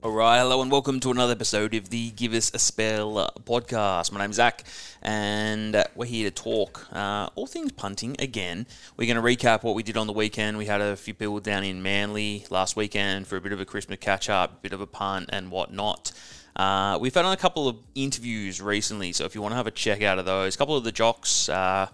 All 0.00 0.12
right, 0.12 0.38
hello 0.38 0.62
and 0.62 0.70
welcome 0.70 1.00
to 1.00 1.10
another 1.10 1.32
episode 1.32 1.74
of 1.74 1.90
the 1.90 2.12
Give 2.12 2.32
Us 2.32 2.54
a 2.54 2.58
Spell 2.60 3.32
podcast. 3.44 4.12
My 4.12 4.20
name's 4.20 4.36
Zach, 4.36 4.62
and 5.02 5.84
we're 5.96 6.06
here 6.06 6.30
to 6.30 6.34
talk 6.34 6.86
uh, 6.92 7.30
all 7.34 7.48
things 7.48 7.72
punting 7.72 8.14
again. 8.20 8.68
We're 8.96 9.12
going 9.12 9.16
to 9.16 9.44
recap 9.44 9.64
what 9.64 9.74
we 9.74 9.82
did 9.82 9.96
on 9.96 10.06
the 10.06 10.12
weekend. 10.12 10.56
We 10.56 10.66
had 10.66 10.80
a 10.80 10.94
few 10.94 11.14
people 11.14 11.40
down 11.40 11.64
in 11.64 11.82
Manly 11.82 12.46
last 12.48 12.76
weekend 12.76 13.26
for 13.26 13.36
a 13.36 13.40
bit 13.40 13.50
of 13.50 13.58
a 13.58 13.64
Christmas 13.64 13.98
catch 13.98 14.30
up, 14.30 14.52
a 14.52 14.56
bit 14.58 14.72
of 14.72 14.80
a 14.80 14.86
punt, 14.86 15.30
and 15.32 15.50
whatnot. 15.50 16.12
Uh, 16.54 16.96
we've 17.00 17.12
had 17.12 17.24
on 17.24 17.32
a 17.32 17.36
couple 17.36 17.66
of 17.66 17.76
interviews 17.96 18.62
recently, 18.62 19.12
so 19.12 19.24
if 19.24 19.34
you 19.34 19.42
want 19.42 19.50
to 19.50 19.56
have 19.56 19.66
a 19.66 19.72
check 19.72 20.00
out 20.00 20.20
of 20.20 20.26
those, 20.26 20.54
a 20.54 20.58
couple 20.58 20.76
of 20.76 20.84
the 20.84 20.92
jocks, 20.92 21.48
uh, 21.48 21.88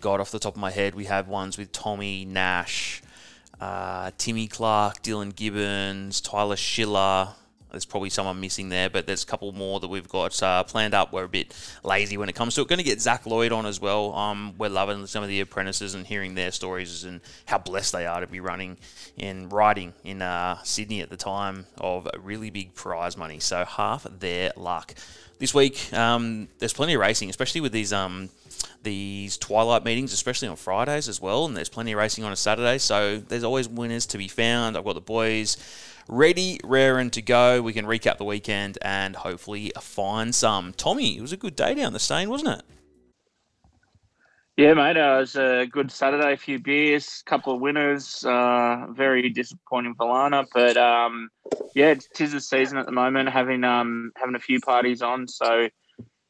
got 0.00 0.18
off 0.18 0.32
the 0.32 0.40
top 0.40 0.56
of 0.56 0.60
my 0.60 0.72
head, 0.72 0.96
we 0.96 1.04
have 1.04 1.28
ones 1.28 1.56
with 1.56 1.70
Tommy 1.70 2.24
Nash, 2.24 3.00
uh, 3.60 4.10
Timmy 4.18 4.48
Clark, 4.48 5.04
Dylan 5.04 5.36
Gibbons, 5.36 6.20
Tyler 6.20 6.56
Schiller. 6.56 7.28
There's 7.74 7.84
probably 7.84 8.10
someone 8.10 8.40
missing 8.40 8.68
there, 8.68 8.88
but 8.88 9.06
there's 9.06 9.22
a 9.24 9.26
couple 9.26 9.52
more 9.52 9.80
that 9.80 9.88
we've 9.88 10.08
got 10.08 10.40
uh, 10.42 10.62
planned 10.64 10.94
up. 10.94 11.12
We're 11.12 11.24
a 11.24 11.28
bit 11.28 11.54
lazy 11.82 12.16
when 12.16 12.28
it 12.28 12.34
comes 12.34 12.54
to 12.54 12.62
it. 12.62 12.68
Going 12.68 12.78
to 12.78 12.84
get 12.84 13.00
Zach 13.00 13.26
Lloyd 13.26 13.52
on 13.52 13.66
as 13.66 13.80
well. 13.80 14.14
Um, 14.14 14.54
we're 14.58 14.68
loving 14.68 15.06
some 15.06 15.22
of 15.22 15.28
the 15.28 15.40
apprentices 15.40 15.94
and 15.94 16.06
hearing 16.06 16.34
their 16.34 16.52
stories 16.52 17.04
and 17.04 17.20
how 17.46 17.58
blessed 17.58 17.92
they 17.92 18.06
are 18.06 18.20
to 18.20 18.26
be 18.26 18.40
running 18.40 18.76
and 19.18 19.52
riding 19.52 19.92
in 20.04 20.22
uh, 20.22 20.62
Sydney 20.62 21.00
at 21.00 21.10
the 21.10 21.16
time 21.16 21.66
of 21.78 22.08
really 22.22 22.50
big 22.50 22.74
prize 22.74 23.16
money. 23.16 23.40
So 23.40 23.64
half 23.64 24.04
their 24.04 24.52
luck. 24.56 24.94
This 25.38 25.52
week, 25.52 25.92
um, 25.92 26.48
there's 26.58 26.72
plenty 26.72 26.94
of 26.94 27.00
racing, 27.00 27.28
especially 27.28 27.60
with 27.60 27.72
these 27.72 27.92
um, 27.92 28.30
these 28.82 29.36
twilight 29.36 29.84
meetings, 29.84 30.12
especially 30.12 30.46
on 30.48 30.56
Fridays 30.56 31.08
as 31.08 31.20
well. 31.20 31.46
And 31.46 31.56
there's 31.56 31.68
plenty 31.68 31.92
of 31.92 31.98
racing 31.98 32.22
on 32.22 32.32
a 32.32 32.36
Saturday, 32.36 32.78
so 32.78 33.18
there's 33.18 33.42
always 33.42 33.68
winners 33.68 34.06
to 34.06 34.18
be 34.18 34.28
found. 34.28 34.76
I've 34.76 34.84
got 34.84 34.94
the 34.94 35.00
boys 35.00 35.56
ready, 36.08 36.60
raring 36.64 37.10
to 37.10 37.22
go. 37.22 37.62
We 37.62 37.72
can 37.72 37.86
recap 37.86 38.18
the 38.18 38.24
weekend 38.24 38.78
and 38.82 39.16
hopefully 39.16 39.72
find 39.80 40.34
some. 40.34 40.72
Tommy, 40.72 41.16
it 41.16 41.20
was 41.20 41.32
a 41.32 41.36
good 41.36 41.56
day 41.56 41.74
down 41.74 41.92
the 41.92 41.98
Steyne, 41.98 42.28
wasn't 42.28 42.58
it? 42.58 42.64
Yeah, 44.56 44.74
mate. 44.74 44.96
Uh, 44.96 45.16
it 45.16 45.20
was 45.20 45.36
a 45.36 45.66
good 45.68 45.90
Saturday. 45.90 46.32
A 46.32 46.36
few 46.36 46.60
beers, 46.60 47.22
couple 47.26 47.54
of 47.54 47.60
winners. 47.60 48.24
Uh, 48.24 48.86
very 48.90 49.28
disappointing 49.28 49.96
Valana, 49.96 50.46
but 50.54 50.76
um, 50.76 51.28
yeah, 51.74 51.90
it's 51.90 52.08
tis 52.14 52.32
the 52.32 52.40
season 52.40 52.78
at 52.78 52.86
the 52.86 52.92
moment. 52.92 53.28
Having 53.30 53.64
um, 53.64 54.12
having 54.16 54.36
a 54.36 54.38
few 54.38 54.60
parties 54.60 55.02
on, 55.02 55.26
so 55.26 55.68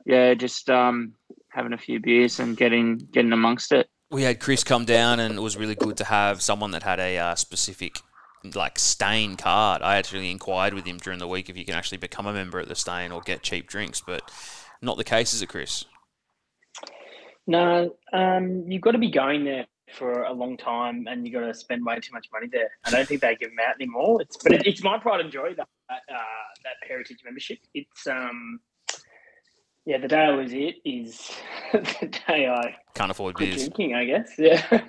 yeah, 0.06 0.33
just 0.33 0.70
um, 0.70 1.12
having 1.50 1.75
a 1.75 1.78
few 1.78 2.00
beers 2.00 2.41
and 2.41 2.56
getting 2.56 2.97
getting 3.12 3.33
amongst 3.33 3.72
it. 3.72 3.91
We 4.11 4.22
had 4.22 4.41
Chris 4.41 4.64
come 4.64 4.86
down, 4.86 5.20
and 5.20 5.36
it 5.36 5.41
was 5.41 5.58
really 5.58 5.75
good 5.75 5.98
to 5.98 6.05
have 6.05 6.41
someone 6.41 6.70
that 6.70 6.83
had 6.83 7.00
a 7.00 7.19
uh, 7.19 7.34
specific 7.34 7.98
like 8.55 8.78
Steyne 8.78 9.37
card. 9.37 9.83
I 9.83 9.97
actually 9.97 10.31
inquired 10.31 10.75
with 10.75 10.84
him 10.84 10.98
during 10.98 11.19
the 11.19 11.28
week 11.28 11.48
if 11.48 11.56
you 11.56 11.64
can 11.64 11.75
actually 11.75 11.98
become 11.98 12.27
a 12.27 12.33
member 12.33 12.59
at 12.59 12.69
the 12.69 12.75
Steyne 12.75 13.12
or 13.12 13.20
get 13.20 13.42
cheap 13.42 13.69
drinks, 13.69 14.03
but 14.05 14.31
not 14.83 14.97
the 14.97 15.05
case, 15.05 15.33
is 15.33 15.42
it, 15.42 15.48
Chris? 15.48 15.84
No, 17.47 17.95
um, 18.12 18.64
you've 18.70 18.83
got 18.83 18.92
to 18.92 18.98
be 18.98 19.11
going 19.11 19.45
there 19.45 19.67
for 19.92 20.25
a 20.25 20.33
long 20.33 20.56
time, 20.56 21.06
and 21.09 21.27
you've 21.27 21.34
got 21.34 21.47
to 21.47 21.55
spend 21.55 21.84
way 21.84 21.98
too 22.01 22.12
much 22.12 22.27
money 22.33 22.48
there. 22.51 22.70
I 22.84 22.91
don't 22.91 23.06
think 23.06 23.20
they 23.20 23.36
give 23.36 23.51
them 23.51 23.59
out 23.67 23.75
anymore. 23.77 24.23
It's 24.23 24.36
but 24.42 24.53
it, 24.53 24.67
it's 24.67 24.83
my 24.83 24.98
pride 24.98 25.20
and 25.20 25.31
joy 25.31 25.55
that 25.55 25.69
uh, 25.91 26.14
that 26.64 26.77
heritage 26.89 27.19
membership. 27.25 27.58
It's 27.75 28.06
um, 28.06 28.61
yeah, 29.84 29.98
the 29.98 30.08
day 30.08 30.20
I 30.20 30.31
lose 30.31 30.53
it 30.55 30.77
is 30.84 31.31
the 31.73 32.11
day 32.27 32.48
I 32.48 32.77
can't 32.95 33.11
afford 33.11 33.36
beers. 33.36 33.56
drinking. 33.56 33.95
I 33.95 34.05
guess, 34.05 34.33
yeah. 34.39 34.62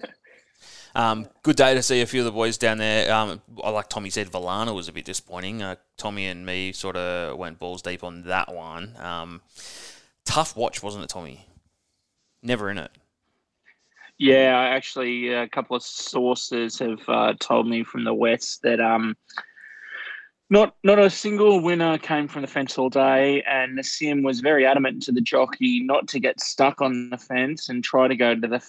Um, 0.96 1.28
good 1.44 1.58
day 1.58 1.74
to 1.74 1.84
see 1.84 2.00
a 2.00 2.06
few 2.06 2.22
of 2.22 2.26
the 2.26 2.32
boys 2.32 2.58
down 2.58 2.78
there. 2.78 3.14
Um, 3.14 3.42
like 3.58 3.90
Tommy 3.90 4.10
said, 4.10 4.32
Valana 4.32 4.74
was 4.74 4.88
a 4.88 4.94
bit 4.94 5.04
disappointing. 5.04 5.62
Uh, 5.62 5.76
Tommy 5.98 6.26
and 6.28 6.46
me 6.46 6.72
sort 6.72 6.96
of 6.96 7.38
went 7.38 7.60
balls 7.60 7.82
deep 7.82 8.02
on 8.02 8.24
that 8.24 8.54
one. 8.54 8.96
Um, 8.98 9.42
tough 10.24 10.56
watch, 10.56 10.82
wasn't 10.82 11.04
it, 11.04 11.10
Tommy? 11.10 11.46
Never 12.42 12.70
in 12.70 12.78
it. 12.78 12.92
Yeah, 14.18 14.58
actually 14.58 15.34
a 15.34 15.50
couple 15.50 15.76
of 15.76 15.84
sources 15.84 16.80
have 16.80 17.02
uh, 17.10 17.34
told 17.40 17.68
me 17.68 17.84
from 17.84 18.06
the 18.06 18.14
west 18.14 18.62
that 18.62 18.80
um, 18.80 19.18
not 20.50 20.76
not 20.86 21.00
a 21.00 21.10
single 21.10 21.60
winner 21.60 21.98
came 21.98 22.30
from 22.30 22.42
the 22.42 22.48
fence 22.48 22.78
all 22.78 22.90
day, 22.90 23.44
and 23.44 23.78
Nassim 23.78 24.24
was 24.24 24.40
very 24.40 24.66
adamant 24.66 25.04
to 25.04 25.12
the 25.12 25.20
jockey 25.20 25.82
not 25.84 26.08
to 26.10 26.20
get 26.22 26.40
stuck 26.40 26.82
on 26.82 27.10
the 27.10 27.18
fence 27.18 27.68
and 27.68 27.84
try 27.84 28.08
to 28.08 28.16
go 28.16 28.36
to 28.36 28.48
the 28.48 28.62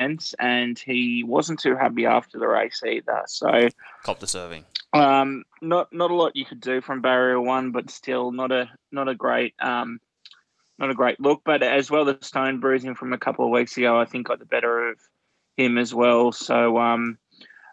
fence, 0.00 0.34
and 0.38 0.78
he 0.78 1.22
wasn't 1.24 1.60
too 1.60 1.76
happy 1.76 2.06
after 2.06 2.38
the 2.38 2.48
race 2.48 2.82
either. 2.86 3.22
So, 3.26 3.68
Cop 4.02 4.18
the 4.18 4.26
serving. 4.26 4.64
um, 4.92 5.44
not 5.60 5.92
not 5.92 6.10
a 6.10 6.14
lot 6.14 6.34
you 6.36 6.44
could 6.44 6.60
do 6.60 6.80
from 6.80 7.00
barrier 7.02 7.40
one, 7.40 7.70
but 7.70 7.90
still 7.90 8.32
not 8.32 8.50
a 8.50 8.68
not 8.90 9.08
a 9.08 9.14
great 9.14 9.54
um, 9.60 10.00
not 10.78 10.90
a 10.90 10.94
great 10.94 11.20
look. 11.20 11.42
But 11.44 11.62
as 11.62 11.90
well, 11.90 12.04
the 12.04 12.18
stone 12.22 12.60
bruising 12.60 12.94
from 12.94 13.12
a 13.12 13.18
couple 13.18 13.44
of 13.44 13.50
weeks 13.50 13.76
ago, 13.76 14.00
I 14.00 14.06
think 14.06 14.26
got 14.26 14.38
the 14.38 14.46
better 14.46 14.88
of 14.90 14.98
him 15.56 15.76
as 15.78 15.94
well. 15.94 16.32
So 16.32 16.78
um, 16.78 17.18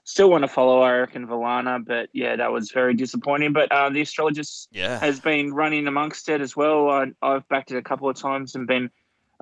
still 0.04 0.30
want 0.30 0.44
to 0.44 0.48
follow, 0.50 0.82
I 0.82 0.92
reckon, 0.98 1.26
Valana. 1.28 1.84
But 1.86 2.10
yeah, 2.12 2.36
that 2.36 2.52
was 2.52 2.72
very 2.72 2.94
disappointing. 2.94 3.54
But 3.54 3.72
uh, 3.72 3.90
the 3.90 4.02
astrologist 4.02 4.68
Yeah. 4.72 5.00
has 5.00 5.20
been 5.22 5.54
running 5.54 5.88
amongst 5.88 6.28
it 6.28 6.42
as 6.42 6.56
well. 6.58 6.90
I, 6.90 7.06
I've 7.22 7.48
backed 7.48 7.72
it 7.72 7.78
a 7.78 7.82
couple 7.82 8.10
of 8.10 8.18
times 8.18 8.56
and 8.56 8.68
been 8.68 8.92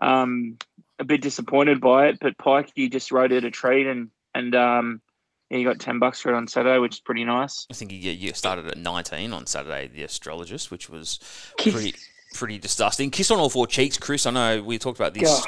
um, 0.01 0.57
a 0.99 1.03
bit 1.03 1.21
disappointed 1.21 1.81
by 1.81 2.07
it. 2.07 2.17
But 2.19 2.37
Pike, 2.37 2.71
he 2.75 2.89
just 2.89 3.11
rode 3.11 3.31
it 3.31 3.43
a 3.43 3.51
treat 3.51 3.87
and 3.87 4.09
and 4.33 4.55
um, 4.55 5.01
yeah, 5.49 5.57
he 5.59 5.63
got 5.63 5.79
ten 5.79 5.99
bucks 5.99 6.21
for 6.21 6.33
it 6.33 6.35
on 6.35 6.47
Saturday, 6.47 6.79
which 6.79 6.95
is 6.95 6.99
pretty 6.99 7.23
nice. 7.23 7.65
I 7.69 7.73
think 7.73 7.91
you, 7.91 8.11
you 8.11 8.33
started 8.33 8.67
at 8.67 8.77
19 8.77 9.31
on 9.31 9.45
Saturday, 9.45 9.87
the 9.87 10.03
astrologist, 10.03 10.71
which 10.71 10.89
was 10.89 11.19
pretty 11.57 11.95
pretty 12.33 12.57
disgusting. 12.57 13.11
Kiss 13.11 13.31
on 13.31 13.39
all 13.39 13.49
four 13.49 13.67
cheeks, 13.67 13.97
Chris. 13.97 14.25
I 14.25 14.31
know 14.31 14.61
we 14.61 14.77
talked 14.77 14.99
about 14.99 15.13
this. 15.13 15.45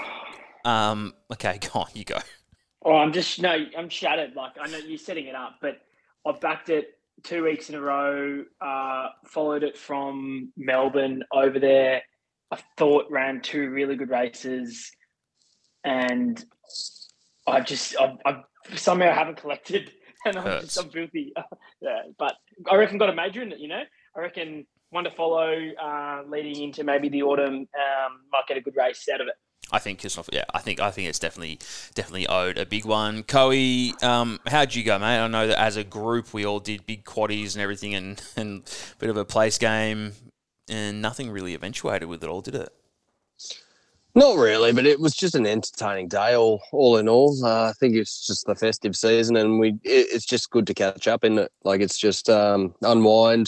Um, 0.66 1.13
okay, 1.34 1.59
go 1.74 1.81
on, 1.81 1.88
you 1.94 2.06
go. 2.06 2.18
Oh, 2.84 2.96
I'm 2.96 3.12
just 3.12 3.41
no, 3.41 3.66
I'm 3.78 3.90
shattered. 3.90 4.36
Like 4.36 4.53
I 4.59 4.68
know 4.68 4.78
you're 4.78 4.97
setting 4.97 5.25
it 5.25 5.36
up, 5.36 5.56
but 5.62 5.81
I 6.25 6.31
backed 6.40 6.69
it 6.69 6.97
two 7.24 7.44
weeks 7.44 7.69
in 7.69 7.75
a 7.75 7.81
row. 7.81 8.44
Uh, 8.62 9.09
followed 9.25 9.63
it 9.63 9.78
from 9.78 10.52
Melbourne 10.56 11.24
over 11.31 11.59
there. 11.59 12.03
I 12.52 12.59
thought 12.78 13.12
ran 13.12 13.41
two 13.41 13.69
really 13.69 13.96
good 13.96 14.09
races, 14.09 14.91
and 15.88 16.44
I 17.48 17.62
just 17.62 17.96
I, 17.98 18.18
I 18.25 18.44
somehow 18.75 19.14
haven't 19.14 19.38
collected, 19.38 19.92
and 20.25 20.38
I'm 20.38 20.62
just 20.62 20.78
I'm 20.78 20.90
filthy. 20.90 21.34
yeah, 21.81 22.02
but 22.20 22.36
I 22.70 22.75
reckon 22.75 22.98
got 22.98 23.09
a 23.09 23.16
major 23.16 23.42
in 23.42 23.52
it. 23.52 23.59
You 23.59 23.70
know, 23.70 23.84
I 24.16 24.20
reckon 24.20 24.68
one 24.90 25.06
to 25.06 25.12
follow 25.12 25.53
uh, 25.81 26.24
leading 26.28 26.64
into 26.64 26.84
maybe 26.84 27.09
the 27.09 27.24
autumn. 27.24 27.56
Um, 27.56 28.20
might 28.31 28.48
get 28.48 28.58
a 28.58 28.62
good 28.62 28.75
race 28.75 29.08
out 29.12 29.22
of 29.22 29.28
it. 29.28 29.36
I 29.70 29.80
think 29.80 30.02
yeah, 30.31 30.46
I 30.53 30.59
think 30.59 30.80
I 30.80 30.92
think 30.92 31.09
it's 31.09 31.20
definitely 31.20 31.59
definitely 31.94 32.28
owed 32.28 32.58
a 32.58 32.66
big 32.66 32.86
one. 32.86 33.24
Coe, 33.24 33.52
um, 34.02 34.40
how'd 34.48 34.75
you 34.75 34.84
go, 34.84 34.98
mate? 34.98 35.19
I 35.19 35.28
know 35.28 35.48
that 35.48 35.59
as 35.59 35.75
a 35.75 35.84
group 35.84 36.34
we 36.34 36.46
all 36.46 36.59
did 36.59 36.86
big 36.86 37.04
quaddies 37.04 37.54
and 37.54 37.62
everything, 37.62 37.96
and 37.96 38.22
and 38.38 38.64
a 38.94 38.96
bit 39.00 39.09
of 39.09 39.18
a 39.18 39.25
place 39.25 39.58
game, 39.58 40.14
and 40.69 41.02
nothing 41.02 41.31
really 41.31 41.54
eventuated 41.54 42.08
with 42.08 42.24
it 42.24 42.30
all, 42.30 42.42
did 42.42 42.56
it? 42.56 42.76
Not 44.17 44.38
really, 44.38 44.73
but 44.73 44.88
it 44.88 45.00
was 45.00 45.13
just 45.13 45.35
an 45.35 45.45
entertaining 45.45 46.07
day. 46.07 46.35
All, 46.35 46.59
all 46.72 46.97
in 46.97 47.07
all, 47.07 47.38
uh, 47.45 47.69
I 47.69 47.73
think 47.73 47.95
it's 47.95 48.25
just 48.25 48.47
the 48.47 48.55
festive 48.55 48.95
season, 48.95 49.35
and 49.35 49.59
we 49.59 49.73
it, 49.83 50.07
it's 50.11 50.25
just 50.25 50.50
good 50.50 50.66
to 50.66 50.73
catch 50.73 51.07
up 51.07 51.23
in 51.23 51.38
it. 51.38 51.51
Like 51.63 51.81
it's 51.81 52.00
just 52.00 52.27
um, 52.27 52.73
unwind. 52.81 53.47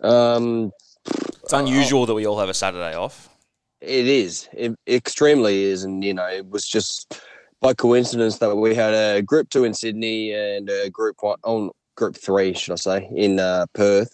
Um, 0.00 0.72
It's 1.06 1.52
unusual 1.52 2.04
that 2.06 2.14
we 2.14 2.26
all 2.26 2.40
have 2.40 2.48
a 2.48 2.54
Saturday 2.54 2.96
off. 2.96 3.28
it 3.80 4.08
is, 4.08 4.48
it 4.52 4.74
extremely 4.88 5.62
is, 5.62 5.84
and 5.84 6.02
you 6.02 6.14
know, 6.14 6.26
it 6.26 6.50
was 6.50 6.66
just 6.66 7.22
by 7.60 7.72
coincidence 7.72 8.38
that 8.38 8.56
we 8.56 8.74
had 8.74 8.92
a 8.92 9.22
group 9.22 9.50
two 9.50 9.62
in 9.62 9.72
Sydney 9.74 10.32
and 10.32 10.68
a 10.68 10.90
group 10.90 11.18
one 11.20 11.38
on 11.44 11.70
group 11.94 12.16
three, 12.16 12.54
should 12.54 12.72
I 12.72 12.76
say, 12.76 13.08
in 13.14 13.38
uh, 13.38 13.66
Perth, 13.74 14.10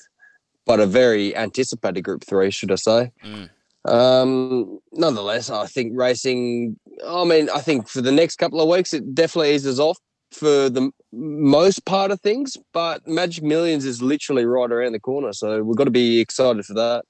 but 0.66 0.81
a 0.81 0.86
very 0.86 1.34
anticipated 1.34 2.02
group 2.02 2.25
three, 2.26 2.50
should 2.50 2.72
I 2.72 2.75
say. 2.75 3.10
Mm. 3.25 3.48
Um, 3.86 4.78
nonetheless, 4.92 5.50
I 5.50 5.66
think 5.66 5.92
racing. 5.94 6.78
I 7.06 7.24
mean, 7.24 7.48
I 7.50 7.60
think 7.60 7.88
for 7.88 8.00
the 8.00 8.12
next 8.12 8.36
couple 8.36 8.60
of 8.60 8.68
weeks, 8.68 8.92
it 8.92 9.14
definitely 9.14 9.54
eases 9.54 9.78
off 9.80 9.98
for 10.32 10.68
the 10.68 10.90
most 11.12 11.84
part 11.84 12.10
of 12.10 12.20
things. 12.20 12.56
But 12.72 13.06
Magic 13.06 13.44
Millions 13.44 13.84
is 13.84 14.02
literally 14.02 14.44
right 14.44 14.70
around 14.70 14.92
the 14.92 15.00
corner, 15.00 15.32
so 15.32 15.62
we've 15.62 15.76
got 15.76 15.84
to 15.84 15.90
be 15.90 16.20
excited 16.20 16.64
for 16.64 16.74
that. 16.74 17.04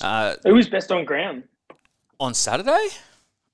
Uh, 0.00 0.34
Who 0.44 0.54
was 0.54 0.68
best 0.68 0.90
on 0.90 1.04
ground? 1.04 1.44
on 2.20 2.34
Saturday, 2.34 2.88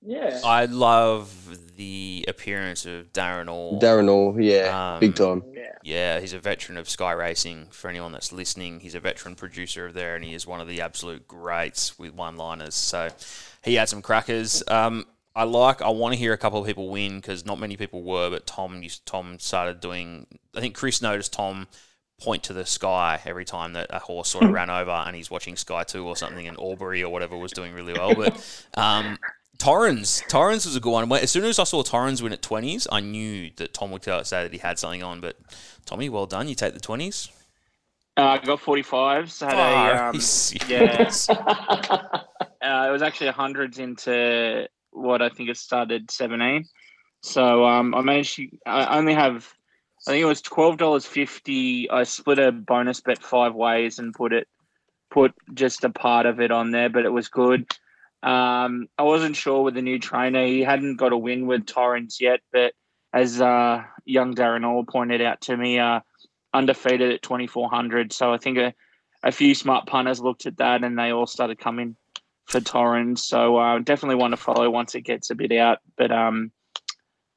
Yeah. 0.03 0.41
I 0.45 0.67
love 0.67 1.77
the 1.77 2.25
appearance 2.29 2.87
of 2.87 3.13
Darren 3.13 3.53
Orr. 3.53 3.79
Darren 3.81 4.09
Orr, 4.13 4.41
yeah, 4.41 4.95
Um, 4.95 5.01
big 5.01 5.15
time. 5.15 5.43
yeah. 5.53 5.63
Yeah, 5.83 6.21
he's 6.21 6.33
a 6.33 6.39
veteran 6.39 6.79
of 6.79 6.89
Sky 6.89 7.13
Racing. 7.13 7.69
For 7.71 7.89
anyone 7.89 8.13
that's 8.13 8.33
listening, 8.33 8.81
he's 8.81 8.95
a 8.95 9.01
veteran 9.01 9.35
producer 9.35 9.87
of 9.87 9.95
there, 9.95 10.17
and 10.17 10.25
he 10.25 10.35
is 10.35 10.47
one 10.47 10.61
of 10.61 10.69
the 10.69 10.81
absolute 10.81 11.29
greats 11.29 11.99
with 11.99 12.15
one-liners. 12.15 12.75
So 12.75 13.09
he 13.63 13.75
had 13.75 13.89
some 13.89 14.03
crackers. 14.03 14.63
Um, 14.69 15.07
I 15.35 15.45
like. 15.45 15.83
I 15.83 15.91
want 15.91 16.15
to 16.15 16.19
hear 16.19 16.33
a 16.33 16.39
couple 16.39 16.59
of 16.61 16.67
people 16.67 16.89
win 16.89 17.17
because 17.17 17.45
not 17.45 17.61
many 17.61 17.77
people 17.77 18.03
were, 18.03 18.31
but 18.31 18.47
Tom 18.47 18.83
used, 18.83 19.05
Tom 19.07 19.39
started 19.39 19.81
doing. 19.81 20.27
I 20.57 20.61
think 20.61 20.75
Chris 20.75 21.03
noticed 21.03 21.33
Tom 21.35 21.69
point 22.19 22.43
to 22.45 22.55
the 22.55 22.65
sky 22.65 23.21
every 23.27 23.45
time 23.45 23.75
that 23.75 23.89
a 23.91 23.99
horse 23.99 24.29
sort 24.31 24.45
of 24.45 24.51
ran 24.53 24.71
over 24.71 24.91
and 24.91 25.15
he's 25.15 25.31
watching 25.31 25.55
Sky 25.55 25.85
2 25.85 26.07
or 26.07 26.17
something 26.17 26.49
and 26.49 26.59
Albury 26.59 27.05
or 27.05 27.13
whatever 27.13 27.37
was 27.37 27.53
doing 27.53 27.75
really 27.75 27.93
well. 27.93 28.15
But 28.15 28.67
um, 28.75 29.19
Torrens, 29.59 30.23
Torrens 30.29 30.67
was 30.67 30.77
a 30.77 30.81
good 30.81 30.91
one. 30.93 31.11
As 31.13 31.31
soon 31.31 31.45
as 31.45 31.59
I 31.59 31.65
saw 31.65 31.83
Torrens 31.83 32.23
win 32.23 32.33
at 32.33 32.43
20s, 32.43 32.87
I 32.91 33.01
knew 33.01 33.51
that 33.57 33.73
Tom 33.75 33.91
would 33.91 34.03
tell, 34.03 34.23
say 34.25 34.43
that 34.43 34.53
he 34.53 34.59
had 34.59 34.79
something 34.79 35.03
on. 35.03 35.21
But 35.21 35.37
Tommy, 35.85 36.09
well 36.09 36.27
done. 36.27 36.49
You 36.49 36.55
take 36.55 36.75
the 36.75 36.81
20s. 36.81 37.31
Uh, 38.19 38.23
I 38.23 38.39
got 38.39 38.61
45s. 38.61 39.41
Had 39.45 39.55
Ah, 39.55 40.07
a, 40.07 40.09
um, 40.09 40.21
yeah. 40.71 41.11
uh, 42.63 42.89
it 42.89 42.93
was 42.93 43.03
actually 43.03 43.31
hundreds 43.31 43.79
into 43.79 44.67
what 44.93 45.21
I 45.23 45.29
think 45.29 45.51
it 45.51 45.57
started 45.57 46.11
17. 46.11 46.65
So 47.23 47.65
um, 47.67 47.95
I 47.95 48.01
managed 48.03 48.37
to, 48.37 48.49
I 48.67 48.97
only 48.99 49.15
have, 49.15 49.53
I 50.07 50.13
think 50.13 50.23
it 50.23 50.27
was 50.27 50.43
$12.50. 50.43 51.87
I 51.91 52.03
split 52.05 52.39
a 52.39 52.53
bonus 52.53 53.01
bet 53.01 53.23
five 53.23 53.55
ways 53.55 53.99
and 53.99 54.15
put 54.15 54.33
it, 54.33 54.49
put 55.11 55.33
just 55.55 55.85
a 55.85 55.91
part 55.91 56.27
of 56.27 56.41
it 56.41 56.51
on 56.51 56.71
there, 56.71 56.89
but 56.89 57.05
it 57.05 57.13
was 57.13 57.29
good. 57.29 57.67
Um, 58.27 58.89
I 58.99 59.05
wasn't 59.05 59.37
sure 59.37 59.63
with 59.63 59.75
the 59.75 59.83
new 59.83 60.01
trainer. 60.01 60.45
He 60.45 60.61
hadn't 60.61 60.97
got 60.97 61.13
a 61.13 61.17
win 61.17 61.47
with 61.47 61.65
Torrens 61.65 62.21
yet, 62.21 62.41
but 62.53 62.75
as 63.13 63.41
uh, 63.41 63.85
young 64.05 64.35
Darren 64.35 64.69
Orr 64.69 64.85
pointed 64.85 65.23
out 65.23 65.41
to 65.43 65.57
me, 65.57 65.79
uh, 65.79 66.01
undefeated 66.53 67.13
at 67.13 67.23
2400. 67.23 68.13
So 68.13 68.33
I 68.33 68.39
think 68.39 68.59
a, 68.59 68.75
a 69.23 69.31
few 69.31 69.55
smart 69.55 69.87
punters 69.87 70.21
looked 70.21 70.47
at 70.47 70.57
that 70.57 70.83
and 70.83 70.99
they 70.99 71.13
all 71.13 71.29
started 71.29 71.61
coming 71.61 71.97
for 72.47 72.61
Torrens. 72.61 73.25
So 73.25 73.57
uh, 73.59 73.79
definitely 73.79 74.17
want 74.17 74.33
to 74.33 74.39
follow 74.39 74.69
once 74.71 74.97
it 74.97 75.03
gets 75.03 75.31
a 75.31 75.37
bit 75.37 75.53
out. 75.53 75.79
But 75.97 76.11
um, 76.11 76.51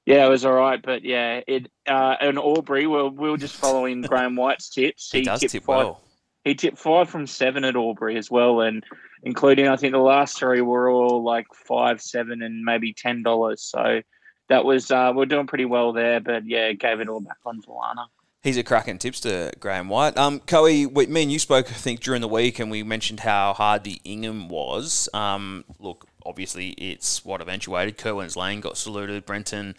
yeah, 0.08 0.26
it 0.26 0.30
was 0.30 0.44
all 0.44 0.54
right. 0.54 0.82
But 0.82 1.04
yeah, 1.04 1.42
it 1.46 1.72
uh, 1.88 2.16
and 2.20 2.40
Albury, 2.40 2.88
we 2.88 3.10
we 3.10 3.30
were 3.30 3.38
just 3.38 3.56
following 3.56 4.02
Graham 4.10 4.36
White's 4.36 4.70
tips. 4.70 5.12
He 5.12 5.22
does 5.22 5.40
tip 5.40 5.52
five, 5.52 5.68
well. 5.68 6.02
He 6.50 6.56
tipped 6.56 6.80
five 6.80 7.08
from 7.08 7.28
seven 7.28 7.64
at 7.64 7.76
Albury 7.76 8.18
as 8.18 8.32
well, 8.32 8.62
and 8.62 8.84
including 9.22 9.68
I 9.68 9.76
think 9.76 9.94
the 9.94 10.00
last 10.00 10.40
three 10.40 10.62
were 10.62 10.90
all 10.90 11.24
like 11.24 11.46
five, 11.54 12.02
seven, 12.02 12.42
and 12.42 12.64
maybe 12.64 12.92
ten 12.92 13.22
dollars. 13.22 13.62
So 13.62 14.02
that 14.50 14.66
was 14.66 14.90
uh, 14.90 15.14
we're 15.16 15.28
doing 15.28 15.46
pretty 15.46 15.66
well 15.66 15.94
there. 15.94 16.20
But 16.20 16.48
yeah, 16.48 16.72
gave 16.72 17.02
it 17.02 17.08
all 17.08 17.20
back 17.20 17.38
on 17.46 17.62
Volana. 17.62 18.08
He's 18.42 18.58
a 18.58 18.64
cracking 18.64 18.98
tipster, 18.98 19.52
Graham 19.60 19.90
White. 19.90 20.18
Um, 20.18 20.40
Coe, 20.40 20.64
we, 20.64 20.88
me 20.88 21.24
and 21.24 21.32
you 21.32 21.38
spoke, 21.38 21.70
I 21.70 21.74
think, 21.74 22.00
during 22.00 22.22
the 22.22 22.28
week, 22.28 22.58
and 22.58 22.72
we 22.72 22.82
mentioned 22.82 23.20
how 23.20 23.54
hard 23.54 23.84
the 23.84 24.02
Ingham 24.04 24.48
was. 24.48 25.08
Um, 25.14 25.66
look, 25.78 26.08
obviously, 26.26 26.70
it's 26.70 27.24
what 27.24 27.42
eventuated. 27.42 27.98
Kerwin's 27.98 28.36
Lane 28.36 28.60
got 28.60 28.76
saluted. 28.76 29.26
Brenton 29.26 29.76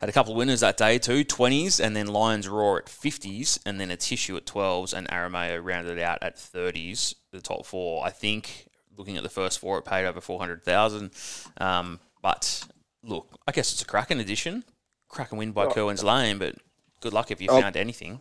had 0.00 0.08
a 0.08 0.12
couple 0.12 0.32
of 0.32 0.38
winners 0.38 0.60
that 0.60 0.76
day 0.76 0.98
too, 0.98 1.24
20s, 1.24 1.80
and 1.84 1.94
then 1.96 2.06
Lions 2.06 2.48
Roar 2.48 2.78
at 2.78 2.86
50s, 2.86 3.58
and 3.66 3.80
then 3.80 3.88
Atishu 3.88 4.36
at 4.36 4.46
12s, 4.46 4.92
and 4.92 5.08
Arameo 5.08 5.62
rounded 5.62 5.98
it 5.98 6.02
out 6.02 6.18
at 6.22 6.36
30s, 6.36 7.14
the 7.32 7.40
top 7.40 7.66
four. 7.66 8.04
I 8.06 8.10
think, 8.10 8.68
looking 8.96 9.16
at 9.16 9.22
the 9.22 9.28
first 9.28 9.58
four, 9.58 9.78
it 9.78 9.84
paid 9.84 10.06
over 10.06 10.20
400000 10.20 11.10
um, 11.58 12.00
But, 12.22 12.64
look, 13.02 13.38
I 13.46 13.52
guess 13.52 13.72
it's 13.72 13.82
a 13.82 13.86
cracking 13.86 14.20
edition. 14.20 14.64
Cracking 15.08 15.38
win 15.38 15.52
by 15.52 15.66
Kerwin's 15.66 16.04
Lane, 16.04 16.38
but 16.38 16.56
good 17.00 17.12
luck 17.12 17.30
if 17.30 17.40
you 17.40 17.48
Oh. 17.50 17.60
found 17.60 17.76
anything. 17.76 18.20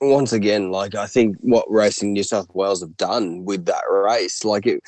once 0.00 0.32
again, 0.32 0.70
like 0.70 0.94
I 0.94 1.06
think 1.06 1.36
what 1.40 1.68
Racing 1.68 2.12
New 2.12 2.22
South 2.22 2.46
Wales 2.54 2.80
have 2.82 2.96
done 2.96 3.44
with 3.44 3.64
that 3.66 3.82
race, 3.90 4.44
like 4.44 4.64
it, 4.66 4.80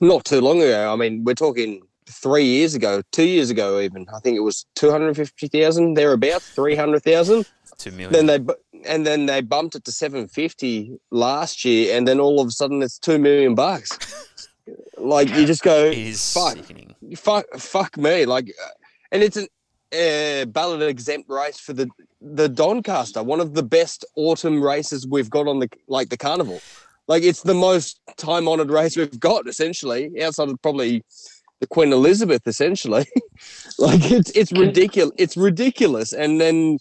not 0.00 0.24
too 0.24 0.40
long 0.40 0.60
ago. 0.60 0.92
I 0.92 0.96
mean, 0.96 1.22
we're 1.22 1.34
talking 1.34 1.82
three 2.10 2.44
years 2.44 2.74
ago, 2.74 3.02
two 3.12 3.24
years 3.24 3.50
ago, 3.50 3.80
even. 3.80 4.06
I 4.14 4.20
think 4.20 4.36
it 4.36 4.40
was 4.40 4.66
two 4.74 4.90
hundred 4.90 5.16
fifty 5.16 5.48
thousand 5.48 5.94
thereabouts, 5.94 6.48
three 6.50 6.76
hundred 6.76 7.02
thousand. 7.02 7.46
Two 7.78 7.90
million. 7.92 8.12
Then 8.12 8.26
they 8.26 8.54
and 8.86 9.06
then 9.06 9.26
they 9.26 9.40
bumped 9.40 9.74
it 9.74 9.84
to 9.84 9.92
seven 9.92 10.28
fifty 10.28 10.98
last 11.10 11.64
year, 11.64 11.96
and 11.96 12.06
then 12.06 12.20
all 12.20 12.40
of 12.40 12.48
a 12.48 12.50
sudden 12.50 12.82
it's 12.82 12.98
two 12.98 13.18
million 13.18 13.54
bucks. 13.54 13.98
like 14.98 15.28
you 15.30 15.46
just 15.46 15.62
go, 15.62 15.92
fuck. 15.92 16.56
sickening. 16.56 16.94
fuck, 17.16 17.46
fuck 17.56 17.96
me, 17.96 18.26
like, 18.26 18.48
uh, 18.48 18.68
and 19.12 19.22
it's 19.22 19.36
an 19.36 19.48
uh, 19.92 20.44
ballot 20.46 20.82
exempt 20.82 21.28
race 21.28 21.58
for 21.58 21.72
the 21.72 21.88
the 22.20 22.48
Doncaster, 22.48 23.22
one 23.22 23.40
of 23.40 23.54
the 23.54 23.62
best 23.62 24.04
autumn 24.14 24.62
races 24.62 25.06
we've 25.06 25.30
got 25.30 25.48
on 25.48 25.60
the 25.60 25.68
like 25.88 26.10
the 26.10 26.18
carnival. 26.18 26.60
Like 27.08 27.22
it's 27.24 27.42
the 27.42 27.54
most 27.54 27.98
time 28.18 28.46
honored 28.46 28.70
race 28.70 28.96
we've 28.96 29.18
got, 29.18 29.48
essentially, 29.48 30.22
outside 30.22 30.48
of 30.48 30.62
probably 30.62 31.02
the 31.60 31.66
Queen 31.66 31.92
Elizabeth, 31.92 32.46
essentially. 32.46 33.06
like 33.78 34.10
it's 34.10 34.30
it's 34.30 34.52
ridiculous. 34.52 35.14
It's 35.18 35.36
ridiculous, 35.36 36.12
and 36.12 36.40
then. 36.40 36.78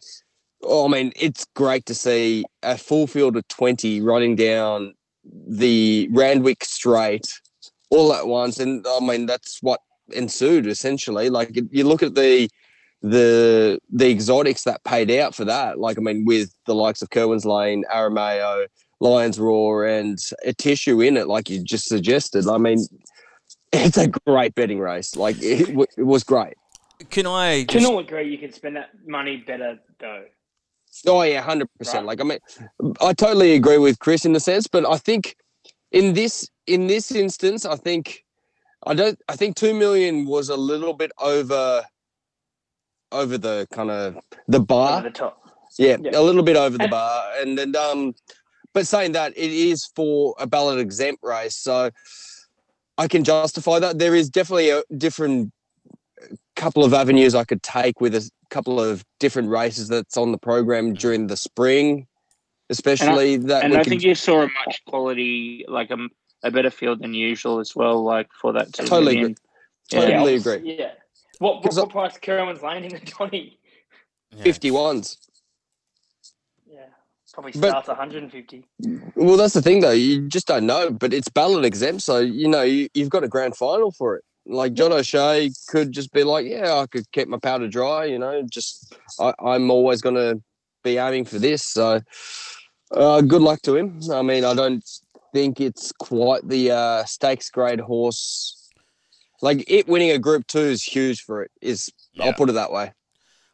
Oh, 0.61 0.85
I 0.85 0.91
mean, 0.91 1.13
it's 1.15 1.45
great 1.55 1.85
to 1.85 1.95
see 1.95 2.43
a 2.63 2.77
full 2.77 3.07
field 3.07 3.37
of 3.37 3.47
20 3.47 4.01
running 4.01 4.35
down 4.35 4.93
the 5.23 6.09
Randwick 6.11 6.65
Straight 6.65 7.25
all 7.89 8.13
at 8.13 8.27
once. 8.27 8.59
And 8.59 8.83
oh, 8.85 8.99
I 9.01 9.05
mean, 9.05 9.25
that's 9.25 9.59
what 9.61 9.79
ensued 10.11 10.67
essentially. 10.67 11.29
Like 11.29 11.57
you 11.71 11.83
look 11.85 12.03
at 12.03 12.15
the 12.15 12.49
the 13.01 13.79
the 13.89 14.09
exotics 14.09 14.63
that 14.63 14.83
paid 14.83 15.11
out 15.11 15.35
for 15.35 15.45
that. 15.45 15.79
Like 15.79 15.97
I 15.97 16.01
mean, 16.01 16.25
with 16.25 16.53
the 16.65 16.75
likes 16.75 17.01
of 17.01 17.09
Kerwin's 17.09 17.45
Lane, 17.45 17.83
Arameo, 17.93 18.67
Lions 18.99 19.39
Roar, 19.39 19.85
and 19.85 20.17
Atishu 20.45 21.05
in 21.05 21.17
it, 21.17 21.27
like 21.27 21.49
you 21.49 21.63
just 21.63 21.87
suggested. 21.87 22.47
I 22.47 22.57
mean, 22.57 22.85
it's 23.71 23.97
a 23.97 24.07
great 24.07 24.55
betting 24.55 24.79
race. 24.79 25.15
Like 25.15 25.37
it, 25.41 25.67
w- 25.67 25.85
it 25.97 26.03
was 26.03 26.23
great. 26.23 26.53
Can 27.09 27.25
I 27.27 27.63
Can 27.65 27.79
just 27.81 27.91
all 27.91 27.99
agree 27.99 28.29
you 28.29 28.37
can 28.37 28.51
spend 28.51 28.75
that 28.75 28.89
money 29.05 29.37
better 29.37 29.79
though. 29.99 30.25
Oh 31.07 31.21
yeah, 31.21 31.41
hundred 31.41 31.65
Right. 31.65 31.77
percent. 31.79 32.05
Like 32.05 32.19
I 32.19 32.23
mean, 32.23 32.39
I 33.01 33.13
totally 33.13 33.53
agree 33.53 33.77
with 33.77 33.99
Chris 33.99 34.25
in 34.25 34.33
the 34.33 34.39
sense, 34.39 34.67
but 34.67 34.85
I 34.89 34.97
think 34.97 35.35
in 35.91 36.13
this 36.13 36.49
in 36.67 36.87
this 36.87 37.11
instance, 37.11 37.65
I 37.65 37.75
think 37.75 38.25
I 38.85 38.93
don't. 38.93 39.19
I 39.29 39.35
think 39.35 39.55
two 39.55 39.73
million 39.73 40.25
was 40.25 40.49
a 40.49 40.57
little 40.57 40.93
bit 40.93 41.11
over 41.19 41.83
over 43.11 43.37
the 43.37 43.67
kind 43.71 43.91
of 43.91 44.17
the 44.47 44.59
bar. 44.59 44.99
Over 44.99 45.09
the 45.09 45.13
top. 45.13 45.41
Yeah, 45.77 45.97
Yeah. 46.01 46.11
a 46.19 46.21
little 46.21 46.43
bit 46.43 46.57
over 46.57 46.77
the 46.77 46.87
bar, 46.87 47.31
and 47.37 47.57
then 47.57 47.75
um, 47.75 48.13
but 48.73 48.87
saying 48.87 49.13
that 49.13 49.31
it 49.37 49.51
is 49.51 49.85
for 49.95 50.35
a 50.39 50.47
ballot 50.47 50.79
exempt 50.79 51.23
race, 51.23 51.55
so 51.55 51.91
I 52.99 53.07
can 53.07 53.23
justify 53.23 53.79
that. 53.79 53.97
There 53.97 54.13
is 54.13 54.29
definitely 54.29 54.69
a 54.71 54.83
different 54.97 55.51
uh, 56.21 56.35
couple 56.57 56.83
of 56.83 56.93
avenues 56.93 57.33
I 57.33 57.45
could 57.45 57.63
take 57.63 58.01
with 58.01 58.13
a 58.13 58.29
couple 58.49 58.79
of 58.79 59.03
different 59.19 59.49
races 59.49 59.87
that's 59.87 60.17
on 60.17 60.33
the 60.33 60.37
program 60.37 60.93
during 60.93 61.27
the 61.27 61.37
spring, 61.37 62.07
especially 62.69 63.37
that 63.37 63.63
And 63.63 63.71
we 63.73 63.79
I 63.79 63.83
can 63.83 63.89
think 63.91 64.03
you 64.03 64.15
saw 64.15 64.41
a 64.41 64.49
much 64.65 64.83
quality, 64.85 65.63
like 65.69 65.91
a, 65.91 65.97
a 66.43 66.51
better 66.51 66.69
field 66.69 67.01
than 67.01 67.13
usual 67.13 67.59
as 67.59 67.73
well, 67.73 68.03
like 68.03 68.27
for 68.33 68.51
that 68.53 68.73
two 68.73 68.85
Totally 68.85 69.21
agree. 69.21 69.35
Yeah. 69.91 69.99
totally 70.01 70.33
Yeah, 70.33 70.39
agree. 70.39 70.75
Yeah. 70.77 70.91
What, 71.39 71.55
what, 71.55 71.63
'Cause 71.63 71.77
I- 71.77 71.81
what 71.83 71.89
price 71.91 72.17
Kerwin's 72.17 72.61
Lane 72.61 72.83
in 72.83 72.91
the 72.93 72.99
Johnny? 73.17 73.57
yeah. 74.35 74.43
Fifty 74.43 74.71
ones. 74.71 75.17
Yeah. 75.21 75.28
Probably 77.41 77.57
But- 77.61 77.69
starts 77.69 77.87
150. 77.87 78.65
Well, 79.15 79.37
that's 79.37 79.53
the 79.53 79.61
thing 79.61 79.79
though. 79.79 79.91
You 79.91 80.27
just 80.27 80.45
don't 80.45 80.65
know, 80.65 80.91
but 80.91 81.13
it's 81.13 81.29
ballot 81.29 81.63
exempt, 81.63 82.01
so 82.01 82.19
you 82.19 82.49
know 82.49 82.63
you, 82.63 82.89
you've 82.93 83.09
got 83.09 83.23
a 83.23 83.29
grand 83.29 83.55
final 83.55 83.93
for 83.93 84.17
it. 84.17 84.25
Like 84.45 84.73
John 84.73 84.91
O'Shea 84.91 85.49
could 85.69 85.93
just 85.93 86.11
be 86.11 86.25
like, 86.25 86.45
"Yeah, 86.45 86.73
I 86.75 86.85
could 86.87 87.09
keep 87.13 87.29
my 87.29 87.37
powder 87.37 87.69
dry," 87.69 88.03
you 88.03 88.19
know. 88.19 88.43
Just 88.51 88.93
I, 89.21 89.33
I'm 89.41 89.71
always 89.71 90.01
going 90.01 90.15
to 90.15 90.41
be 90.83 90.97
aiming 90.97 91.23
for 91.23 91.39
this. 91.39 91.63
So, 91.63 92.01
uh, 92.91 93.21
good 93.21 93.41
luck 93.41 93.61
to 93.61 93.77
him. 93.77 94.01
I 94.11 94.21
mean, 94.21 94.43
I 94.43 94.53
don't 94.53 94.83
think 95.33 95.61
it's 95.61 95.93
quite 95.93 96.45
the 96.45 96.71
uh, 96.71 97.05
stakes 97.05 97.49
grade 97.49 97.79
horse. 97.79 98.67
Like 99.41 99.63
it 99.71 99.87
winning 99.87 100.11
a 100.11 100.19
Group 100.19 100.45
Two 100.47 100.59
is 100.59 100.83
huge 100.83 101.21
for 101.21 101.41
it. 101.41 101.51
Is 101.61 101.89
Yeah. 102.11 102.25
I'll 102.25 102.33
put 102.33 102.49
it 102.49 102.53
that 102.53 102.73
way. 102.73 102.91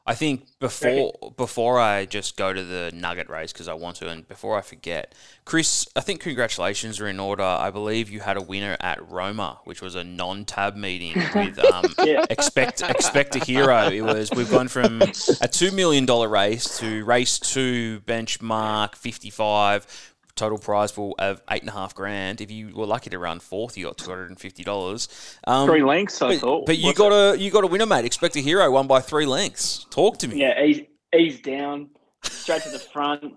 I 0.08 0.14
think 0.14 0.46
before 0.60 1.14
before 1.36 1.80
I 1.80 2.06
just 2.06 2.38
go 2.38 2.54
to 2.54 2.64
the 2.64 2.92
Nugget 2.94 3.28
race 3.28 3.52
because 3.52 3.68
I 3.68 3.74
want 3.74 3.96
to, 3.98 4.10
and 4.10 4.28
before 4.28 4.56
I 4.56 4.62
forget, 4.62 5.16
Chris, 5.46 5.88
I 5.96 6.02
think 6.02 6.22
congratulations 6.22 7.00
are 7.02 7.08
in 7.08 7.20
order. 7.20 7.42
I 7.42 7.72
believe 7.72 8.12
you 8.12 8.20
had 8.20 8.38
a 8.38 8.42
winner 8.42 8.78
at 8.80 9.10
Roma, 9.10 9.60
which 9.64 9.82
was 9.82 9.96
a 9.96 10.04
non-tab 10.04 10.76
meeting 10.76 11.16
with 11.36 11.58
um, 11.58 11.86
Yeah. 12.04 12.24
expect 12.30 12.84
expect 12.84 13.36
a 13.36 13.40
hero. 13.40 13.88
It 13.90 14.02
was 14.02 14.30
we've 14.36 14.52
gone 14.52 14.68
from 14.68 15.02
a 15.02 15.48
two 15.48 15.72
million 15.72 16.06
dollar 16.06 16.30
race 16.30 16.78
to 16.80 17.04
race 17.04 17.40
two 17.40 18.02
benchmark 18.02 18.96
fifty 18.96 19.32
five. 19.32 19.88
Total 20.36 20.58
prize 20.58 20.92
pool 20.92 21.16
of 21.18 21.42
eight 21.50 21.62
and 21.62 21.70
a 21.70 21.74
half 21.74 21.96
grand. 21.96 22.42
If 22.42 22.52
you 22.52 22.76
were 22.76 22.86
lucky 22.86 23.10
to 23.10 23.18
run 23.18 23.40
fourth, 23.40 23.78
you 23.78 23.86
got 23.86 23.98
two 23.98 24.10
hundred 24.10 24.30
and 24.30 24.40
fifty 24.40 24.66
dollars. 24.66 25.08
Um, 25.48 25.66
Three 25.68 25.82
lengths, 25.84 26.22
I 26.22 26.34
but, 26.34 26.40
thought. 26.40 26.66
but 26.66 26.78
you 26.78 26.94
got 26.94 27.12
a 27.14 27.38
you 27.40 27.50
got 27.52 27.64
a 27.64 27.68
winner, 27.68 27.86
mate. 27.86 28.04
Expect 28.04 28.36
a 28.36 28.42
hero, 28.42 28.70
won 28.70 28.86
by 28.86 29.00
three 29.00 29.26
lengths. 29.26 29.86
Talk 29.90 30.18
to 30.20 30.28
me. 30.28 30.42
Yeah, 30.42 30.62
ease, 30.62 30.82
ease 31.18 31.40
down, 31.40 31.90
straight 32.24 32.64
to 32.64 32.70
the 32.70 32.80
front. 32.94 33.34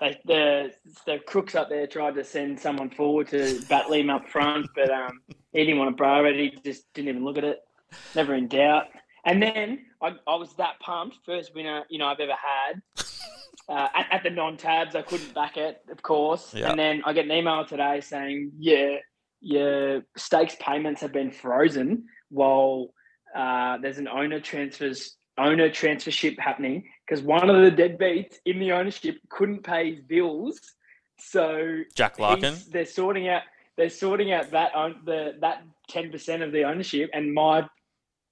They, 0.00 0.18
the 0.24 0.72
the 1.06 1.18
crooks 1.20 1.54
up 1.54 1.68
there 1.68 1.86
tried 1.86 2.16
to 2.16 2.24
send 2.24 2.58
someone 2.58 2.90
forward 2.90 3.28
to 3.28 3.60
battle 3.68 3.92
him 3.92 4.10
up 4.10 4.28
front, 4.28 4.66
but 4.74 4.90
um, 4.90 5.20
he 5.52 5.60
didn't 5.60 5.78
want 5.78 5.90
to 5.92 5.96
bra 5.96 6.24
it. 6.24 6.34
He 6.34 6.58
just 6.64 6.92
didn't 6.94 7.10
even 7.10 7.24
look 7.24 7.38
at 7.38 7.44
it. 7.44 7.60
Never 8.16 8.34
in 8.34 8.48
doubt. 8.48 8.86
And 9.24 9.40
then 9.40 9.84
I, 10.02 10.14
I 10.26 10.34
was 10.34 10.52
that 10.54 10.80
pumped, 10.80 11.18
first 11.24 11.54
winner 11.54 11.84
you 11.90 11.98
know 12.00 12.06
I've 12.06 12.18
ever 12.18 12.32
had. 12.32 12.82
Uh, 13.68 13.88
at, 13.94 14.06
at 14.10 14.22
the 14.22 14.30
non-tabs, 14.30 14.94
I 14.94 15.02
couldn't 15.02 15.34
back 15.34 15.56
it, 15.56 15.82
of 15.90 16.02
course. 16.02 16.54
Yeah. 16.54 16.70
And 16.70 16.78
then 16.78 17.02
I 17.04 17.12
get 17.12 17.26
an 17.26 17.32
email 17.32 17.64
today 17.64 18.00
saying, 18.00 18.52
"Yeah, 18.58 18.96
your 19.40 20.02
stakes 20.16 20.56
payments 20.60 21.00
have 21.00 21.12
been 21.12 21.30
frozen 21.30 22.04
while 22.30 22.94
uh, 23.34 23.78
there's 23.78 23.98
an 23.98 24.08
owner 24.08 24.40
transfers 24.40 25.16
owner 25.38 25.68
transfership 25.68 26.36
happening 26.38 26.82
because 27.06 27.22
one 27.22 27.48
of 27.48 27.62
the 27.62 27.70
deadbeats 27.70 28.34
in 28.44 28.58
the 28.58 28.72
ownership 28.72 29.16
couldn't 29.28 29.62
pay 29.62 29.92
his 29.92 30.00
bills, 30.00 30.60
so 31.18 31.82
Jack 31.94 32.18
Larkin. 32.18 32.56
they're 32.70 32.84
sorting 32.84 33.28
out 33.28 33.42
they're 33.76 33.88
sorting 33.88 34.32
out 34.32 34.50
that 34.50 34.74
own, 34.74 34.96
the 35.04 35.34
that 35.40 35.62
ten 35.88 36.10
percent 36.10 36.42
of 36.42 36.52
the 36.52 36.64
ownership, 36.64 37.08
and 37.12 37.32
my 37.32 37.66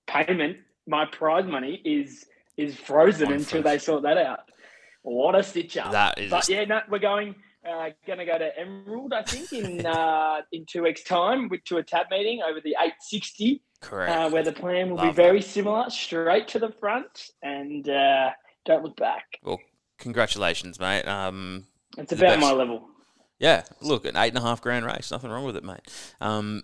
payment, 0.07 0.59
my 0.87 1.05
prize 1.07 1.47
money 1.47 1.81
is 1.85 2.27
is 2.57 2.77
frozen 2.77 3.33
until 3.33 3.63
they 3.63 3.79
sort 3.79 4.03
that 4.03 4.19
out. 4.19 4.51
What 5.07 5.37
a 5.37 5.43
stitch 5.45 5.77
up! 5.77 5.93
That 5.93 6.19
is. 6.19 6.31
But 6.31 6.49
yeah, 6.49 6.65
no, 6.65 6.81
we're 6.91 6.99
going. 6.99 7.37
Uh, 7.65 7.91
going 8.07 8.19
to 8.21 8.25
go 8.25 8.39
to 8.39 8.57
Emerald, 8.57 9.13
I 9.13 9.23
think, 9.25 9.53
in 9.53 9.85
uh, 9.87 10.43
in 10.53 10.67
two 10.67 10.83
weeks' 10.85 11.03
time 11.03 11.49
with, 11.49 11.65
to 11.65 11.79
a 11.79 11.83
tab 11.83 12.07
meeting 12.13 12.41
over 12.49 12.61
the 12.61 12.77
860, 12.81 13.61
correct. 13.81 14.13
uh, 14.13 14.31
where 14.31 14.45
the 14.45 14.53
plan 14.53 14.91
will 14.91 14.99
Love 14.99 15.07
be 15.09 15.13
very 15.13 15.43
similar, 15.43 15.91
straight 15.91 16.47
to 16.49 16.61
the 16.61 16.71
front, 16.79 17.31
and 17.43 17.89
uh, 17.89 18.31
don't 18.67 18.85
look 18.85 18.97
back. 18.97 19.25
Well, 19.43 19.59
congratulations, 19.99 20.79
mate. 20.79 21.09
Um, 21.09 21.67
It's 21.99 22.13
about 22.13 22.39
best. 22.39 22.41
my 22.41 22.53
level. 22.53 22.87
Yeah, 23.41 23.65
look, 23.81 24.05
an 24.05 24.17
eight 24.17 24.29
and 24.29 24.39
a 24.39 24.43
half 24.43 24.61
grand 24.61 24.87
race, 24.87 25.11
nothing 25.11 25.31
wrong 25.31 25.45
with 25.45 25.57
it, 25.57 25.65
mate. 25.65 25.81
Um, 26.21 26.63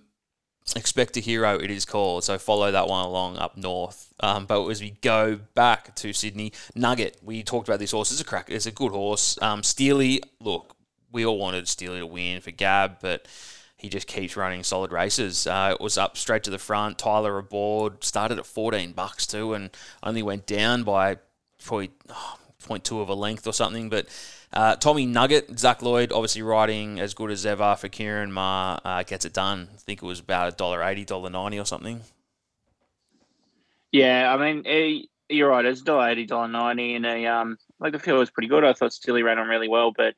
expect 0.76 1.16
a 1.16 1.20
hero, 1.20 1.58
it 1.58 1.70
is 1.70 1.84
called. 1.84 2.24
So 2.24 2.38
follow 2.38 2.70
that 2.70 2.86
one 2.88 3.04
along 3.04 3.36
up 3.38 3.56
north. 3.56 4.12
Um, 4.20 4.46
but 4.46 4.66
as 4.68 4.80
we 4.80 4.90
go 5.00 5.40
back 5.54 5.94
to 5.96 6.12
Sydney, 6.12 6.52
Nugget, 6.74 7.18
we 7.22 7.42
talked 7.42 7.68
about 7.68 7.80
this 7.80 7.90
horse. 7.90 8.12
It's 8.12 8.20
a 8.20 8.24
crack. 8.24 8.48
It's 8.50 8.66
a 8.66 8.70
good 8.70 8.92
horse. 8.92 9.40
Um, 9.42 9.62
Steely, 9.62 10.22
look, 10.40 10.76
we 11.10 11.26
all 11.26 11.38
wanted 11.38 11.68
Steely 11.68 11.98
to 11.98 12.06
win 12.06 12.40
for 12.40 12.52
Gab, 12.52 12.98
but 13.00 13.26
he 13.76 13.88
just 13.88 14.06
keeps 14.06 14.36
running 14.36 14.62
solid 14.62 14.92
races. 14.92 15.46
Uh, 15.46 15.70
it 15.72 15.82
was 15.82 15.98
up 15.98 16.16
straight 16.16 16.44
to 16.44 16.50
the 16.50 16.58
front. 16.58 16.98
Tyler 16.98 17.36
aboard 17.38 18.04
started 18.04 18.38
at 18.38 18.46
fourteen 18.46 18.92
bucks 18.92 19.26
too, 19.26 19.54
and 19.54 19.70
only 20.04 20.22
went 20.22 20.46
down 20.46 20.84
by 20.84 21.18
probably 21.64 21.90
oh, 22.08 22.36
0.2 22.62 23.02
of 23.02 23.08
a 23.08 23.14
length 23.14 23.46
or 23.46 23.52
something. 23.52 23.88
But 23.88 24.06
uh, 24.52 24.76
Tommy 24.76 25.06
Nugget, 25.06 25.58
Zach 25.58 25.82
Lloyd, 25.82 26.12
obviously 26.12 26.42
riding 26.42 27.00
as 27.00 27.14
good 27.14 27.30
as 27.30 27.46
ever 27.46 27.74
for 27.76 27.88
Kieran 27.88 28.32
Ma, 28.32 28.78
uh, 28.84 29.02
gets 29.02 29.24
it 29.24 29.32
done. 29.32 29.68
I 29.74 29.78
think 29.78 30.02
it 30.02 30.06
was 30.06 30.20
about 30.20 30.52
a 30.52 30.56
dollar 30.56 30.82
eighty, 30.82 31.04
dollar 31.04 31.30
ninety 31.30 31.58
or 31.58 31.64
something. 31.64 32.00
Yeah, 33.90 34.34
I 34.34 34.36
mean, 34.38 34.62
eh, 34.66 35.02
you're 35.28 35.50
right. 35.50 35.64
It's 35.64 35.82
dollar 35.82 36.08
eighty, 36.08 36.26
dollar 36.26 36.48
ninety, 36.48 36.94
and 36.94 37.06
a 37.06 37.26
um, 37.26 37.58
like 37.80 37.92
the 37.92 37.98
field 37.98 38.18
was 38.18 38.30
pretty 38.30 38.48
good. 38.48 38.64
I 38.64 38.72
thought 38.72 38.92
Stilly 38.92 39.22
ran 39.22 39.38
on 39.38 39.48
really 39.48 39.68
well, 39.68 39.92
but 39.92 40.14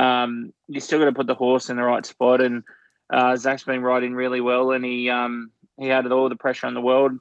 um, 0.00 0.52
you 0.68 0.80
still 0.80 0.98
got 0.98 1.06
to 1.06 1.12
put 1.12 1.26
the 1.26 1.34
horse 1.34 1.70
in 1.70 1.76
the 1.76 1.82
right 1.82 2.04
spot. 2.04 2.40
And 2.40 2.64
uh, 3.10 3.36
Zach's 3.36 3.64
been 3.64 3.82
riding 3.82 4.14
really 4.14 4.40
well, 4.40 4.72
and 4.72 4.84
he 4.84 5.10
um, 5.10 5.50
he 5.78 5.88
had 5.88 6.10
all 6.10 6.28
the 6.28 6.36
pressure 6.36 6.66
in 6.66 6.74
the 6.74 6.80
world 6.80 7.12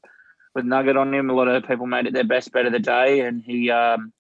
with 0.54 0.66
Nugget 0.66 0.98
on 0.98 1.14
him. 1.14 1.30
A 1.30 1.34
lot 1.34 1.48
of 1.48 1.66
people 1.66 1.88
made 1.88 2.08
it 2.08 2.14
their 2.14 2.24
best 2.24 2.52
bet 2.52 2.66
of 2.66 2.74
the 2.74 2.80
day, 2.80 3.22
and 3.22 3.42
he 3.42 3.70
um, 3.72 4.12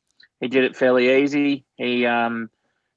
he 0.41 0.47
did 0.47 0.65
it 0.65 0.75
fairly 0.75 1.23
easy. 1.23 1.63
He 1.75 2.05
um, 2.05 2.49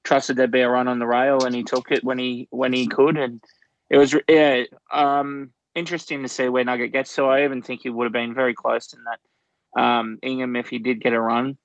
trusted 0.03 0.37
there'd 0.37 0.51
be 0.51 0.63
a 0.63 0.69
run 0.69 0.89
on 0.89 0.99
the 0.99 1.07
rail, 1.07 1.45
and 1.45 1.55
he 1.55 1.63
took 1.63 1.93
it 1.93 2.03
when 2.03 2.19
he 2.19 2.49
when 2.51 2.73
he 2.73 2.89
could, 2.89 3.17
and 3.17 3.41
it 3.89 3.99
was 3.99 4.17
yeah. 4.29 4.65
Um, 4.93 5.53
interesting 5.75 6.23
to 6.23 6.29
see 6.29 6.49
where 6.49 6.65
Nugget 6.65 6.93
gets 6.93 7.15
to. 7.17 7.25
I 7.25 7.45
even 7.45 7.63
think 7.63 7.83
he 7.83 7.91
would 7.91 8.05
have 8.05 8.13
been 8.13 8.35
very 8.35 8.55
close 8.55 8.93
in 8.93 9.01
that 9.05 9.81
um, 9.81 10.19
Ingham 10.23 10.57
if 10.57 10.69
he 10.69 10.79
did 10.79 11.01
get 11.01 11.13
a 11.13 11.21
run, 11.21 11.59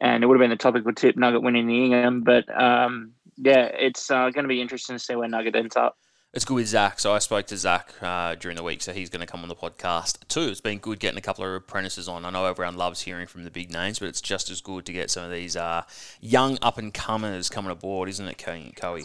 and 0.00 0.22
it 0.22 0.26
would 0.26 0.36
have 0.36 0.42
been 0.42 0.50
the 0.50 0.56
topical 0.56 0.92
tip 0.92 1.16
Nugget 1.16 1.42
winning 1.42 1.66
the 1.66 1.84
Ingham. 1.84 2.22
But 2.22 2.44
um, 2.60 3.12
yeah, 3.36 3.64
it's 3.64 4.10
uh, 4.10 4.30
going 4.30 4.44
to 4.44 4.48
be 4.48 4.60
interesting 4.60 4.96
to 4.96 5.00
see 5.00 5.16
where 5.16 5.28
Nugget 5.28 5.56
ends 5.56 5.76
up. 5.76 5.96
It's 6.34 6.44
good 6.44 6.54
with 6.54 6.68
Zach. 6.68 7.00
So 7.00 7.14
I 7.14 7.20
spoke 7.20 7.46
to 7.46 7.56
Zach 7.56 7.94
uh, 8.02 8.34
during 8.34 8.56
the 8.56 8.62
week, 8.62 8.82
so 8.82 8.92
he's 8.92 9.08
going 9.08 9.20
to 9.20 9.26
come 9.26 9.42
on 9.42 9.48
the 9.48 9.54
podcast 9.56 10.28
too. 10.28 10.48
It's 10.48 10.60
been 10.60 10.78
good 10.78 11.00
getting 11.00 11.16
a 11.16 11.22
couple 11.22 11.42
of 11.44 11.54
apprentices 11.54 12.06
on. 12.06 12.26
I 12.26 12.30
know 12.30 12.44
everyone 12.44 12.76
loves 12.76 13.00
hearing 13.00 13.26
from 13.26 13.44
the 13.44 13.50
big 13.50 13.72
names, 13.72 13.98
but 13.98 14.08
it's 14.08 14.20
just 14.20 14.50
as 14.50 14.60
good 14.60 14.84
to 14.86 14.92
get 14.92 15.10
some 15.10 15.24
of 15.24 15.30
these 15.30 15.56
uh, 15.56 15.84
young 16.20 16.58
up 16.60 16.76
and 16.76 16.92
comers 16.92 17.48
coming 17.48 17.70
aboard, 17.70 18.10
isn't 18.10 18.28
it, 18.28 18.36
Co- 18.36 18.70
Coey? 18.76 19.04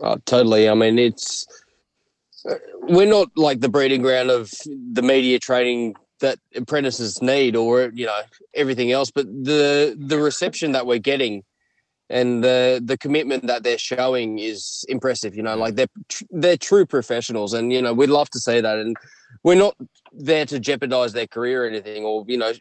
Oh, 0.00 0.16
totally. 0.24 0.70
I 0.70 0.74
mean, 0.74 0.98
it's 0.98 1.46
uh, 2.48 2.54
we're 2.80 3.06
not 3.06 3.28
like 3.36 3.60
the 3.60 3.68
breeding 3.68 4.00
ground 4.00 4.30
of 4.30 4.50
the 4.92 5.02
media 5.02 5.38
training 5.38 5.94
that 6.20 6.38
apprentices 6.56 7.20
need, 7.20 7.54
or 7.54 7.90
you 7.94 8.06
know 8.06 8.20
everything 8.54 8.92
else. 8.92 9.10
But 9.10 9.26
the 9.26 9.94
the 9.98 10.18
reception 10.18 10.72
that 10.72 10.86
we're 10.86 10.98
getting 10.98 11.44
and 12.10 12.42
the 12.42 12.80
the 12.84 12.96
commitment 12.96 13.46
that 13.46 13.62
they're 13.62 13.78
showing 13.78 14.38
is 14.38 14.84
impressive. 14.88 15.34
You 15.34 15.42
know, 15.42 15.56
like 15.56 15.74
they're 15.74 15.88
they're 16.30 16.56
true 16.56 16.86
professionals, 16.86 17.52
and 17.52 17.72
you 17.72 17.82
know 17.82 17.92
we'd 17.92 18.10
love 18.10 18.30
to 18.30 18.40
see 18.40 18.60
that. 18.60 18.78
And 18.78 18.96
we're 19.42 19.54
not 19.54 19.76
there 20.12 20.46
to 20.46 20.58
jeopardize 20.58 21.12
their 21.12 21.26
career 21.26 21.64
or 21.64 21.68
anything, 21.68 22.04
or 22.04 22.24
you 22.26 22.38
know, 22.38 22.52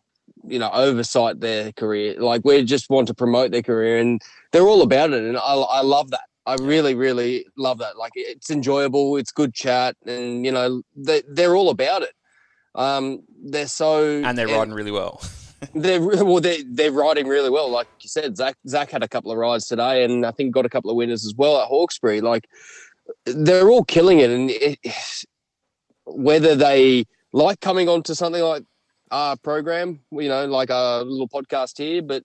you 0.45 0.59
know, 0.59 0.69
oversight 0.71 1.39
their 1.39 1.71
career. 1.73 2.19
Like 2.19 2.41
we 2.43 2.63
just 2.63 2.89
want 2.89 3.07
to 3.07 3.13
promote 3.13 3.51
their 3.51 3.63
career, 3.63 3.97
and 3.99 4.21
they're 4.51 4.67
all 4.67 4.81
about 4.81 5.13
it. 5.13 5.23
And 5.23 5.37
I 5.37 5.53
I 5.53 5.81
love 5.81 6.11
that. 6.11 6.21
I 6.45 6.55
really, 6.55 6.95
really 6.95 7.45
love 7.57 7.79
that. 7.79 7.97
Like 7.97 8.13
it's 8.15 8.49
enjoyable, 8.49 9.17
it's 9.17 9.31
good 9.31 9.53
chat, 9.53 9.95
and 10.05 10.45
you 10.45 10.51
know 10.51 10.81
they 10.95 11.21
they're 11.27 11.55
all 11.55 11.69
about 11.69 12.03
it. 12.03 12.13
Um, 12.75 13.23
they're 13.43 13.67
so 13.67 14.21
And 14.23 14.37
they're 14.37 14.47
riding 14.47 14.73
really 14.73 14.91
well. 14.91 15.21
they're 15.73 16.01
well, 16.01 16.39
they 16.39 16.63
they're 16.63 16.91
riding 16.91 17.27
really 17.27 17.49
well. 17.49 17.69
Like 17.69 17.87
you 18.01 18.09
said, 18.09 18.37
Zach 18.37 18.55
Zach 18.67 18.91
had 18.91 19.03
a 19.03 19.07
couple 19.07 19.31
of 19.31 19.37
rides 19.37 19.67
today, 19.67 20.03
and 20.03 20.25
I 20.25 20.31
think 20.31 20.53
got 20.53 20.65
a 20.65 20.69
couple 20.69 20.89
of 20.89 20.97
winners 20.97 21.25
as 21.25 21.33
well 21.35 21.59
at 21.59 21.67
Hawkesbury. 21.67 22.21
Like 22.21 22.47
they're 23.25 23.69
all 23.69 23.83
killing 23.83 24.19
it, 24.19 24.29
and 24.29 24.49
it, 24.51 24.79
whether 26.05 26.55
they 26.55 27.05
like 27.33 27.59
coming 27.59 27.89
on 27.89 28.03
to 28.03 28.15
something 28.15 28.41
like 28.41 28.63
our 29.11 29.35
program, 29.37 30.01
you 30.11 30.29
know, 30.29 30.45
like 30.45 30.69
a 30.69 31.03
little 31.05 31.29
podcast 31.29 31.77
here, 31.77 32.01
but 32.01 32.23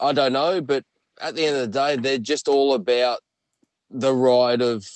I 0.00 0.12
don't 0.12 0.32
know. 0.32 0.60
But 0.60 0.84
at 1.20 1.34
the 1.34 1.46
end 1.46 1.56
of 1.56 1.62
the 1.62 1.78
day, 1.78 1.96
they're 1.96 2.18
just 2.18 2.48
all 2.48 2.74
about 2.74 3.20
the 3.90 4.14
ride 4.14 4.62
of 4.62 4.86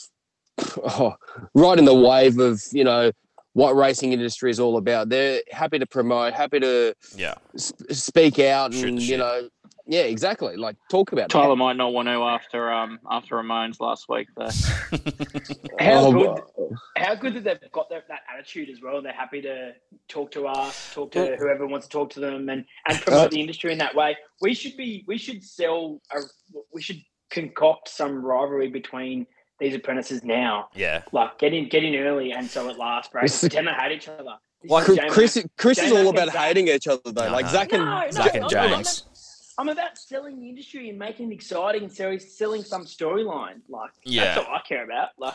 oh, 0.79 1.15
riding 1.55 1.85
the 1.85 1.95
wave 1.95 2.39
of 2.39 2.63
you 2.73 2.85
know 2.85 3.13
what 3.57 3.75
racing 3.75 4.13
industry 4.13 4.51
is 4.51 4.61
all 4.61 4.77
about. 4.77 5.09
They're 5.09 5.41
happy 5.51 5.79
to 5.79 5.87
promote, 5.87 6.35
happy 6.35 6.61
to 6.61 6.95
yeah. 7.17 7.37
sp- 7.57 7.89
speak 7.91 8.39
out, 8.39 8.75
Shoot 8.75 8.85
and 8.91 9.01
you 9.03 9.17
know, 9.17 9.49
yeah, 9.87 10.03
exactly. 10.03 10.57
Like 10.59 10.77
talk 10.91 11.13
about 11.13 11.31
Tyler 11.31 11.55
it. 11.55 11.57
might 11.57 11.79
not 11.79 11.95
want 11.95 12.07
to 12.09 12.23
after 12.23 12.71
um 12.71 12.99
after 13.11 13.37
Ramones 13.37 13.81
last 13.81 14.11
week 14.11 14.29
though. 14.37 14.51
How 15.81 16.05
Oh, 16.05 16.13
good? 16.13 16.77
How 16.99 17.15
good 17.15 17.33
that 17.33 17.45
they've 17.45 17.73
got 17.73 17.89
that, 17.89 18.07
that 18.09 18.21
attitude 18.31 18.69
as 18.69 18.83
well. 18.83 19.01
They're 19.01 19.15
happy 19.15 19.41
to 19.41 19.73
talk 20.07 20.33
to 20.33 20.47
us, 20.49 20.93
talk 20.93 21.13
to 21.13 21.37
whoever 21.39 21.67
wants 21.67 21.87
to 21.87 21.93
talk 21.93 22.11
to 22.11 22.21
them, 22.21 22.51
and 22.51 22.67
and 22.87 23.01
promote 23.01 23.29
Uh, 23.29 23.29
the 23.29 23.41
industry 23.41 23.73
in 23.73 23.79
that 23.79 23.95
way. 23.95 24.19
We 24.43 24.53
should 24.53 24.77
be. 24.77 25.03
We 25.07 25.17
should 25.17 25.43
sell. 25.43 26.03
A, 26.15 26.19
we 26.75 26.83
should 26.83 27.01
concoct 27.31 27.89
some 27.89 28.23
rivalry 28.23 28.69
between 28.69 29.27
these 29.59 29.75
apprentices 29.75 30.23
now. 30.25 30.69
yeah. 30.75 31.03
Like 31.13 31.39
get 31.39 31.53
in, 31.55 31.69
get 31.69 31.85
in 31.85 31.95
early, 31.97 32.33
and 32.33 32.49
so 32.49 32.69
it 32.69 32.79
lasts. 32.79 33.15
Right? 33.15 33.23
This- 33.23 33.41
Pretend 33.41 33.69
they 33.69 33.73
hate 33.73 33.93
each 33.93 34.09
other. 34.09 34.37
This 34.63 34.71
Like, 34.71 34.83
is 34.83 34.87
Chris, 34.87 34.97
J-Mac. 34.99 35.11
Chris, 35.13 35.47
Chris 35.59 35.79
is 35.79 35.93
all 35.93 36.09
about 36.09 36.29
Zach. 36.29 36.37
hating 36.37 36.69
each 36.69 36.89
other 36.89 37.01
though. 37.13 37.27
No, 37.27 37.33
like 37.33 37.45
no. 37.47 37.53
Zach 37.53 37.73
and 37.73 37.85
No, 37.85 38.01
no, 38.05 38.11
Zach 38.11 38.35
and 38.35 38.45
I'm- 38.45 38.51
James. 38.85 39.05
I'm 39.59 39.69
about 39.71 39.97
selling 39.97 40.39
the 40.39 40.49
industry 40.51 40.91
and 40.91 40.99
making 40.99 41.31
it 41.31 41.35
exciting 41.35 41.85
and 41.85 41.93
selling, 41.93 42.19
selling 42.19 42.63
some 42.63 42.85
storyline. 42.85 43.61
Like 43.69 43.91
Yeah. 44.05 44.35
that's 44.35 44.47
all 44.47 44.55
I 44.55 44.61
care 44.69 44.85
about. 44.85 45.11
Like 45.19 45.35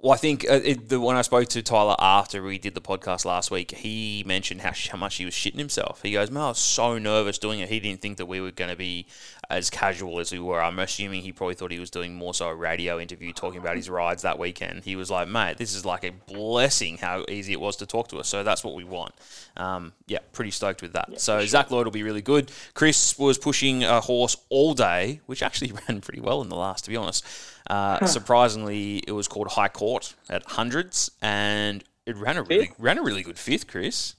Well, 0.00 0.12
I 0.12 0.16
think 0.16 0.44
uh, 0.50 0.60
it, 0.64 0.88
the 0.88 1.00
when 1.00 1.16
I 1.16 1.22
spoke 1.22 1.46
to 1.48 1.62
Tyler 1.62 1.94
after 1.98 2.42
we 2.42 2.58
did 2.58 2.74
the 2.74 2.80
podcast 2.80 3.24
last 3.24 3.50
week, 3.52 3.70
he 3.70 4.24
mentioned 4.26 4.60
how, 4.62 4.72
how 4.90 4.98
much 4.98 5.16
he 5.16 5.24
was 5.24 5.32
shitting 5.34 5.58
himself. 5.58 6.02
He 6.02 6.12
goes, 6.12 6.30
"Man, 6.30 6.42
I 6.42 6.48
was 6.48 6.58
so 6.58 6.98
nervous 6.98 7.38
doing 7.38 7.60
it. 7.60 7.68
He 7.68 7.78
didn't 7.80 8.02
think 8.02 8.16
that 8.18 8.26
we 8.26 8.40
were 8.40 8.50
going 8.50 8.70
to 8.70 8.76
be 8.76 9.06
as 9.48 9.70
casual 9.70 10.18
as 10.18 10.32
we 10.32 10.38
were. 10.38 10.60
I'm 10.60 10.78
assuming 10.78 11.22
he 11.22 11.32
probably 11.32 11.54
thought 11.54 11.70
he 11.70 11.78
was 11.78 11.90
doing 11.90 12.14
more 12.14 12.34
so 12.34 12.48
a 12.48 12.54
radio 12.54 12.98
interview 12.98 13.32
talking 13.32 13.60
about 13.60 13.76
his 13.76 13.88
rides 13.88 14.22
that 14.22 14.38
weekend. 14.38 14.84
He 14.84 14.96
was 14.96 15.10
like, 15.10 15.28
mate, 15.28 15.56
this 15.58 15.74
is 15.74 15.84
like 15.84 16.04
a 16.04 16.10
blessing 16.10 16.98
how 16.98 17.24
easy 17.28 17.52
it 17.52 17.60
was 17.60 17.76
to 17.76 17.86
talk 17.86 18.08
to 18.08 18.18
us. 18.18 18.28
So 18.28 18.42
that's 18.42 18.64
what 18.64 18.74
we 18.74 18.84
want. 18.84 19.14
Um, 19.56 19.92
yeah, 20.06 20.18
pretty 20.32 20.50
stoked 20.50 20.82
with 20.82 20.92
that. 20.94 21.20
so 21.20 21.44
Zach 21.46 21.70
Lloyd 21.70 21.86
will 21.86 21.92
be 21.92 22.02
really 22.02 22.22
good. 22.22 22.50
Chris 22.74 23.18
was 23.18 23.38
pushing 23.38 23.84
a 23.84 24.00
horse 24.00 24.36
all 24.48 24.74
day, 24.74 25.20
which 25.26 25.42
actually 25.42 25.72
ran 25.88 26.00
pretty 26.00 26.20
well 26.20 26.42
in 26.42 26.48
the 26.48 26.56
last, 26.56 26.84
to 26.84 26.90
be 26.90 26.96
honest. 26.96 27.24
Uh, 27.68 28.04
surprisingly, 28.06 28.98
it 29.06 29.12
was 29.12 29.28
called 29.28 29.48
High 29.48 29.68
Court 29.68 30.14
at 30.28 30.44
hundreds, 30.44 31.10
and 31.20 31.82
it 32.04 32.16
ran 32.16 32.36
a 32.36 32.42
really 32.42 32.72
ran 32.78 32.98
a 32.98 33.02
really 33.02 33.22
good 33.22 33.38
fifth. 33.38 33.66
Chris, 33.66 34.14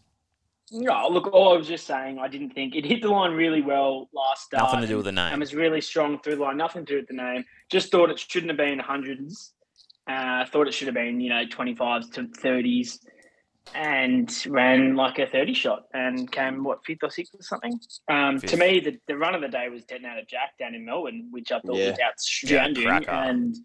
No, 0.71 1.07
look, 1.09 1.27
all 1.33 1.53
I 1.53 1.57
was 1.57 1.67
just 1.67 1.87
saying, 1.87 2.19
I 2.19 2.27
didn't 2.27 2.49
think 2.51 2.75
it 2.75 2.85
hit 2.85 3.01
the 3.01 3.07
line 3.09 3.31
really 3.31 3.61
well 3.61 4.09
last 4.13 4.43
start. 4.45 4.63
nothing 4.63 4.81
to 4.81 4.87
do 4.87 4.97
with 4.97 5.05
the 5.05 5.11
name. 5.11 5.25
and 5.25 5.31
name. 5.33 5.39
was 5.39 5.53
really 5.55 5.79
strong 5.81 6.19
through 6.19 6.35
the 6.35 6.41
line. 6.41 6.57
Nothing 6.57 6.85
to 6.85 6.93
do 6.93 6.97
with 6.97 7.07
the 7.07 7.13
name. 7.15 7.45
Just 7.69 7.91
thought 7.91 8.09
it 8.09 8.19
shouldn't 8.19 8.49
have 8.49 8.57
been 8.57 8.79
hundreds. 8.79 9.53
Uh, 10.09 10.45
thought 10.45 10.67
it 10.67 10.73
should 10.73 10.87
have 10.87 10.95
been, 10.95 11.19
you 11.21 11.29
know, 11.29 11.45
25s 11.45 12.11
to 12.13 12.23
30s. 12.23 12.99
and 13.75 14.33
ran 14.47 14.95
like 14.95 15.19
a 15.19 15.27
30 15.27 15.53
shot 15.53 15.83
and 15.93 16.31
came 16.31 16.63
what 16.63 16.79
fifth 16.85 16.99
or 17.03 17.09
sixth 17.09 17.35
or 17.35 17.41
something. 17.43 17.77
Um, 18.09 18.39
to 18.39 18.55
me, 18.57 18.79
the, 18.79 18.97
the 19.07 19.17
run 19.17 19.35
of 19.35 19.41
the 19.41 19.49
day 19.49 19.67
was 19.69 19.83
Detonator 19.83 20.25
Jack 20.27 20.57
down 20.57 20.73
in 20.73 20.85
Melbourne, 20.85 21.27
which 21.31 21.51
I 21.51 21.59
thought 21.59 21.75
Yeah. 21.75 21.89
was 21.91 21.99
outstanding 21.99 22.85
cracker. 22.85 23.11
and 23.11 23.55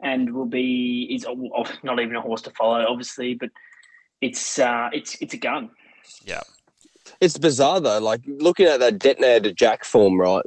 and 0.00 0.32
will 0.32 0.46
be 0.46 1.08
is 1.12 1.26
not 1.82 1.98
even 1.98 2.14
a 2.14 2.20
horse 2.20 2.42
to 2.42 2.50
follow, 2.50 2.84
obviously, 2.88 3.34
but 3.34 3.50
it's 4.20 4.60
uh, 4.60 4.90
it's 4.92 5.16
it's 5.20 5.34
a 5.34 5.38
gun. 5.38 5.70
Yeah. 6.24 6.42
It's 7.20 7.38
bizarre 7.38 7.80
though. 7.80 7.98
Like 7.98 8.20
looking 8.26 8.66
at 8.66 8.80
that 8.80 8.98
detonator 8.98 9.52
Jack 9.52 9.84
form, 9.84 10.20
right? 10.20 10.44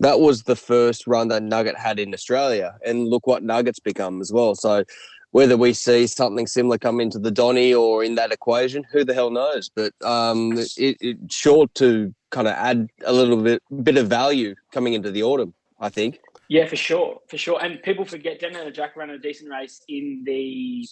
That 0.00 0.20
was 0.20 0.44
the 0.44 0.56
first 0.56 1.06
run 1.06 1.28
that 1.28 1.42
Nugget 1.42 1.76
had 1.76 1.98
in 1.98 2.14
Australia, 2.14 2.74
and 2.86 3.08
look 3.08 3.26
what 3.26 3.42
Nuggets 3.42 3.78
become 3.78 4.22
as 4.22 4.32
well. 4.32 4.54
So 4.54 4.84
whether 5.32 5.56
we 5.56 5.74
see 5.74 6.06
something 6.06 6.46
similar 6.46 6.78
come 6.78 7.00
into 7.00 7.18
the 7.18 7.30
Donny 7.30 7.74
or 7.74 8.02
in 8.02 8.14
that 8.14 8.32
equation, 8.32 8.84
who 8.90 9.04
the 9.04 9.14
hell 9.14 9.30
knows? 9.30 9.70
But 9.74 9.92
um, 10.02 10.52
it, 10.56 10.96
it's 11.00 11.34
sure 11.34 11.66
to 11.74 12.14
kind 12.30 12.48
of 12.48 12.54
add 12.54 12.88
a 13.04 13.12
little 13.12 13.36
bit 13.42 13.62
bit 13.82 13.98
of 13.98 14.08
value 14.08 14.54
coming 14.72 14.94
into 14.94 15.10
the 15.10 15.22
autumn. 15.22 15.54
I 15.78 15.88
think. 15.88 16.20
Yeah, 16.48 16.66
for 16.66 16.76
sure, 16.76 17.20
for 17.28 17.38
sure. 17.38 17.62
And 17.62 17.82
people 17.82 18.04
forget 18.04 18.40
Detonator 18.40 18.72
Jack 18.72 18.96
ran 18.96 19.10
a 19.10 19.18
decent 19.18 19.50
race 19.50 19.82
in 19.88 20.22
the 20.24 20.86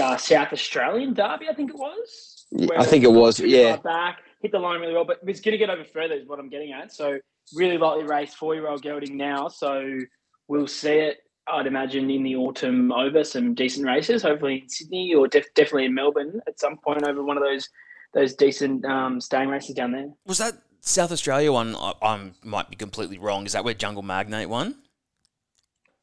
uh, 0.00 0.16
South 0.16 0.52
Australian 0.52 1.14
Derby, 1.14 1.48
I 1.48 1.54
think 1.54 1.70
it 1.70 1.76
was. 1.76 2.33
Y- 2.54 2.66
where 2.66 2.80
I 2.80 2.84
think 2.84 3.04
it 3.04 3.12
was, 3.12 3.40
yeah. 3.40 3.76
Back, 3.76 4.20
hit 4.40 4.52
the 4.52 4.58
line 4.58 4.80
really 4.80 4.94
well, 4.94 5.04
but 5.04 5.24
was 5.24 5.40
going 5.40 5.52
to 5.52 5.58
get 5.58 5.70
over 5.70 5.84
further, 5.84 6.14
is 6.14 6.26
what 6.26 6.38
I'm 6.38 6.48
getting 6.48 6.72
at. 6.72 6.92
So, 6.92 7.18
really 7.54 7.76
lightly 7.76 8.04
raced 8.04 8.36
four 8.36 8.54
year 8.54 8.68
old 8.68 8.82
gelding 8.82 9.16
now. 9.16 9.48
So, 9.48 9.98
we'll 10.46 10.68
see 10.68 10.92
it, 10.92 11.18
I'd 11.48 11.66
imagine, 11.66 12.08
in 12.10 12.22
the 12.22 12.36
autumn 12.36 12.92
over 12.92 13.24
some 13.24 13.54
decent 13.54 13.86
races, 13.86 14.22
hopefully 14.22 14.60
in 14.62 14.68
Sydney 14.68 15.14
or 15.14 15.26
def- 15.26 15.52
definitely 15.54 15.86
in 15.86 15.94
Melbourne 15.94 16.40
at 16.46 16.60
some 16.60 16.76
point 16.78 17.06
over 17.06 17.22
one 17.22 17.36
of 17.36 17.42
those 17.42 17.68
those 18.14 18.32
decent 18.34 18.84
um, 18.84 19.20
staying 19.20 19.48
races 19.48 19.74
down 19.74 19.90
there. 19.90 20.06
Was 20.24 20.38
that 20.38 20.54
South 20.80 21.10
Australia 21.10 21.50
one? 21.52 21.74
I, 21.74 21.94
I 22.00 22.30
might 22.44 22.70
be 22.70 22.76
completely 22.76 23.18
wrong. 23.18 23.44
Is 23.44 23.52
that 23.52 23.64
where 23.64 23.74
Jungle 23.74 24.04
Magnate 24.04 24.48
won? 24.48 24.76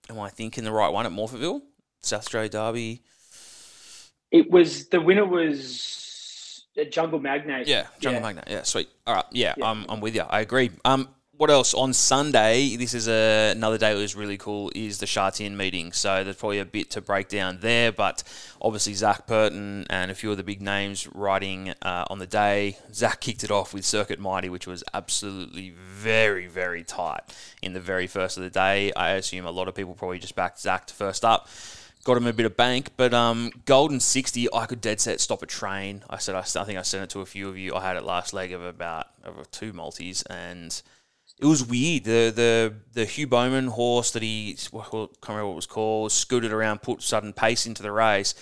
Am 0.09 0.19
I 0.19 0.27
thinking 0.27 0.65
the 0.65 0.73
right 0.73 0.89
one 0.89 1.05
at 1.05 1.13
Morphettville? 1.13 1.61
South 2.01 2.19
Australia 2.19 2.49
Derby. 2.49 3.01
It 4.31 4.51
was 4.51 4.89
the 4.89 4.99
winner 4.99 5.25
was 5.25 6.10
a 6.10 6.10
Jungle 6.89 7.19
Magnate. 7.19 7.67
Yeah, 7.67 7.87
Jungle 7.99 8.21
Yeah. 8.21 8.27
Magnate. 8.27 8.45
Yeah, 8.49 8.63
sweet. 8.63 8.89
All 9.05 9.15
right. 9.15 9.25
Yeah, 9.31 9.53
Yeah. 9.57 9.69
I'm, 9.69 9.85
I'm 9.89 9.99
with 10.01 10.15
you. 10.15 10.21
I 10.21 10.41
agree. 10.41 10.71
Um, 10.85 11.09
what 11.41 11.49
else 11.49 11.73
on 11.73 11.91
Sunday? 11.91 12.75
This 12.75 12.93
is 12.93 13.07
a, 13.07 13.49
another 13.51 13.79
day 13.79 13.95
that 13.95 13.99
was 13.99 14.15
really 14.15 14.37
cool. 14.37 14.71
Is 14.75 14.99
the 14.99 15.07
Sha 15.07 15.31
Tin 15.31 15.57
meeting? 15.57 15.91
So 15.91 16.23
there's 16.23 16.35
probably 16.35 16.59
a 16.59 16.65
bit 16.65 16.91
to 16.91 17.01
break 17.01 17.29
down 17.29 17.57
there, 17.61 17.91
but 17.91 18.21
obviously 18.61 18.93
Zach 18.93 19.25
Purton 19.25 19.87
and 19.89 20.11
a 20.11 20.13
few 20.13 20.29
of 20.29 20.37
the 20.37 20.43
big 20.43 20.61
names 20.61 21.07
riding 21.15 21.73
uh, 21.81 22.05
on 22.11 22.19
the 22.19 22.27
day. 22.27 22.77
Zach 22.93 23.21
kicked 23.21 23.43
it 23.43 23.49
off 23.49 23.73
with 23.73 23.85
Circuit 23.85 24.19
Mighty, 24.19 24.49
which 24.49 24.67
was 24.67 24.83
absolutely 24.93 25.71
very 25.71 26.45
very 26.45 26.83
tight 26.83 27.21
in 27.63 27.73
the 27.73 27.79
very 27.79 28.05
first 28.05 28.37
of 28.37 28.43
the 28.43 28.51
day. 28.51 28.93
I 28.93 29.13
assume 29.13 29.47
a 29.47 29.51
lot 29.51 29.67
of 29.67 29.73
people 29.73 29.95
probably 29.95 30.19
just 30.19 30.35
backed 30.35 30.59
Zach 30.59 30.85
to 30.87 30.93
first 30.93 31.25
up 31.25 31.49
got 32.03 32.17
him 32.17 32.27
a 32.27 32.33
bit 32.33 32.45
of 32.45 32.57
bank. 32.57 32.89
But 32.97 33.13
um, 33.13 33.51
Golden 33.65 33.99
Sixty, 33.99 34.47
I 34.53 34.65
could 34.65 34.81
dead 34.81 34.99
set 34.99 35.19
stop 35.19 35.41
a 35.43 35.45
train. 35.45 36.03
I 36.09 36.17
said, 36.17 36.35
I, 36.35 36.39
I 36.39 36.63
think 36.63 36.77
I 36.77 36.81
sent 36.81 37.03
it 37.03 37.09
to 37.11 37.21
a 37.21 37.25
few 37.25 37.49
of 37.49 37.57
you. 37.57 37.75
I 37.75 37.81
had 37.81 37.97
it 37.97 38.03
last 38.03 38.33
leg 38.33 38.51
of 38.51 38.63
about 38.63 39.07
of 39.23 39.49
two 39.51 39.73
multis, 39.73 40.23
and 40.23 40.81
it 41.39 41.45
was 41.45 41.65
weird. 41.65 42.03
The 42.03 42.31
the 42.35 42.73
the 42.93 43.05
Hugh 43.05 43.27
Bowman 43.27 43.67
horse 43.67 44.11
that 44.11 44.23
he, 44.23 44.57
what, 44.71 44.87
I 44.87 44.89
can't 44.89 45.29
remember 45.29 45.47
what 45.47 45.53
it 45.53 45.55
was 45.55 45.65
called, 45.67 46.11
scooted 46.11 46.51
around, 46.51 46.81
put 46.81 47.01
sudden 47.01 47.33
pace 47.33 47.65
into 47.65 47.83
the 47.83 47.91
race, 47.91 48.35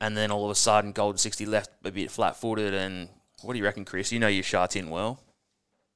and 0.00 0.16
then 0.16 0.30
all 0.30 0.44
of 0.44 0.50
a 0.50 0.54
sudden, 0.54 0.92
Golden 0.92 1.18
Sixty 1.18 1.46
left 1.46 1.70
a 1.84 1.90
bit 1.90 2.10
flat 2.10 2.36
footed. 2.36 2.74
And 2.74 3.08
what 3.42 3.52
do 3.52 3.58
you 3.58 3.64
reckon, 3.64 3.84
Chris? 3.84 4.12
You 4.12 4.18
know 4.18 4.28
your 4.28 4.42
shot 4.42 4.76
in 4.76 4.90
well. 4.90 5.20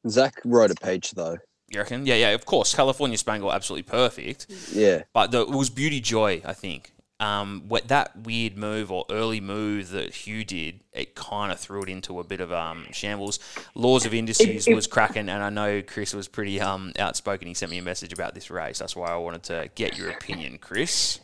Zach 0.09 0.35
wrote 0.45 0.71
a 0.71 0.75
page 0.75 1.11
though. 1.13 1.39
You 1.71 1.81
reckon? 1.81 2.07
Yeah, 2.07 2.15
yeah, 2.15 2.31
of 2.31 2.47
course. 2.47 2.75
California 2.75 3.19
Spangle, 3.19 3.53
absolutely 3.53 3.83
perfect. 3.83 4.47
Yeah. 4.73 5.03
But 5.13 5.33
the, 5.33 5.43
it 5.43 5.51
was 5.51 5.69
Beauty 5.69 6.01
Joy, 6.01 6.41
I 6.43 6.55
think. 6.55 6.93
Um, 7.21 7.65
what 7.67 7.89
that 7.89 8.17
weird 8.17 8.57
move 8.57 8.93
or 8.93 9.05
early 9.11 9.41
move 9.41 9.91
that 9.91 10.15
Hugh 10.15 10.45
did, 10.45 10.85
it 10.93 11.17
kind 11.17 11.51
of 11.51 11.59
threw 11.59 11.83
it 11.83 11.89
into 11.89 12.21
a 12.21 12.25
bit 12.25 12.41
of 12.41 12.53
um, 12.53 12.87
shambles. 12.93 13.41
Laws 13.75 14.07
of 14.07 14.15
Indices 14.15 14.67
It- 14.67 14.71
it- 14.71 14.75
was 14.75 14.87
cracking, 14.87 15.29
and 15.29 15.43
I 15.43 15.51
know 15.51 15.83
Chris 15.83 16.15
was 16.15 16.29
pretty 16.29 16.61
um, 16.61 16.93
outspoken. 16.97 17.49
He 17.49 17.55
sent 17.55 17.73
me 17.73 17.79
a 17.79 17.83
message 17.83 18.13
about 18.13 18.35
this 18.35 18.51
race. 18.51 18.79
That's 18.79 18.95
why 18.95 19.09
I 19.09 19.17
wanted 19.17 19.43
to 19.45 19.69
get 19.75 19.99
your 19.99 20.11
opinion, 20.11 20.59
Chris. 20.59 21.19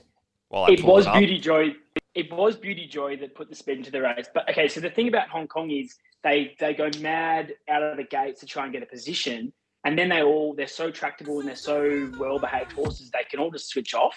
While 0.49 0.64
I 0.64 0.73
it 0.73 0.83
was 0.83 1.07
up. 1.07 1.18
Beauty 1.18 1.38
Joy. 1.38 1.77
It 2.16 2.33
was 2.33 2.57
Beauty 2.57 2.87
Joy 2.87 3.16
that 3.18 3.35
put 3.37 3.49
the 3.49 3.57
speed 3.57 3.79
into 3.79 3.90
the 3.92 4.03
race. 4.03 4.27
But 4.33 4.49
okay, 4.51 4.66
so 4.68 4.81
the 4.81 4.90
thing 4.90 5.07
about 5.09 5.29
Hong 5.29 5.47
Kong 5.47 5.71
is 5.71 5.97
they 6.25 6.55
they 6.59 6.75
go 6.75 6.90
mad 7.01 7.55
out 7.68 7.83
of 7.85 7.97
the 7.97 8.05
gates 8.05 8.40
to 8.40 8.47
try 8.47 8.64
and 8.64 8.73
get 8.73 8.83
a 8.83 8.87
position, 8.87 9.53
and 9.85 9.97
then 9.99 10.09
they 10.09 10.23
all 10.23 10.55
they're 10.55 10.66
so 10.66 10.90
tractable 10.90 11.38
and 11.38 11.49
they're 11.49 11.57
so 11.57 12.11
well 12.18 12.38
behaved 12.40 12.73
horses 12.73 13.11
they 13.11 13.25
can 13.31 13.38
all 13.40 13.51
just 13.51 13.68
switch 13.68 13.95
off, 13.95 14.14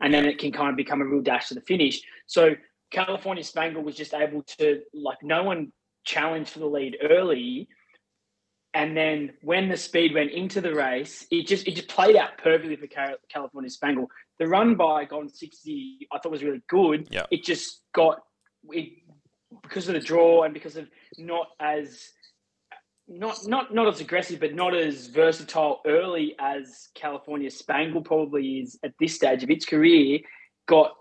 and 0.00 0.12
then 0.12 0.24
it 0.24 0.38
can 0.38 0.52
kind 0.52 0.70
of 0.70 0.76
become 0.76 1.00
a 1.00 1.04
real 1.04 1.22
dash 1.22 1.48
to 1.48 1.54
the 1.54 1.60
finish. 1.60 2.02
So 2.26 2.54
California 2.90 3.44
Spangle 3.44 3.82
was 3.82 3.96
just 3.96 4.14
able 4.14 4.42
to 4.58 4.80
like 4.94 5.18
no 5.22 5.42
one 5.42 5.72
challenged 6.04 6.50
for 6.50 6.58
the 6.58 6.66
lead 6.66 6.96
early. 7.02 7.68
And 8.72 8.96
then 8.96 9.32
when 9.42 9.68
the 9.68 9.76
speed 9.76 10.14
went 10.14 10.30
into 10.30 10.60
the 10.60 10.74
race, 10.74 11.26
it 11.30 11.46
just 11.46 11.66
it 11.66 11.74
just 11.74 11.88
played 11.88 12.16
out 12.16 12.38
perfectly 12.38 12.76
for 12.76 12.86
California 13.28 13.70
Spangle 13.70 14.08
the 14.40 14.48
run 14.48 14.74
by 14.74 15.04
Golden 15.04 15.28
Sixty 15.28 16.08
I 16.10 16.18
thought 16.18 16.32
was 16.32 16.42
really 16.42 16.62
good. 16.68 17.08
Yeah. 17.10 17.26
It 17.30 17.44
just 17.44 17.82
got 17.94 18.22
it 18.70 18.88
because 19.62 19.86
of 19.86 19.94
the 19.94 20.00
draw 20.00 20.44
and 20.44 20.54
because 20.54 20.76
of 20.76 20.88
not 21.18 21.48
as 21.60 22.08
not 23.10 23.46
not 23.46 23.74
not 23.74 23.88
as 23.88 24.00
aggressive 24.00 24.40
but 24.40 24.54
not 24.54 24.74
as 24.74 25.08
versatile 25.08 25.80
early 25.84 26.34
as 26.38 26.88
California 26.94 27.50
Spangle 27.50 28.02
probably 28.02 28.60
is 28.60 28.78
at 28.84 28.94
this 29.00 29.14
stage 29.14 29.42
of 29.42 29.50
its 29.50 29.66
career 29.66 30.20
got 30.66 30.92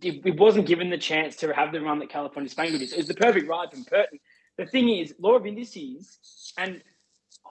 it, 0.00 0.38
wasn't 0.38 0.66
given 0.66 0.88
the 0.88 0.98
chance 0.98 1.36
to 1.36 1.52
have 1.52 1.70
the 1.70 1.80
run 1.80 1.98
that 1.98 2.08
California 2.08 2.48
Spangle 2.48 2.78
did. 2.78 2.90
It 2.90 2.96
was 2.96 3.06
the 3.06 3.14
perfect 3.14 3.46
ride 3.46 3.70
from 3.70 3.84
Purton. 3.84 4.18
The 4.56 4.66
thing 4.66 4.88
is, 4.88 5.14
law 5.18 5.34
of 5.34 5.46
indices, 5.46 6.18
and 6.56 6.82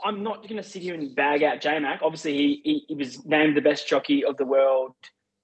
I'm 0.04 0.24
not 0.24 0.42
going 0.44 0.58
to 0.58 0.64
sit 0.64 0.82
here 0.82 0.96
and 0.96 1.16
bag 1.16 1.44
out 1.44 1.62
J-Mac. 1.62 2.02
Obviously, 2.02 2.34
he, 2.36 2.62
he, 2.64 2.86
he 2.90 2.96
was 2.96 3.24
named 3.26 3.56
the 3.56 3.62
best 3.62 3.88
jockey 3.88 4.26
of 4.26 4.38
the 4.38 4.46
world 4.46 4.94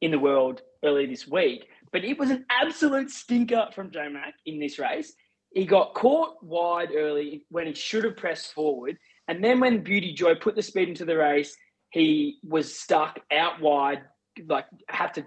in 0.02 0.12
the 0.12 0.20
world 0.20 0.62
earlier 0.84 1.08
this 1.08 1.28
week, 1.28 1.68
but 1.92 2.04
it 2.04 2.18
was 2.18 2.32
an 2.32 2.46
absolute 2.50 3.12
stinker 3.12 3.70
from 3.74 3.92
J-Mac 3.92 4.34
in 4.46 4.60
this 4.60 4.80
race. 4.80 5.14
He 5.52 5.66
got 5.66 5.94
caught 5.94 6.44
wide 6.44 6.90
early 6.96 7.46
when 7.50 7.68
he 7.68 7.74
should 7.74 8.04
have 8.04 8.18
pressed 8.18 8.54
forward. 8.54 8.98
And 9.28 9.44
then 9.44 9.60
when 9.60 9.84
Beauty 9.84 10.14
Joy 10.14 10.36
put 10.36 10.56
the 10.56 10.62
speed 10.62 10.90
into 10.90 11.06
the 11.06 11.18
race, 11.18 11.56
he 11.90 12.40
was 12.44 12.78
stuck 12.78 13.20
out 13.32 13.62
wide, 13.62 14.04
like 14.48 14.66
had 14.90 15.14
to 15.16 15.26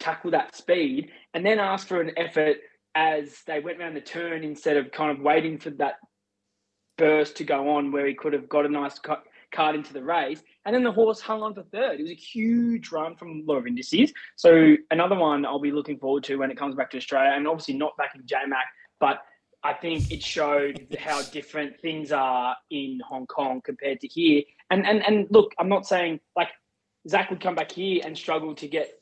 tackle 0.00 0.30
that 0.32 0.56
speed, 0.56 1.10
and 1.34 1.44
then 1.44 1.58
asked 1.58 1.88
for 1.88 2.00
an 2.00 2.12
effort 2.16 2.58
as 2.94 3.42
they 3.46 3.60
went 3.60 3.78
around 3.78 3.94
the 3.94 4.00
turn 4.00 4.42
instead 4.42 4.76
of 4.76 4.90
kind 4.90 5.10
of 5.10 5.22
waiting 5.22 5.58
for 5.58 5.70
that 5.70 5.96
burst 6.96 7.36
to 7.36 7.44
go 7.44 7.68
on 7.76 7.92
where 7.92 8.06
he 8.06 8.14
could 8.14 8.32
have 8.32 8.48
got 8.48 8.64
a 8.64 8.68
nice 8.68 8.98
cut, 8.98 9.22
card 9.52 9.74
into 9.74 9.92
the 9.92 10.02
race. 10.02 10.42
And 10.64 10.74
then 10.74 10.82
the 10.82 10.92
horse 10.92 11.20
hung 11.20 11.42
on 11.42 11.54
for 11.54 11.62
third. 11.64 12.00
It 12.00 12.02
was 12.02 12.10
a 12.10 12.14
huge 12.14 12.90
run 12.90 13.16
from 13.16 13.44
Law 13.46 13.56
of 13.56 13.66
Indices. 13.66 14.12
So 14.36 14.76
another 14.90 15.16
one 15.16 15.44
I'll 15.44 15.58
be 15.58 15.72
looking 15.72 15.98
forward 15.98 16.24
to 16.24 16.36
when 16.36 16.50
it 16.50 16.56
comes 16.56 16.74
back 16.74 16.90
to 16.92 16.96
Australia, 16.96 17.32
and 17.34 17.46
obviously 17.46 17.74
not 17.74 17.96
back 17.96 18.14
in 18.14 18.22
JMAC, 18.22 18.64
but 18.98 19.18
I 19.66 19.74
think 19.74 20.12
it 20.12 20.22
showed 20.22 20.96
how 20.96 21.22
different 21.22 21.80
things 21.80 22.12
are 22.12 22.56
in 22.70 23.00
Hong 23.04 23.26
Kong 23.26 23.60
compared 23.64 24.00
to 24.00 24.06
here. 24.06 24.42
And 24.70 24.86
and 24.86 25.04
and 25.04 25.26
look, 25.30 25.52
I'm 25.58 25.68
not 25.68 25.88
saying 25.88 26.20
like 26.36 26.50
Zach 27.08 27.30
would 27.30 27.40
come 27.40 27.56
back 27.56 27.72
here 27.72 28.00
and 28.04 28.16
struggle 28.16 28.54
to 28.54 28.68
get 28.68 28.92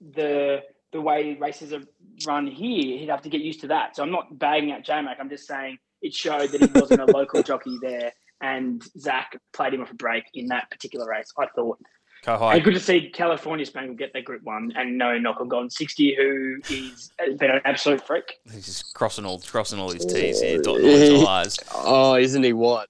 the 0.00 0.62
the 0.92 1.00
way 1.00 1.36
races 1.40 1.72
are 1.72 1.82
run 2.26 2.48
here. 2.48 2.98
He'd 2.98 3.10
have 3.10 3.22
to 3.22 3.28
get 3.28 3.42
used 3.42 3.60
to 3.60 3.68
that. 3.68 3.94
So 3.94 4.02
I'm 4.02 4.10
not 4.10 4.40
bagging 4.40 4.72
out 4.72 4.82
JMac. 4.82 5.16
I'm 5.20 5.30
just 5.30 5.46
saying 5.46 5.78
it 6.02 6.12
showed 6.12 6.50
that 6.50 6.60
he 6.60 6.80
wasn't 6.80 7.02
a 7.02 7.06
local 7.06 7.40
jockey 7.50 7.78
there, 7.80 8.12
and 8.42 8.82
Zach 8.98 9.38
played 9.52 9.72
him 9.72 9.82
off 9.82 9.92
a 9.92 9.94
break 9.94 10.24
in 10.34 10.48
that 10.48 10.68
particular 10.68 11.08
race. 11.08 11.32
I 11.38 11.46
thought. 11.54 11.78
Go 12.24 12.36
And 12.36 12.62
good 12.62 12.74
to 12.74 12.80
see 12.80 13.08
California 13.10 13.66
Spangle 13.66 13.96
get 13.96 14.12
their 14.12 14.22
Group 14.22 14.44
One, 14.44 14.72
and 14.76 14.96
no 14.96 15.18
knock 15.18 15.40
on 15.40 15.48
Golden 15.48 15.70
Sixty, 15.70 16.14
who 16.14 16.60
is 16.70 17.10
has 17.18 17.36
been 17.36 17.50
an 17.50 17.60
absolute 17.64 18.06
freak. 18.06 18.38
He's 18.52 18.66
just 18.66 18.94
crossing 18.94 19.24
all 19.24 19.40
crossing 19.40 19.80
all 19.80 19.90
his 19.90 20.06
T's 20.06 20.40
here, 20.40 20.60
dotting 20.62 20.86
all 20.86 20.96
his 20.96 21.24
I's. 21.26 21.58
Oh, 21.74 22.14
isn't 22.14 22.42
he 22.44 22.52
what? 22.52 22.88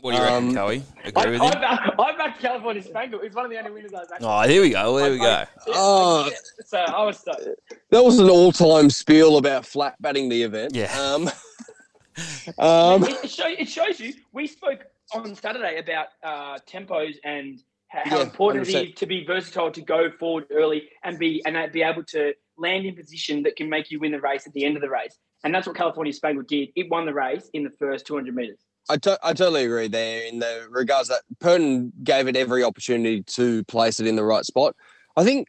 What 0.00 0.10
do 0.10 0.16
you 0.16 0.24
reckon, 0.24 0.48
Um, 0.48 0.54
Coey? 0.56 0.82
I, 1.04 1.08
Agree 1.10 1.30
with 1.30 1.42
him? 1.42 1.62
I, 1.62 1.92
I 1.96 2.16
backed 2.16 2.40
California 2.40 2.82
Spangle. 2.82 3.20
He's 3.20 3.34
one 3.34 3.44
of 3.44 3.52
the 3.52 3.58
only 3.58 3.70
winners 3.70 3.94
I've 3.94 4.10
actually. 4.12 4.26
Oh, 4.26 4.40
here 4.48 4.62
we 4.62 4.70
go. 4.70 4.96
There 4.98 5.12
we 5.12 5.18
go. 5.18 5.44
Oh. 5.68 6.28
So 6.66 6.78
I 6.78 7.04
was 7.04 7.20
stoked. 7.20 7.46
That 7.90 8.02
was 8.02 8.18
an 8.18 8.28
all-time 8.28 8.90
spiel 8.90 9.36
about 9.36 9.64
flat 9.64 9.94
batting 10.02 10.28
the 10.28 10.42
event. 10.42 10.74
Yeah. 10.74 10.92
Um, 10.98 11.28
um, 12.58 13.04
it, 13.04 13.24
it, 13.24 13.30
show, 13.30 13.46
it 13.46 13.68
shows 13.68 14.00
you. 14.00 14.14
We 14.32 14.48
spoke 14.48 14.86
on 15.14 15.36
Saturday 15.36 15.78
about 15.78 16.08
uh, 16.24 16.58
tempos 16.68 17.14
and 17.22 17.62
how, 17.92 18.16
Yeah, 18.18 18.22
important 18.22 18.68
it 18.68 18.74
100%. 18.74 18.88
is 18.90 18.94
to 18.96 19.06
be 19.06 19.24
versatile, 19.24 19.70
to 19.70 19.80
go 19.82 20.10
forward 20.18 20.46
early 20.50 20.88
and 21.04 21.18
be 21.18 21.42
and 21.44 21.70
be 21.72 21.82
able 21.82 22.02
to 22.04 22.32
land 22.56 22.86
in 22.86 22.94
position 22.96 23.42
that 23.44 23.56
can 23.56 23.68
make 23.68 23.90
you 23.90 24.00
win 24.00 24.12
the 24.12 24.20
race 24.20 24.46
at 24.46 24.52
the 24.54 24.64
end 24.64 24.76
of 24.76 24.82
the 24.82 24.90
race. 24.90 25.16
and 25.44 25.52
that's 25.54 25.66
what 25.66 25.74
California 25.76 26.12
Spangled 26.12 26.46
did. 26.46 26.68
It 26.76 26.88
won 26.88 27.04
the 27.04 27.12
race 27.14 27.50
in 27.52 27.64
the 27.64 27.70
first 27.70 28.06
200 28.06 28.34
meters. 28.34 28.58
I, 28.88 28.96
to- 28.98 29.18
I 29.24 29.32
totally 29.32 29.64
agree 29.64 29.88
there 29.88 30.24
in 30.26 30.38
the 30.38 30.66
regards 30.70 31.08
that 31.08 31.22
Purton 31.40 31.92
gave 32.04 32.28
it 32.28 32.36
every 32.36 32.62
opportunity 32.62 33.22
to 33.24 33.64
place 33.64 33.98
it 34.00 34.06
in 34.06 34.14
the 34.16 34.24
right 34.24 34.44
spot. 34.44 34.74
I 35.16 35.24
think 35.24 35.48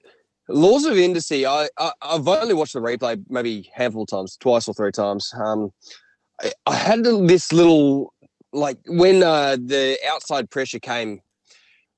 Laws 0.50 0.86
of 0.86 0.96
Indice, 0.96 1.46
I, 1.46 1.70
I, 1.80 1.92
I've 2.02 2.28
only 2.28 2.54
watched 2.56 2.74
the 2.74 2.80
replay 2.82 3.24
maybe 3.30 3.70
a 3.76 3.78
handful 3.80 4.04
of 4.04 4.10
times, 4.10 4.36
twice 4.38 4.68
or 4.68 4.74
three 4.74 4.92
times. 4.92 5.32
Um, 5.36 5.72
I, 6.42 6.52
I 6.66 6.76
had 6.76 7.04
this 7.04 7.54
little, 7.54 8.14
like 8.52 8.78
when 8.88 9.22
uh, 9.24 9.58
the 9.64 9.98
outside 10.08 10.50
pressure 10.50 10.80
came, 10.80 11.22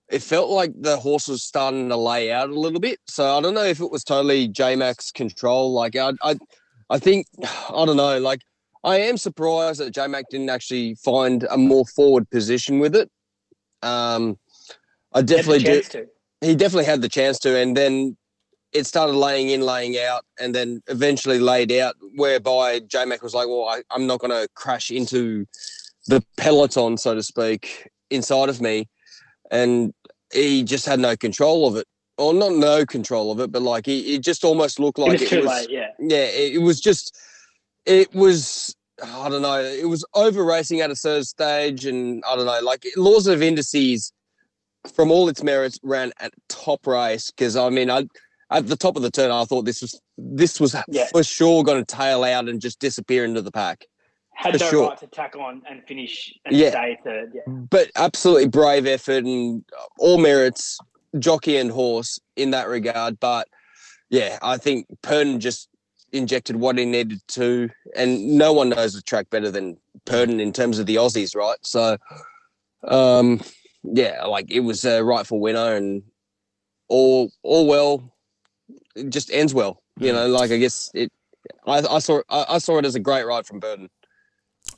it 0.10 0.22
felt 0.22 0.50
like 0.50 0.72
the 0.80 0.98
horse 0.98 1.28
was 1.28 1.44
starting 1.44 1.90
to 1.90 1.98
lay 1.98 2.32
out 2.32 2.50
a 2.50 2.60
little 2.60 2.80
bit. 2.80 3.00
So 3.08 3.38
I 3.38 3.42
don't 3.42 3.54
know 3.54 3.64
if 3.64 3.80
it 3.80 3.92
was 3.92 4.04
totally 4.04 4.48
J 4.48 4.76
Max 4.76 5.12
control. 5.12 5.74
Like 5.74 5.96
I, 5.96 6.14
I, 6.22 6.36
I 6.90 7.00
think, 7.00 7.28
I 7.44 7.86
don't 7.86 7.98
know, 7.98 8.20
like 8.20 8.42
I 8.84 9.00
am 9.00 9.18
surprised 9.18 9.80
that 9.80 9.94
J 9.94 10.08
Mac 10.08 10.26
didn't 10.30 10.50
actually 10.50 10.96
find 10.96 11.44
a 11.50 11.58
more 11.58 11.86
forward 11.88 12.30
position 12.30 12.80
with 12.80 12.96
it. 12.96 13.10
Um, 13.82 14.38
I 15.12 15.24
definitely 15.24 15.64
do. 15.64 15.82
To. 15.82 16.06
He 16.42 16.56
definitely 16.56 16.86
had 16.86 17.02
the 17.02 17.10
chance 17.10 17.40
to, 17.40 17.58
and 17.58 17.76
then 17.76 18.16
it 18.74 18.86
started 18.86 19.14
laying 19.14 19.50
in, 19.50 19.62
laying 19.62 19.98
out, 19.98 20.24
and 20.40 20.54
then 20.54 20.84
eventually 20.88 21.40
laid 21.40 21.72
out, 21.72 21.96
whereby 22.16 22.80
J 22.80 23.06
Mac 23.06 23.24
was 23.24 23.34
like, 23.34 23.48
"Well, 23.48 23.66
I, 23.66 23.82
I'm 23.90 24.06
not 24.06 24.20
going 24.20 24.32
to 24.32 24.48
crash 24.54 24.92
into 24.92 25.48
the 26.08 26.24
peloton, 26.38 26.98
so 26.98 27.16
to 27.16 27.24
speak, 27.24 27.90
inside 28.12 28.50
of 28.50 28.62
me," 28.62 28.88
and 29.52 29.94
he 30.34 30.64
just 30.64 30.86
had 30.86 31.00
no 31.00 31.16
control 31.16 31.68
of 31.68 31.76
it. 31.76 31.88
Or 32.18 32.34
not 32.34 32.54
no 32.54 32.86
control 32.86 33.30
of 33.32 33.42
it, 33.42 33.52
but 33.52 33.62
like 33.62 33.86
he, 33.86 34.16
it 34.16 34.24
just 34.24 34.46
almost 34.46 34.80
looked 34.80 34.98
like 34.98 35.10
it 35.10 35.14
was 35.14 35.22
it 35.22 35.30
too 35.30 35.42
was, 35.42 35.48
late, 35.48 35.70
yeah. 35.70 35.90
yeah, 36.00 36.24
it, 36.24 36.56
it 36.56 36.60
was 36.60 36.80
just, 36.80 37.14
it 37.86 38.14
was, 38.16 38.74
I 39.04 39.28
don't 39.28 39.42
know, 39.42 39.60
it 39.60 39.90
was 39.90 40.06
over 40.14 40.46
racing 40.46 40.80
at 40.80 40.90
a 40.90 40.96
certain 40.96 41.26
stage, 41.26 41.86
and 41.86 42.24
I 42.26 42.38
don't 42.38 42.46
know, 42.46 42.62
like 42.62 42.86
laws 42.96 43.28
of 43.28 43.42
indices, 43.42 44.14
from 44.94 45.12
all 45.12 45.28
its 45.28 45.44
merits, 45.44 45.80
ran 45.84 46.14
at 46.20 46.32
top 46.48 46.88
race 46.88 47.32
because 47.32 47.58
I 47.58 47.70
mean, 47.70 47.90
I 47.90 48.06
at 48.52 48.68
the 48.68 48.78
top 48.78 48.96
of 48.96 49.02
the 49.02 49.12
turn, 49.12 49.32
I 49.32 49.44
thought 49.46 49.66
this 49.66 49.82
was 49.82 50.00
this 50.18 50.60
was 50.60 50.76
Yeah. 50.88 51.08
for 51.08 51.24
sure 51.24 51.64
going 51.64 51.84
to 51.84 51.96
tail 51.96 52.24
out 52.24 52.48
and 52.48 52.62
just 52.62 52.80
disappear 52.80 53.26
into 53.26 53.42
the 53.42 53.52
pack. 53.52 53.86
Had 54.36 54.54
For 54.54 54.60
no 54.66 54.70
sure. 54.70 54.90
right 54.90 54.98
to 55.00 55.08
tack 55.08 55.36
on 55.36 55.62
and 55.70 55.82
finish 55.88 56.34
and 56.46 56.56
Yeah. 56.56 56.72
stay 56.72 57.00
third. 57.04 57.32
Yeah. 57.34 57.42
But 57.48 57.90
absolutely 57.96 58.48
brave 58.50 58.86
effort 58.86 59.24
and 59.24 59.64
all 59.98 60.18
merits, 60.18 60.78
jockey 61.20 61.58
and 61.58 61.72
horse 61.72 62.20
in 62.36 62.52
that 62.52 62.68
regard. 62.68 63.20
But 63.20 63.48
yeah, 64.10 64.38
I 64.42 64.58
think 64.58 64.88
Purton 65.02 65.40
just 65.40 65.70
injected 66.12 66.58
what 66.58 66.78
he 66.78 66.86
needed 66.86 67.22
to, 67.30 67.70
and 67.96 68.38
no 68.38 68.52
one 68.54 68.70
knows 68.70 68.94
the 68.94 69.02
track 69.02 69.30
better 69.30 69.50
than 69.50 69.78
Purton 70.06 70.40
in 70.40 70.52
terms 70.54 70.80
of 70.80 70.86
the 70.86 70.96
Aussies, 70.96 71.36
right? 71.36 71.58
So, 71.64 71.98
um, 72.84 73.42
yeah, 73.84 74.24
like 74.26 74.52
it 74.52 74.62
was 74.62 74.84
a 74.86 75.04
rightful 75.04 75.40
winner, 75.40 75.76
and 75.76 76.04
all 76.90 77.32
all 77.42 77.68
well, 77.68 78.14
it 78.96 79.10
just 79.10 79.32
ends 79.32 79.54
well. 79.54 79.82
You 80.00 80.12
know, 80.12 80.28
like 80.28 80.52
I 80.52 80.58
guess 80.58 80.92
it. 80.94 81.12
I, 81.68 81.80
I 81.80 82.00
saw 82.00 82.22
I, 82.30 82.46
I 82.50 82.58
saw 82.58 82.78
it 82.80 82.86
as 82.86 82.96
a 82.96 83.00
great 83.00 83.26
ride 83.26 83.46
from 83.46 83.62
Purton. 83.62 83.90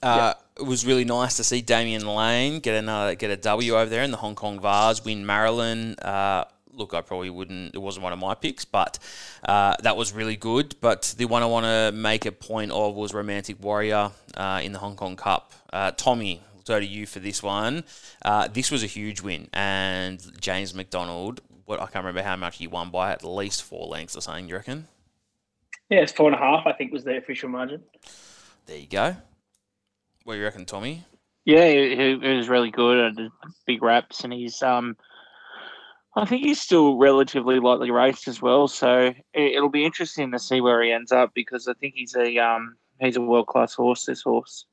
Uh, 0.01 0.33
It 0.57 0.65
was 0.65 0.85
really 0.85 1.05
nice 1.05 1.37
to 1.37 1.43
see 1.43 1.61
Damian 1.61 2.05
Lane 2.07 2.59
get 2.59 2.75
another 2.75 3.15
get 3.15 3.29
a 3.29 3.37
W 3.37 3.75
over 3.75 3.89
there 3.89 4.03
in 4.03 4.11
the 4.11 4.17
Hong 4.17 4.35
Kong 4.35 4.59
Vase, 4.59 5.03
Win 5.05 5.25
Marvel. 5.25 5.95
Uh, 6.01 6.45
look, 6.71 6.93
I 6.93 7.01
probably 7.01 7.29
wouldn't. 7.29 7.75
It 7.75 7.79
wasn't 7.79 8.03
one 8.03 8.13
of 8.13 8.19
my 8.19 8.33
picks, 8.35 8.65
but 8.65 8.97
uh, 9.47 9.75
that 9.83 9.97
was 9.97 10.13
really 10.13 10.35
good. 10.35 10.75
But 10.81 11.13
the 11.17 11.25
one 11.25 11.43
I 11.43 11.45
want 11.45 11.65
to 11.65 11.91
make 11.91 12.25
a 12.25 12.31
point 12.31 12.71
of 12.71 12.95
was 12.95 13.13
Romantic 13.13 13.61
Warrior 13.61 14.11
uh, 14.35 14.61
in 14.63 14.71
the 14.71 14.79
Hong 14.79 14.95
Kong 14.95 15.15
Cup. 15.15 15.53
Uh, 15.71 15.91
Tommy, 15.91 16.41
I'll 16.55 16.63
go 16.63 16.79
to 16.79 16.85
you 16.85 17.05
for 17.05 17.19
this 17.19 17.43
one. 17.43 17.83
Uh, 18.23 18.47
this 18.47 18.71
was 18.71 18.83
a 18.83 18.87
huge 18.87 19.21
win, 19.21 19.49
and 19.53 20.19
James 20.41 20.73
McDonald. 20.73 21.41
What 21.65 21.79
I 21.81 21.85
can't 21.87 22.05
remember 22.05 22.23
how 22.23 22.35
much 22.35 22.57
he 22.57 22.67
won 22.67 22.89
by, 22.91 23.11
at 23.11 23.23
least 23.23 23.61
four 23.61 23.87
lengths 23.87 24.15
or 24.15 24.21
something. 24.21 24.45
Do 24.45 24.51
you 24.51 24.55
reckon? 24.55 24.87
Yeah, 25.89 25.99
it's 25.99 26.11
four 26.11 26.27
and 26.27 26.35
a 26.35 26.39
half, 26.39 26.65
I 26.65 26.73
think, 26.73 26.91
was 26.93 27.03
the 27.03 27.17
official 27.17 27.49
margin. 27.49 27.83
There 28.65 28.77
you 28.77 28.87
go. 28.87 29.15
What 30.27 30.33
do 30.33 30.39
you 30.39 30.43
reckon, 30.43 30.65
Tommy? 30.65 31.05
Yeah, 31.45 31.69
he, 31.69 31.95
he 32.21 32.35
was 32.35 32.49
really 32.49 32.69
good 32.69 32.97
at 32.99 33.15
the 33.15 33.29
big 33.65 33.81
raps, 33.81 34.25
and 34.25 34.33
he's 34.33 34.61
um, 34.61 34.97
I 36.17 36.25
think 36.25 36.41
he's 36.43 36.59
still 36.59 36.97
relatively 36.97 37.61
lightly 37.61 37.91
raced 37.91 38.27
as 38.27 38.41
well. 38.41 38.67
So 38.67 39.13
it, 39.33 39.55
it'll 39.55 39.69
be 39.69 39.85
interesting 39.85 40.33
to 40.33 40.39
see 40.39 40.59
where 40.59 40.83
he 40.83 40.91
ends 40.91 41.13
up 41.13 41.31
because 41.33 41.69
I 41.69 41.73
think 41.75 41.93
he's 41.95 42.13
a 42.13 42.39
um, 42.39 42.75
he's 42.99 43.15
a 43.15 43.21
world 43.21 43.47
class 43.47 43.73
horse. 43.73 44.03
This 44.03 44.21
horse. 44.21 44.65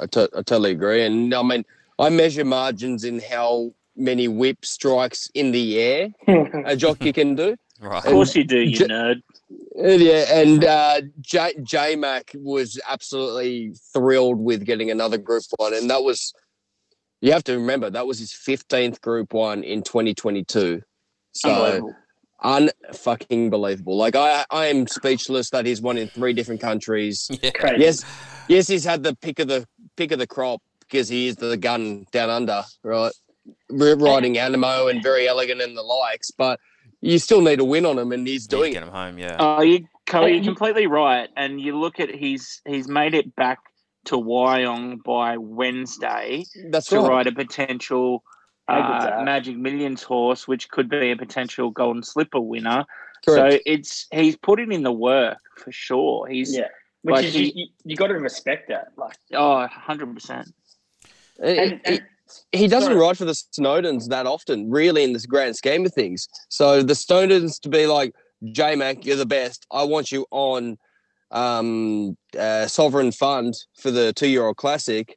I 0.00 0.06
to- 0.06 0.30
I 0.34 0.40
totally 0.40 0.70
agree. 0.70 1.04
And 1.04 1.34
I 1.34 1.42
mean, 1.42 1.66
I 1.98 2.08
measure 2.08 2.42
margins 2.42 3.04
in 3.04 3.20
how 3.20 3.74
many 3.94 4.26
whip 4.26 4.64
strikes 4.64 5.30
in 5.34 5.52
the 5.52 5.78
air 5.78 6.08
a 6.64 6.76
jockey 6.76 7.12
can 7.12 7.34
do. 7.34 7.56
Right. 7.82 8.04
Of 8.04 8.12
course 8.12 8.36
you 8.36 8.44
do, 8.44 8.60
you 8.60 8.76
J- 8.76 8.86
nerd. 8.86 9.22
And 9.76 10.00
yeah, 10.00 10.24
and 10.32 10.64
uh, 10.64 11.00
J 11.20 11.52
J 11.64 11.96
Mac 11.96 12.30
was 12.34 12.80
absolutely 12.88 13.74
thrilled 13.92 14.38
with 14.38 14.64
getting 14.64 14.90
another 14.90 15.18
Group 15.18 15.42
One, 15.56 15.74
and 15.74 15.90
that 15.90 16.04
was 16.04 16.32
you 17.20 17.32
have 17.32 17.42
to 17.44 17.54
remember 17.54 17.90
that 17.90 18.06
was 18.06 18.20
his 18.20 18.32
fifteenth 18.32 19.00
Group 19.00 19.34
One 19.34 19.64
in 19.64 19.82
2022. 19.82 20.80
So 21.32 21.92
unfucking 22.44 23.50
believable. 23.50 23.96
Like 23.96 24.14
I, 24.14 24.44
I 24.50 24.66
am 24.66 24.86
speechless 24.86 25.50
that 25.50 25.66
he's 25.66 25.80
won 25.80 25.98
in 25.98 26.08
three 26.08 26.32
different 26.32 26.60
countries. 26.60 27.28
Yeah. 27.42 27.50
Crazy. 27.50 27.82
Yes, 27.82 28.04
yes, 28.48 28.68
he's 28.68 28.84
had 28.84 29.02
the 29.02 29.16
pick 29.16 29.40
of 29.40 29.48
the 29.48 29.66
pick 29.96 30.12
of 30.12 30.20
the 30.20 30.26
crop 30.26 30.62
because 30.80 31.08
he 31.08 31.26
is 31.26 31.36
the 31.36 31.56
gun 31.56 32.06
down 32.12 32.30
under, 32.30 32.62
right? 32.84 33.12
R- 33.70 33.96
Riding 33.96 34.34
Anamoe 34.34 34.88
and 34.90 35.02
Verry 35.02 35.26
Elleegant 35.26 35.62
and 35.62 35.76
the 35.76 35.82
likes, 35.82 36.30
but 36.30 36.60
you 37.02 37.18
still 37.18 37.42
need 37.42 37.60
a 37.60 37.64
win 37.64 37.84
on 37.84 37.98
him, 37.98 38.12
and 38.12 38.26
he's 38.26 38.46
doing 38.46 38.72
get 38.72 38.82
it. 38.82 38.86
him 38.86 38.92
home. 38.92 39.18
Yeah. 39.18 39.36
Oh, 39.38 39.60
you, 39.60 39.86
Cole, 40.06 40.28
you're 40.28 40.42
completely 40.44 40.86
right. 40.86 41.28
And 41.36 41.60
you 41.60 41.78
look 41.78 42.00
at 42.00 42.08
he's 42.14 42.62
he's 42.64 42.88
made 42.88 43.12
it 43.14 43.36
back 43.36 43.58
to 44.06 44.16
Wyong 44.16 45.02
by 45.04 45.36
Wednesday 45.36 46.44
That's 46.70 46.86
to 46.88 46.98
right. 47.00 47.08
ride 47.08 47.26
a 47.26 47.32
potential 47.32 48.22
uh. 48.68 49.20
Magic 49.24 49.56
Millions 49.56 50.02
horse, 50.02 50.48
which 50.48 50.70
could 50.70 50.88
be 50.88 51.10
a 51.10 51.16
potential 51.16 51.70
Golden 51.70 52.02
Slipper 52.02 52.40
winner. 52.40 52.84
Correct. 53.26 53.52
So 53.54 53.60
it's 53.66 54.06
he's 54.12 54.36
putting 54.36 54.72
in 54.72 54.82
the 54.82 54.92
work 54.92 55.38
for 55.58 55.70
sure. 55.72 56.26
He's 56.28 56.56
Yeah. 56.56 56.68
Which 57.02 57.16
Like 57.16 57.24
is, 57.26 57.34
he- 57.34 57.52
you, 57.56 57.66
you 57.84 57.96
got 57.96 58.06
to 58.08 58.14
respect 58.14 58.68
that. 58.68 58.92
Like, 58.96 59.16
oh, 59.34 59.54
100 59.56 60.14
percent. 60.14 60.54
And- 61.42 61.58
and, 61.58 61.80
and 61.84 62.02
he, 62.52 62.68
doesn't 62.68 62.90
sorry. 62.90 63.00
ride 63.00 63.18
for 63.18 63.24
the 63.24 63.32
Snowdens 63.32 64.08
that 64.08 64.26
often, 64.26 64.70
really, 64.70 65.04
in 65.04 65.12
this 65.12 65.26
grand 65.26 65.56
scheme 65.56 65.86
of 65.86 65.92
things. 65.92 66.28
So 66.48 66.82
the 66.82 66.94
Snowdens 66.94 67.60
to 67.60 67.68
be 67.68 67.86
like, 67.86 68.14
J 68.50 68.74
Mac, 68.74 69.04
you're 69.04 69.16
the 69.16 69.26
best. 69.26 69.66
I 69.70 69.84
want 69.84 70.10
you 70.10 70.26
on 70.30 70.78
um, 71.30 72.16
uh, 72.38 72.66
Sovereign 72.66 73.12
Fund 73.12 73.54
for 73.74 73.90
the 73.90 74.12
two 74.12 74.28
year 74.28 74.44
old 74.44 74.56
classic. 74.56 75.16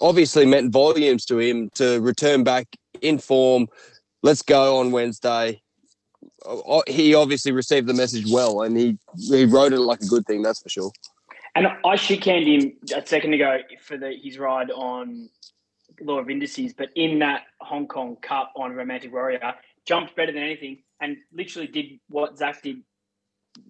Obviously 0.00 0.46
meant 0.46 0.72
volumes 0.72 1.24
to 1.26 1.38
him 1.38 1.70
to 1.74 2.00
return 2.00 2.44
back 2.44 2.66
in 3.02 3.18
form. 3.18 3.68
Let's 4.22 4.42
go 4.42 4.78
on 4.78 4.92
Wednesday. 4.92 5.60
He 6.86 7.14
obviously 7.14 7.52
received 7.52 7.86
the 7.86 7.94
message 7.94 8.30
well, 8.30 8.62
and 8.62 8.76
he 8.76 8.98
he 9.16 9.44
wrote 9.44 9.72
it 9.72 9.80
like 9.80 10.00
a 10.00 10.06
good 10.06 10.26
thing. 10.26 10.42
That's 10.42 10.60
for 10.60 10.68
sure. 10.68 10.92
And 11.54 11.68
I 11.84 11.96
shit 11.96 12.22
canned 12.22 12.46
him 12.46 12.72
a 12.94 13.06
second 13.06 13.34
ago 13.34 13.58
for 13.80 13.96
the 13.96 14.12
his 14.22 14.38
ride 14.38 14.70
on 14.70 15.28
Law 16.00 16.18
of 16.18 16.30
Indices, 16.30 16.72
but 16.72 16.88
in 16.94 17.18
that 17.20 17.42
Hong 17.60 17.86
Kong 17.86 18.16
Cup 18.22 18.52
on 18.56 18.72
Romantic 18.72 19.12
Warrior, 19.12 19.54
jumped 19.86 20.16
better 20.16 20.32
than 20.32 20.42
anything 20.42 20.82
and 21.00 21.16
literally 21.32 21.68
did 21.68 21.86
what 22.08 22.38
Zach 22.38 22.62
did 22.62 22.82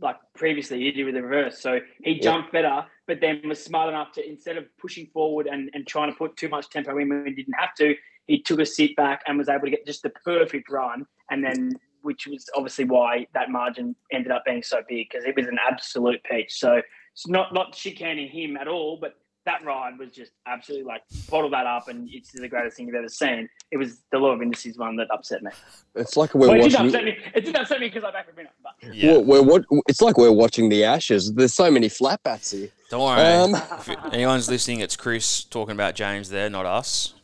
like 0.00 0.16
previously. 0.34 0.80
He 0.80 0.92
did 0.92 1.04
with 1.04 1.14
the 1.14 1.22
reverse. 1.22 1.60
So 1.60 1.80
he 2.02 2.18
jumped 2.18 2.52
better, 2.52 2.86
but 3.06 3.20
then 3.20 3.42
was 3.46 3.62
smart 3.62 3.88
enough 3.88 4.12
to 4.12 4.26
instead 4.26 4.56
of 4.56 4.64
pushing 4.78 5.06
forward 5.12 5.46
and, 5.46 5.70
and 5.74 5.86
trying 5.86 6.10
to 6.10 6.16
put 6.16 6.36
too 6.36 6.48
much 6.48 6.70
tempo 6.70 6.96
in 6.98 7.08
when 7.08 7.26
he 7.26 7.32
didn't 7.32 7.54
have 7.58 7.74
to, 7.76 7.94
he 8.26 8.40
took 8.40 8.60
a 8.60 8.66
sit 8.66 8.96
back 8.96 9.22
and 9.26 9.36
was 9.36 9.48
able 9.48 9.64
to 9.64 9.70
get 9.70 9.86
just 9.86 10.02
the 10.02 10.10
perfect 10.10 10.70
run. 10.70 11.04
And 11.30 11.44
then 11.44 11.72
which 12.02 12.26
was 12.26 12.46
obviously 12.54 12.84
why 12.84 13.26
that 13.34 13.50
margin 13.50 13.96
ended 14.12 14.30
up 14.30 14.44
being 14.44 14.62
so 14.62 14.82
big 14.88 15.08
because 15.10 15.24
it 15.24 15.34
was 15.36 15.46
an 15.46 15.58
absolute 15.66 16.22
peach. 16.30 16.52
So 16.52 16.80
it's 17.12 17.26
not 17.26 17.52
not 17.52 17.72
chicaning 17.72 18.30
him 18.30 18.56
at 18.56 18.68
all, 18.68 18.98
but 19.00 19.14
that 19.46 19.64
ride 19.64 19.98
was 19.98 20.10
just 20.10 20.32
absolutely 20.46 20.84
like 20.86 21.02
bottle 21.30 21.50
that 21.50 21.66
up, 21.66 21.88
and 21.88 22.08
it's 22.10 22.32
the 22.32 22.48
greatest 22.48 22.76
thing 22.76 22.86
you've 22.86 22.96
ever 22.96 23.08
seen. 23.08 23.48
It 23.70 23.76
was 23.76 24.00
the 24.10 24.18
law 24.18 24.30
of 24.30 24.40
indices 24.42 24.78
one 24.78 24.96
that 24.96 25.08
upset 25.12 25.42
me. 25.42 25.50
It's 25.94 26.16
like 26.16 26.34
we're 26.34 26.48
Well, 26.48 26.56
it 26.56 26.62
didn't 26.62 26.72
watching. 26.72 26.86
upset 26.86 27.04
me. 27.04 27.16
It 27.34 27.40
didn't 27.44 27.56
upset 27.56 27.80
me 27.80 27.88
because 27.88 28.04
I 28.04 28.10
backed 28.10 28.30
the 28.30 28.36
winner. 28.36 28.50
But 28.62 28.94
Yeah. 28.94 29.18
We're, 29.18 29.42
we're, 29.42 29.42
what- 29.42 29.64
it's 29.88 30.00
like 30.00 30.16
we're 30.16 30.32
watching 30.32 30.68
the 30.68 30.84
Ashes. 30.84 31.32
There's 31.34 31.52
so 31.54 31.70
many 31.70 31.88
flat 31.88 32.22
bats 32.22 32.52
here. 32.52 32.68
Don't 32.90 33.02
worry. 33.02 33.20
Um, 33.20 33.54
if 33.54 33.88
anyone's 34.14 34.48
listening, 34.48 34.80
it's 34.80 34.96
Chris 34.96 35.44
talking 35.44 35.72
about 35.72 35.94
James 35.94 36.30
there, 36.30 36.48
not 36.48 36.64
us. 36.66 37.14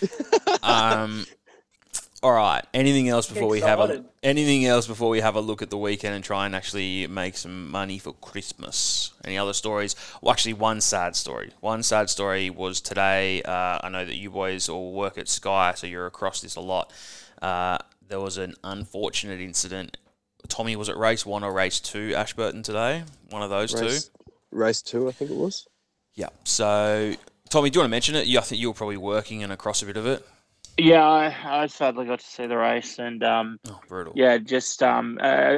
um, 0.62 1.26
All 2.24 2.32
right. 2.32 2.64
Anything 2.72 3.10
else 3.10 3.28
before 3.28 3.50
we 3.50 3.60
have 3.60 3.80
a 3.80 4.02
anything 4.22 4.64
else 4.64 4.86
before 4.86 5.10
we 5.10 5.20
have 5.20 5.36
a 5.36 5.42
look 5.42 5.60
at 5.60 5.68
the 5.68 5.76
weekend 5.76 6.14
and 6.14 6.24
try 6.24 6.46
and 6.46 6.56
actually 6.56 7.06
make 7.06 7.36
some 7.36 7.70
money 7.70 7.98
for 7.98 8.14
Christmas? 8.14 9.12
Any 9.26 9.36
other 9.36 9.52
stories? 9.52 9.94
Well, 10.22 10.32
actually, 10.32 10.54
one 10.54 10.80
sad 10.80 11.16
story. 11.16 11.52
One 11.60 11.82
sad 11.82 12.08
story 12.08 12.48
was 12.48 12.80
today. 12.80 13.42
Uh, 13.42 13.78
I 13.82 13.90
know 13.90 14.06
that 14.06 14.16
you 14.16 14.30
boys 14.30 14.70
all 14.70 14.94
work 14.94 15.18
at 15.18 15.28
Sky, 15.28 15.74
so 15.76 15.86
you're 15.86 16.06
across 16.06 16.40
this 16.40 16.56
a 16.56 16.62
lot. 16.62 16.94
Uh, 17.42 17.76
there 18.08 18.20
was 18.20 18.38
an 18.38 18.54
unfortunate 18.64 19.42
incident. 19.42 19.98
Tommy 20.48 20.76
was 20.76 20.88
it 20.88 20.96
race 20.96 21.26
one 21.26 21.44
or 21.44 21.52
race 21.52 21.78
two? 21.78 22.14
Ashburton 22.14 22.62
today. 22.62 23.04
One 23.28 23.42
of 23.42 23.50
those 23.50 23.74
two. 23.74 23.84
Race, 23.84 24.10
race 24.50 24.80
two, 24.80 25.08
I 25.08 25.12
think 25.12 25.30
it 25.30 25.36
was. 25.36 25.68
Yeah. 26.14 26.30
So, 26.44 27.16
Tommy, 27.50 27.68
do 27.68 27.76
you 27.76 27.80
want 27.82 27.88
to 27.88 27.90
mention 27.90 28.14
it? 28.14 28.26
You, 28.26 28.38
I 28.38 28.42
think 28.42 28.62
you 28.62 28.68
were 28.68 28.74
probably 28.74 28.96
working 28.96 29.42
and 29.42 29.52
across 29.52 29.82
a 29.82 29.86
bit 29.86 29.98
of 29.98 30.06
it. 30.06 30.26
Yeah, 30.76 31.06
I, 31.06 31.62
I 31.62 31.66
sadly 31.66 32.06
got 32.06 32.18
to 32.20 32.26
see 32.26 32.46
the 32.46 32.56
race, 32.56 32.98
and 32.98 33.22
um, 33.22 33.58
Oh, 33.68 33.80
brutal. 33.88 34.12
yeah, 34.16 34.38
just 34.38 34.82
um, 34.82 35.18
uh, 35.22 35.56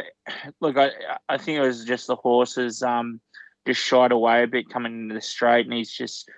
look, 0.60 0.76
I 0.76 0.90
I 1.28 1.38
think 1.38 1.58
it 1.58 1.66
was 1.66 1.84
just 1.84 2.06
the 2.06 2.16
horses 2.16 2.82
um, 2.82 3.20
just 3.66 3.80
shied 3.80 4.12
away 4.12 4.42
a 4.42 4.46
bit 4.46 4.68
coming 4.68 4.92
into 4.92 5.14
the 5.14 5.20
straight, 5.22 5.64
and 5.66 5.74
he's 5.74 5.90
just 5.90 6.28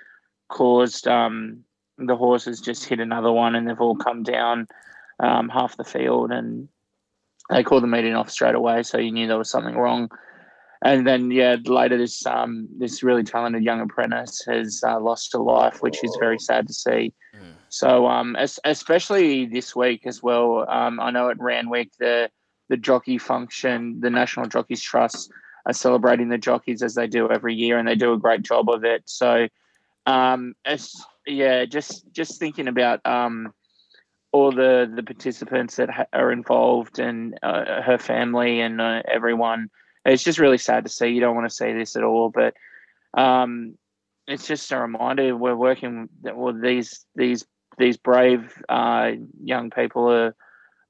caused 0.49 1.09
um, 1.09 1.65
the 1.99 2.17
horses 2.17 2.61
just 2.61 2.85
hit 2.85 3.01
another 3.01 3.33
one, 3.33 3.57
and 3.57 3.69
they've 3.69 3.81
all 3.81 3.97
come 3.97 4.23
down 4.23 4.69
um, 5.19 5.49
half 5.49 5.77
the 5.77 5.85
field, 5.85 6.31
and 6.31 6.69
they 7.51 7.65
called 7.65 7.83
the 7.83 7.89
meeting 7.89 8.15
off 8.15 8.31
straight 8.31 8.55
away, 8.55 8.85
so 8.85 8.99
you 8.99 9.11
knew 9.11 9.27
there 9.27 9.39
was 9.39 9.51
something 9.51 9.77
wrong. 9.77 10.09
And 10.83 11.07
then, 11.07 11.31
yeah, 11.31 11.57
later 11.65 11.99
this 11.99 12.25
um, 12.27 12.69
this 12.79 13.03
really 13.03 13.25
talented 13.25 13.65
young 13.65 13.81
apprentice 13.81 14.43
has 14.47 14.81
uh, 14.87 15.01
lost 15.01 15.33
her 15.33 15.41
life, 15.41 15.83
which 15.83 16.03
is 16.05 16.17
very 16.21 16.39
sad 16.39 16.69
to 16.69 16.73
see. 16.73 17.13
Mm. 17.35 17.55
So, 17.69 18.07
um, 18.07 18.37
es- 18.37 18.61
especially 18.65 19.47
this 19.47 19.75
week 19.75 20.07
as 20.07 20.23
well. 20.23 20.69
Um, 20.69 21.01
I 21.01 21.11
know 21.11 21.31
at 21.31 21.41
Randwick 21.41 21.91
the 21.99 22.31
the 22.69 22.77
jockey 22.77 23.19
function, 23.19 24.01
the 24.01 24.11
National 24.11 24.47
Jockeys 24.47 24.83
Trust 24.83 25.33
are 25.67 25.73
celebrating 25.73 26.29
the 26.29 26.39
jockeys 26.39 26.83
as 26.83 26.95
they 26.95 27.07
do 27.07 27.29
every 27.29 27.55
year, 27.55 27.79
and 27.79 27.89
they 27.89 27.97
do 27.97 28.13
a 28.13 28.19
great 28.19 28.43
job 28.43 28.71
of 28.71 28.85
it. 28.85 29.03
So, 29.07 29.49
um, 30.07 30.55
as 30.65 30.93
yeah, 31.27 31.65
just 31.65 32.11
just 32.13 32.39
thinking 32.39 32.69
about 32.69 33.05
um, 33.05 33.53
all 34.33 34.53
the 34.53 34.91
the 34.95 35.03
participants 35.03 35.77
that 35.77 35.91
ha- 35.91 36.07
are 36.13 36.31
involved 36.31 36.99
and 36.99 37.39
uh, 37.43 37.83
her 37.83 37.99
family 37.99 38.61
and 38.61 38.81
uh, 38.81 39.03
everyone. 39.11 39.71
It's 40.05 40.23
just 40.23 40.39
really 40.39 40.59
sad 40.59 40.85
to 40.85 40.91
see. 40.91 41.09
You 41.09 41.21
don't 41.21 41.35
want 41.35 41.49
to 41.49 41.55
see 41.55 41.73
this 41.73 41.97
at 41.97 42.05
all, 42.05 42.31
but 42.31 42.55
um, 43.15 43.77
it's 44.27 44.47
just 44.47 44.71
a 44.73 44.79
reminder 44.79 45.37
we're 45.37 45.57
working. 45.57 46.09
Well, 46.23 46.55
these 46.55 47.05
these 47.15 47.45
these 47.79 47.97
brave 47.97 48.53
uh, 48.69 49.13
young 49.43 49.71
people 49.71 50.11
are 50.11 50.35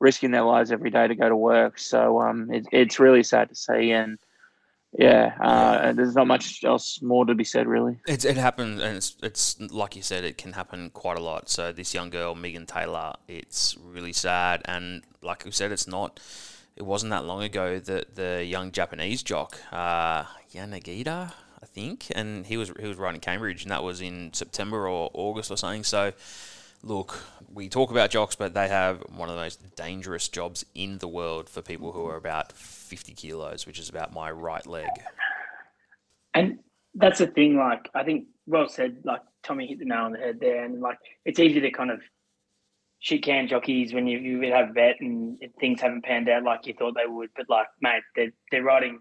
risking 0.00 0.30
their 0.30 0.42
lives 0.42 0.70
every 0.72 0.90
day 0.90 1.08
to 1.08 1.14
go 1.14 1.28
to 1.28 1.36
work. 1.36 1.78
So 1.78 2.20
um, 2.20 2.50
it, 2.52 2.66
it's 2.72 3.00
really 3.00 3.22
sad 3.22 3.48
to 3.48 3.54
see, 3.54 3.90
and 3.92 4.18
yeah, 4.96 5.34
uh, 5.40 5.92
there's 5.92 6.14
not 6.14 6.26
much 6.26 6.64
else 6.64 7.02
more 7.02 7.26
to 7.26 7.34
be 7.34 7.44
said, 7.44 7.66
really. 7.66 8.00
It's, 8.06 8.24
it 8.24 8.36
happens, 8.36 8.80
and 8.80 8.96
it's, 8.96 9.16
it's 9.22 9.60
like 9.60 9.96
you 9.96 10.02
said, 10.02 10.24
it 10.24 10.38
can 10.38 10.52
happen 10.52 10.90
quite 10.90 11.18
a 11.18 11.22
lot. 11.22 11.48
So 11.48 11.72
this 11.72 11.94
young 11.94 12.10
girl, 12.10 12.34
Megan 12.34 12.66
Taylor, 12.66 13.14
it's 13.26 13.76
really 13.82 14.12
sad, 14.12 14.62
and 14.64 15.02
like 15.22 15.44
we 15.44 15.50
said, 15.50 15.72
it's 15.72 15.88
not. 15.88 16.20
It 16.78 16.86
wasn't 16.86 17.10
that 17.10 17.24
long 17.24 17.42
ago 17.42 17.80
that 17.80 18.14
the 18.14 18.44
young 18.44 18.70
Japanese 18.70 19.24
jock, 19.24 19.58
uh, 19.72 20.22
Yanagita, 20.54 21.32
I 21.60 21.66
think, 21.66 22.06
and 22.14 22.46
he 22.46 22.56
was 22.56 22.70
he 22.78 22.86
was 22.86 22.96
riding 22.96 23.20
Cambridge, 23.20 23.64
and 23.64 23.72
that 23.72 23.82
was 23.82 24.00
in 24.00 24.32
September 24.32 24.86
or 24.86 25.10
August 25.12 25.50
or 25.50 25.56
something. 25.56 25.82
So, 25.82 26.12
look, 26.84 27.20
we 27.52 27.68
talk 27.68 27.90
about 27.90 28.10
jocks, 28.10 28.36
but 28.36 28.54
they 28.54 28.68
have 28.68 29.02
one 29.08 29.28
of 29.28 29.34
the 29.34 29.42
most 29.42 29.74
dangerous 29.74 30.28
jobs 30.28 30.64
in 30.76 30.98
the 30.98 31.08
world 31.08 31.48
for 31.48 31.62
people 31.62 31.90
who 31.90 32.06
are 32.06 32.16
about 32.16 32.52
fifty 32.52 33.12
kilos, 33.12 33.66
which 33.66 33.80
is 33.80 33.88
about 33.88 34.12
my 34.12 34.30
right 34.30 34.64
leg. 34.64 34.88
And 36.32 36.60
that's 36.94 37.18
the 37.18 37.26
thing. 37.26 37.56
Like 37.56 37.90
I 37.92 38.04
think, 38.04 38.26
well 38.46 38.68
said. 38.68 38.98
Like 39.02 39.22
Tommy 39.42 39.66
hit 39.66 39.80
the 39.80 39.84
nail 39.84 40.04
on 40.04 40.12
the 40.12 40.18
head 40.18 40.38
there, 40.38 40.64
and 40.64 40.80
like 40.80 40.98
it's 41.24 41.40
easy 41.40 41.60
to 41.60 41.72
kind 41.72 41.90
of 41.90 42.02
shit 43.00 43.22
can 43.22 43.48
jockeys 43.48 43.92
when 43.92 44.06
you, 44.06 44.18
you 44.18 44.52
have 44.52 44.74
vet 44.74 44.96
and 45.00 45.38
things 45.60 45.80
haven't 45.80 46.04
panned 46.04 46.28
out 46.28 46.42
like 46.42 46.66
you 46.66 46.74
thought 46.74 46.94
they 46.94 47.06
would. 47.10 47.30
But 47.36 47.46
like, 47.48 47.66
mate, 47.80 48.02
they're 48.16 48.32
they're 48.50 48.62
riding 48.62 49.00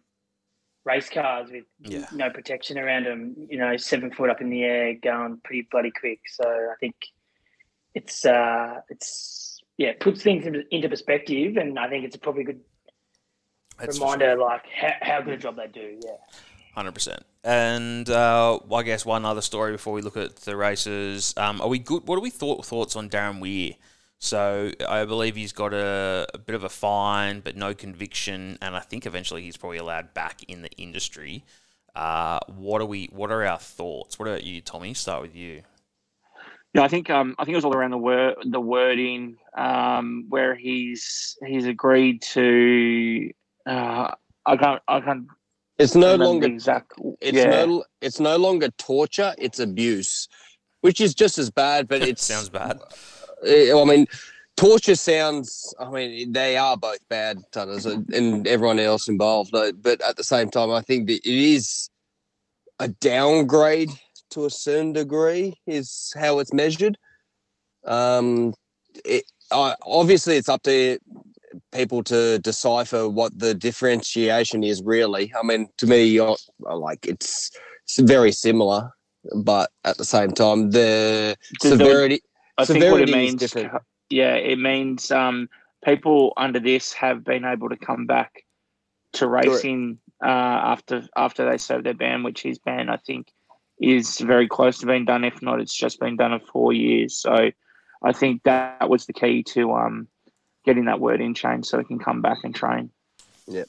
race 0.86 1.10
cars 1.10 1.50
with 1.52 1.66
Yeah. 1.80 2.06
no 2.14 2.30
protection 2.30 2.78
around 2.78 3.06
them. 3.06 3.36
You 3.50 3.58
know, 3.58 3.78
seven 3.78 4.12
foot 4.12 4.30
up 4.30 4.42
in 4.42 4.50
the 4.50 4.64
air, 4.64 4.96
going 5.02 5.40
pretty 5.44 5.68
bloody 5.70 5.92
quick. 5.92 6.20
So 6.28 6.48
I 6.48 6.76
think 6.80 6.96
it's 7.94 8.26
uh 8.26 8.76
it's 8.90 9.60
yeah 9.78 9.94
puts 10.00 10.22
things 10.22 10.46
into, 10.46 10.90
perspective, 10.90 11.58
and 11.58 11.78
I 11.80 11.90
think 11.90 12.06
it's 12.06 12.16
a 12.16 12.20
probably 12.20 12.44
good 12.44 12.60
That's 13.80 14.00
reminder 14.00 14.36
like 14.38 14.66
how, 14.74 14.94
how 15.02 15.22
good 15.22 15.34
a 15.34 15.38
job 15.38 15.58
they 15.58 15.68
do. 15.68 16.00
Yeah. 16.04 16.12
Hundred 16.76 16.94
percent. 16.94 17.24
And 17.48 18.10
uh, 18.10 18.60
I 18.74 18.84
guess 18.84 19.06
one 19.06 19.24
other 19.24 19.40
story 19.40 19.72
before 19.72 19.94
we 19.94 20.02
look 20.02 20.18
at 20.18 20.36
the 20.36 20.58
races. 20.58 21.34
Um, 21.38 21.62
are 21.62 21.70
we 21.70 21.80
good? 21.80 22.06
What 22.06 22.18
are 22.18 22.22
we 22.22 22.30
thought, 22.30 22.66
thoughts 22.66 22.98
on 22.98 23.10
Darren 23.10 23.40
Weir? 23.40 23.76
So 24.20 24.74
I 24.86 25.06
believe 25.06 25.38
he's 25.38 25.54
got 25.54 25.74
a, 25.74 26.28
a 26.34 26.38
bit 26.40 26.56
of 26.56 26.66
a 26.66 26.70
fine, 26.70 27.40
but 27.40 27.56
no 27.56 27.74
conviction, 27.74 28.58
and 28.62 28.76
I 28.76 28.82
think 28.82 29.06
eventually 29.06 29.44
he's 29.44 29.56
probably 29.56 29.78
allowed 29.78 30.14
back 30.14 30.44
in 30.50 30.62
the 30.62 30.72
industry. 30.72 31.46
Uh, 31.96 32.40
what 32.48 32.82
are 32.82 32.86
we? 32.86 33.08
What 33.14 33.32
are 33.32 33.46
our 33.46 33.60
thoughts? 33.60 34.20
What 34.20 34.28
about 34.28 34.44
you, 34.44 34.60
Tommy? 34.60 34.94
Start 34.94 35.22
with 35.22 35.34
you. 35.34 35.62
Yeah, 36.74 36.84
I 36.84 36.90
think 36.90 37.10
um, 37.10 37.34
I 37.40 37.46
think 37.46 37.54
it 37.54 37.60
was 37.60 37.66
all 37.66 37.74
around 37.74 37.92
the 37.92 37.98
word 37.98 38.36
the 38.44 38.60
wording 38.60 39.38
um, 39.56 40.26
where 40.28 40.54
he's 40.54 41.38
he's 41.46 41.66
agreed 41.66 42.24
to. 42.24 43.32
Uh, 43.66 44.16
I 44.46 44.58
can't 44.58 44.82
I 44.86 45.00
can't 45.00 45.28
It's 45.80 45.96
no 45.96 46.16
longer 46.16 46.48
the 46.48 46.54
exact. 46.54 46.94
it's 47.22 47.38
yeah. 47.38 47.66
no 47.66 47.84
it's 48.02 48.20
no 48.20 48.38
longer 48.38 48.70
torture, 48.78 49.36
it's 49.38 49.60
abuse, 49.60 50.28
which 50.82 51.00
is 51.00 51.14
just 51.14 51.38
as 51.38 51.50
bad, 51.50 51.88
but 51.88 52.02
it 52.08 52.20
Sounds 52.20 52.50
bad. 52.50 52.80
I 53.46 53.84
mean, 53.86 54.08
torture 54.56 54.96
sounds. 54.96 55.74
I 55.80 55.90
mean, 55.90 56.34
they 56.34 56.58
are 56.58 56.76
both 56.76 57.08
bad, 57.08 57.40
Tunners, 57.52 57.86
and 57.86 58.48
everyone 58.48 58.80
else 58.80 59.08
involved. 59.08 59.52
But 59.52 60.02
at 60.02 60.18
the 60.18 60.24
same 60.24 60.50
time, 60.50 60.72
I 60.72 60.82
think 60.82 61.08
that 61.08 61.18
it 61.18 61.26
is 61.26 61.90
a 62.80 62.88
downgrade 62.88 63.92
to 64.32 64.46
a 64.46 64.50
certain 64.50 64.94
degree, 64.94 65.60
is 65.68 66.12
how 66.18 66.40
it's 66.40 66.54
measured. 66.54 66.98
Um, 67.86 68.54
it 69.06 69.24
I 69.52 69.76
obviously 69.84 70.36
it's 70.38 70.50
up 70.50 70.64
to 70.64 71.00
people 71.78 72.04
to 72.04 72.40
decipher 72.40 73.08
what 73.08 73.38
the 73.38 73.54
differentiation 73.54 74.64
is. 74.64 74.82
Really, 74.84 75.32
I 75.40 75.46
mean, 75.46 75.70
to 75.78 75.88
me, 75.88 76.20
I 76.20 76.36
like 76.74 77.06
it's, 77.06 77.52
it's 77.84 78.00
very 78.00 78.32
similar, 78.32 78.92
but 79.36 79.70
at 79.86 79.98
the 79.98 80.06
same 80.06 80.32
time, 80.32 80.72
the 80.72 81.38
So 81.62 81.70
the- 81.70 81.78
severity. 81.78 82.22
I 82.58 82.66
think 82.66 82.84
what 82.92 83.02
it 83.02 83.10
means, 83.10 83.36
different. 83.36 83.72
yeah, 84.10 84.34
it 84.34 84.58
means 84.58 85.12
um, 85.12 85.48
people 85.86 86.34
under 86.38 86.60
this 86.60 86.92
have 86.94 87.24
been 87.24 87.46
able 87.46 87.70
to 87.70 87.78
come 87.78 88.08
back 88.08 88.44
to 89.14 89.28
racing 89.28 90.00
uh, 90.26 90.60
after 90.74 91.04
after 91.16 91.48
they 91.48 91.60
serve 91.60 91.84
their 91.84 91.94
ban, 91.94 92.24
which 92.24 92.42
his 92.42 92.58
ban 92.58 92.90
I 92.90 92.98
think 92.98 93.32
is 93.80 94.18
very 94.18 94.48
close 94.48 94.80
to 94.80 94.88
being 94.88 95.06
done. 95.06 95.24
If 95.24 95.40
not, 95.44 95.62
it's 95.62 95.76
just 95.76 96.00
been 96.00 96.18
done 96.18 96.34
in 96.34 96.40
four 96.40 96.74
years. 96.74 97.16
So 97.16 97.52
I 98.04 98.12
think 98.12 98.42
that 98.44 98.90
was 98.90 99.06
the 99.06 99.14
key 99.14 99.44
to 99.54 99.74
um, 99.74 100.08
getting 100.68 100.86
that 100.86 101.00
word 101.00 101.22
in 101.22 101.34
change 101.34 101.66
so 101.66 101.80
he 101.80 101.86
can 101.86 101.98
come 101.98 102.22
back 102.22 102.38
and 102.44 102.54
train. 102.54 102.92
Yeah, 103.48 103.64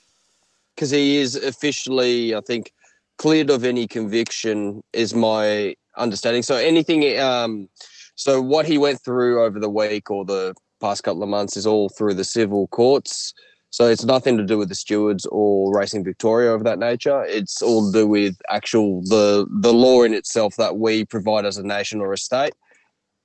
because 0.75 0.91
he 0.91 1.17
is 1.17 1.37
officially, 1.37 2.35
I 2.35 2.41
think, 2.43 2.73
cleared 3.17 3.51
of 3.51 3.65
any 3.65 3.87
conviction, 3.87 4.83
is 4.93 5.15
my 5.15 5.75
understanding. 5.97 6.43
So 6.43 6.57
anything, 6.57 7.19
um, 7.19 7.69
so 8.17 8.43
what 8.43 8.67
he 8.67 8.77
went 8.79 9.01
through 9.01 9.45
over 9.45 9.59
the 9.59 9.71
week 9.71 10.11
or 10.11 10.25
the 10.25 10.55
past 10.81 11.03
couple 11.03 11.23
of 11.23 11.29
months 11.29 11.57
is 11.57 11.67
all 11.67 11.89
through 11.89 12.15
the 12.15 12.25
civil 12.25 12.67
courts. 12.69 13.33
So 13.71 13.87
it's 13.87 14.05
nothing 14.05 14.37
to 14.39 14.45
do 14.45 14.57
with 14.57 14.71
the 14.71 14.75
stewards 14.75 15.27
or 15.27 15.77
Racing 15.77 16.03
Victoria 16.05 16.53
of 16.53 16.65
that 16.65 16.79
nature. 16.79 17.25
It's 17.25 17.61
all 17.61 17.93
to 17.93 17.99
do 17.99 18.07
with 18.07 18.37
actual 18.49 19.03
the 19.03 19.47
the 19.61 19.73
law 19.73 20.03
in 20.03 20.15
itself 20.15 20.57
that 20.57 20.79
we 20.79 21.05
provide 21.05 21.45
as 21.45 21.59
a 21.59 21.63
nation 21.63 22.01
or 22.01 22.13
a 22.13 22.19
state. 22.19 22.55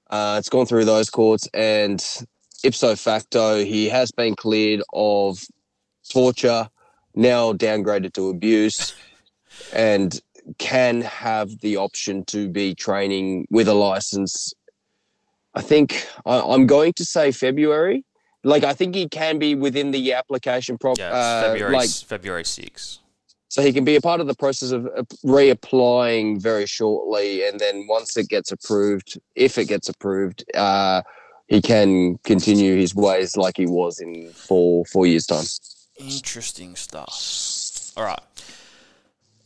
Uh, 0.10 0.36
it's 0.38 0.50
gone 0.50 0.66
through 0.66 0.86
those 0.86 1.10
courts, 1.10 1.48
and 1.54 2.04
ipso 2.64 2.96
facto, 2.96 3.64
he 3.64 3.90
has 3.90 4.12
been 4.12 4.36
cleared 4.36 4.82
of 4.94 5.40
torture, 6.10 6.70
now 7.16 7.54
downgraded 7.54 8.14
to 8.14 8.30
abuse, 8.30 8.94
and 9.74 10.22
can 10.58 11.02
have 11.02 11.60
the 11.60 11.78
option 11.78 12.26
to 12.26 12.50
be 12.50 12.74
training 12.76 13.48
with 13.50 13.68
a 13.68 13.74
license. 13.74 14.54
I 15.54 15.62
think 15.62 16.08
I, 16.26 16.40
I'm 16.40 16.66
going 16.66 16.94
to 16.94 17.06
say 17.06 17.32
February. 17.32 18.04
Like 18.44 18.64
I 18.64 18.74
think 18.74 18.96
he 18.96 19.08
can 19.08 19.40
be 19.40 19.56
within 19.56 19.92
the 19.92 20.14
application 20.14 20.78
prop. 20.78 20.98
Yeah, 20.98 21.14
uh, 21.14 21.42
February 21.44 21.76
like 21.76 21.90
February 21.90 22.44
six. 22.44 23.00
so 23.48 23.62
he 23.62 23.72
can 23.72 23.86
be 23.86 23.96
a 23.96 24.02
part 24.02 24.20
of 24.20 24.28
the 24.28 24.36
process 24.36 24.72
of 24.72 24.84
reapplying 25.24 26.42
very 26.42 26.66
shortly, 26.66 27.48
and 27.48 27.60
then 27.60 27.86
once 27.88 28.18
it 28.18 28.28
gets 28.28 28.52
approved, 28.52 29.18
if 29.36 29.58
it 29.58 29.66
gets 29.66 29.88
approved, 29.88 30.44
uh, 30.56 31.04
he 31.48 31.62
can 31.62 32.18
continue 32.20 32.76
his 32.76 32.96
ways 32.96 33.36
like 33.38 33.58
he 33.58 33.66
was 33.66 34.00
in 34.00 34.30
four 34.32 34.86
four 34.86 35.06
years 35.06 35.26
time. 35.26 35.46
Interesting 35.98 36.76
stuff. 36.76 37.94
All 37.96 38.04
right. 38.04 38.22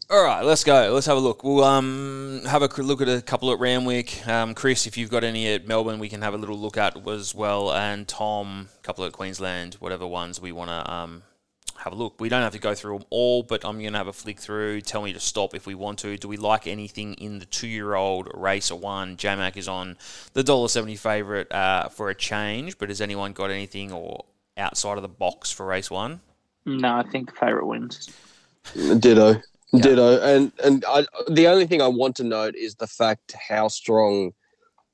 All 0.10 0.23
right, 0.23 0.41
let's 0.45 0.63
go. 0.63 0.89
Let's 0.93 1.05
have 1.07 1.17
a 1.17 1.19
look. 1.19 1.43
We'll 1.43 1.65
um, 1.65 2.41
have 2.47 2.62
a 2.62 2.81
look 2.81 3.01
at 3.01 3.10
a 3.10 3.21
couple 3.21 3.51
at 3.51 3.60
Randwick. 3.60 4.25
Um, 4.25 4.53
Chris, 4.53 4.88
if 4.88 4.97
you've 4.97 5.10
got 5.10 5.25
any 5.25 5.53
at 5.53 5.67
Melbourne, 5.67 5.99
we 5.99 6.07
can 6.07 6.21
have 6.21 6.33
a 6.33 6.38
little 6.38 6.57
look 6.57 6.77
at 6.77 7.05
as 7.10 7.36
well. 7.36 7.73
And 7.73 8.07
Tom, 8.07 8.69
a 8.79 8.83
couple 8.83 9.03
at 9.03 9.12
Queensland, 9.12 9.73
whatever 9.75 10.07
ones 10.07 10.39
we 10.39 10.53
want 10.53 10.69
to 10.69 10.89
um, 10.89 11.23
have 11.79 11.93
a 11.93 11.95
look. 11.95 12.19
We 12.19 12.29
don't 12.29 12.41
have 12.41 12.53
to 12.53 12.59
go 12.59 12.73
through 12.73 12.99
them 12.99 13.07
all, 13.09 13.43
but 13.43 13.63
I'm 13.65 13.79
going 13.79 13.91
to 13.91 13.97
have 13.97 14.07
a 14.07 14.13
flick 14.13 14.39
through. 14.39 14.81
Tell 14.81 15.01
me 15.01 15.13
to 15.13 15.19
stop 15.19 15.55
if 15.55 15.65
we 15.65 15.75
want 15.75 15.99
to. 15.99 16.17
Do 16.17 16.27
we 16.27 16.37
like 16.37 16.67
anything 16.67 17.13
in 17.15 17.39
the 17.39 17.45
two-year-old 17.45 18.29
racer 18.33 18.75
one? 18.75 19.17
JMac 19.17 19.57
is 19.57 19.67
on 19.67 19.97
the 20.33 20.43
dollar 20.43 20.67
seventy 20.67 20.95
favourite 20.95 21.51
uh, 21.51 21.89
for 21.89 22.09
a 22.09 22.15
change, 22.15 22.77
but 22.77 22.89
has 22.89 23.01
anyone 23.01 23.33
got 23.33 23.51
anything 23.51 23.91
or 23.91 24.25
outside 24.57 24.97
of 24.97 25.01
the 25.01 25.07
box 25.07 25.51
for 25.51 25.65
race 25.65 25.91
one? 25.91 26.19
No, 26.65 26.95
I 26.95 27.03
think 27.03 27.31
the 27.31 27.35
favourite 27.37 27.65
wins. 27.65 28.09
Ditto. 28.73 29.41
Yeah. 29.71 29.81
Ditto. 29.81 30.21
And 30.21 30.51
and 30.63 30.83
I, 30.87 31.05
the 31.29 31.47
only 31.47 31.67
thing 31.67 31.81
I 31.81 31.87
want 31.87 32.15
to 32.17 32.23
note 32.23 32.55
is 32.55 32.75
the 32.75 32.87
fact 32.87 33.33
how 33.33 33.67
strong 33.67 34.33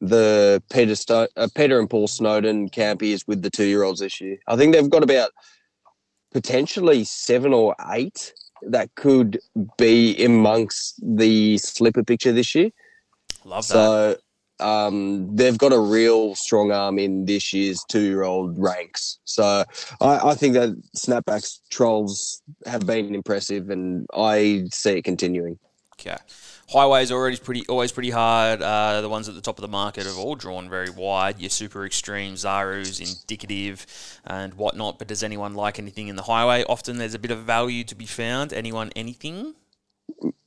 the 0.01 0.61
Peter 0.71 0.95
Sto- 0.95 1.29
uh, 1.37 1.47
Peter 1.55 1.79
and 1.79 1.89
Paul 1.89 2.07
Snowden 2.07 2.69
camp 2.69 3.01
is 3.01 3.25
with 3.25 3.41
the 3.41 3.49
two 3.49 3.65
year 3.65 3.83
olds 3.83 4.01
this 4.01 4.19
year. 4.19 4.37
I 4.47 4.57
think 4.57 4.73
they've 4.73 4.89
got 4.89 5.01
about 5.01 5.31
potentially 6.33 7.03
seven 7.03 7.53
or 7.53 7.75
eight 7.93 8.33
that 8.63 8.93
could 8.95 9.39
be 9.77 10.23
amongst 10.23 10.99
the 11.01 11.57
slipper 11.57 12.03
picture 12.03 12.31
this 12.31 12.55
year. 12.55 12.69
Love 13.45 13.67
that. 13.67 13.73
So 13.73 14.17
um, 14.59 15.35
they've 15.35 15.57
got 15.57 15.73
a 15.73 15.79
real 15.79 16.35
strong 16.35 16.71
arm 16.71 16.97
in 16.99 17.25
this 17.25 17.53
year's 17.53 17.83
two-year-old 17.89 18.57
ranks. 18.57 19.19
So 19.25 19.65
I, 20.01 20.29
I, 20.29 20.35
think 20.35 20.53
that 20.53 20.69
snapbacks 20.95 21.59
trolls 21.69 22.41
have 22.65 22.85
been 22.85 23.13
impressive, 23.13 23.69
and 23.69 24.07
I 24.13 24.65
see 24.71 24.97
it 24.97 25.03
continuing. 25.03 25.59
Okay. 26.05 26.17
Highways 26.69 27.11
already 27.11 27.37
pretty 27.37 27.65
always 27.67 27.91
pretty 27.91 28.09
hard. 28.09 28.61
Uh, 28.61 29.01
the 29.01 29.09
ones 29.09 29.29
at 29.29 29.35
the 29.35 29.41
top 29.41 29.57
of 29.57 29.61
the 29.61 29.67
market 29.67 30.05
have 30.05 30.17
all 30.17 30.35
drawn 30.35 30.69
very 30.69 30.89
wide. 30.89 31.39
Your 31.39 31.49
super 31.49 31.85
extreme, 31.85 32.33
Zaru's, 32.33 32.99
indicative, 32.99 33.85
and 34.25 34.53
whatnot. 34.55 34.97
But 34.97 35.07
does 35.07 35.23
anyone 35.23 35.53
like 35.53 35.77
anything 35.77 36.07
in 36.07 36.15
the 36.15 36.23
highway? 36.23 36.63
Often 36.67 36.97
there's 36.97 37.13
a 37.13 37.19
bit 37.19 37.31
of 37.31 37.39
value 37.39 37.83
to 37.83 37.95
be 37.95 38.05
found. 38.05 38.53
Anyone 38.53 38.91
anything? 38.95 39.55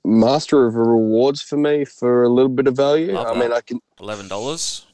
Master 0.05 0.67
of 0.67 0.75
rewards 0.75 1.43
for 1.43 1.57
me 1.57 1.85
for 1.85 2.25
a 2.25 2.29
little 2.29 2.51
bit 2.51 2.67
of 2.67 2.77
value. 2.77 3.13
Love 3.13 3.27
I 3.29 3.35
that. 3.35 3.41
mean, 3.41 3.53
I 3.53 3.61
can. 3.61 3.81
Eleven 4.01 4.29
dollars. 4.29 4.87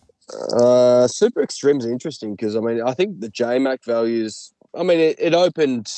Uh, 0.57 1.07
super 1.09 1.43
extreme's 1.43 1.87
interesting 1.87 2.35
because 2.35 2.57
I 2.57 2.61
mean, 2.61 2.83
I 2.83 2.95
think 2.95 3.21
the 3.21 3.31
JMac 3.31 3.85
values. 3.85 4.53
I 4.75 4.83
mean, 4.83 4.99
it, 4.99 5.17
it 5.19 5.35
opened 5.35 5.93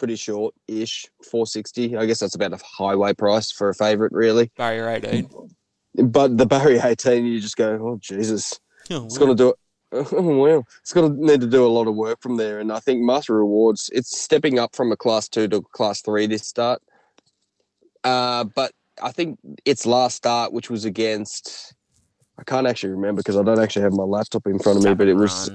pretty 0.00 0.16
short 0.16 0.54
ish, 0.66 1.06
460. 1.22 1.96
I 1.96 2.06
guess 2.06 2.18
that's 2.18 2.34
about 2.34 2.54
a 2.54 2.58
highway 2.64 3.12
price 3.12 3.52
for 3.52 3.68
a 3.68 3.74
favourite, 3.74 4.12
really. 4.12 4.50
Barrier 4.56 4.88
18. 4.88 5.30
But 6.06 6.38
the 6.38 6.46
barrier 6.46 6.80
18, 6.82 7.26
you 7.26 7.38
just 7.38 7.58
go, 7.58 7.78
oh, 7.82 7.98
Jesus. 8.00 8.58
Oh, 8.90 9.04
It's 9.04 9.18
going 9.18 9.30
to 9.30 9.34
do 9.36 9.50
it. 9.50 9.56
Oh, 10.12 10.22
wow. 10.22 10.64
It's 10.80 10.92
going 10.92 11.12
to 11.12 11.26
need 11.26 11.40
to 11.40 11.48
do 11.48 11.66
a 11.66 11.68
lot 11.68 11.86
of 11.88 11.96
work 11.96 12.22
from 12.22 12.36
there. 12.36 12.60
And 12.60 12.72
I 12.72 12.78
think 12.78 13.02
Master 13.02 13.34
Rewards, 13.34 13.90
it's 13.92 14.18
stepping 14.18 14.58
up 14.58 14.74
from 14.74 14.90
a 14.92 14.96
class 14.96 15.28
two 15.28 15.48
to 15.48 15.62
class 15.62 16.00
three 16.00 16.26
this 16.28 16.46
start. 16.46 16.80
Uh, 18.04 18.44
but 18.44 18.72
I 19.02 19.10
think 19.10 19.38
its 19.64 19.84
last 19.84 20.16
start, 20.16 20.52
which 20.52 20.70
was 20.70 20.84
against, 20.84 21.74
I 22.38 22.44
can't 22.44 22.68
actually 22.68 22.90
remember 22.90 23.20
because 23.20 23.36
I 23.36 23.42
don't 23.42 23.58
actually 23.60 23.82
have 23.82 23.92
my 23.92 24.04
laptop 24.04 24.46
in 24.46 24.60
front 24.60 24.78
of 24.78 24.84
me, 24.84 24.94
but 24.94 25.08
it 25.08 25.14
was. 25.14 25.50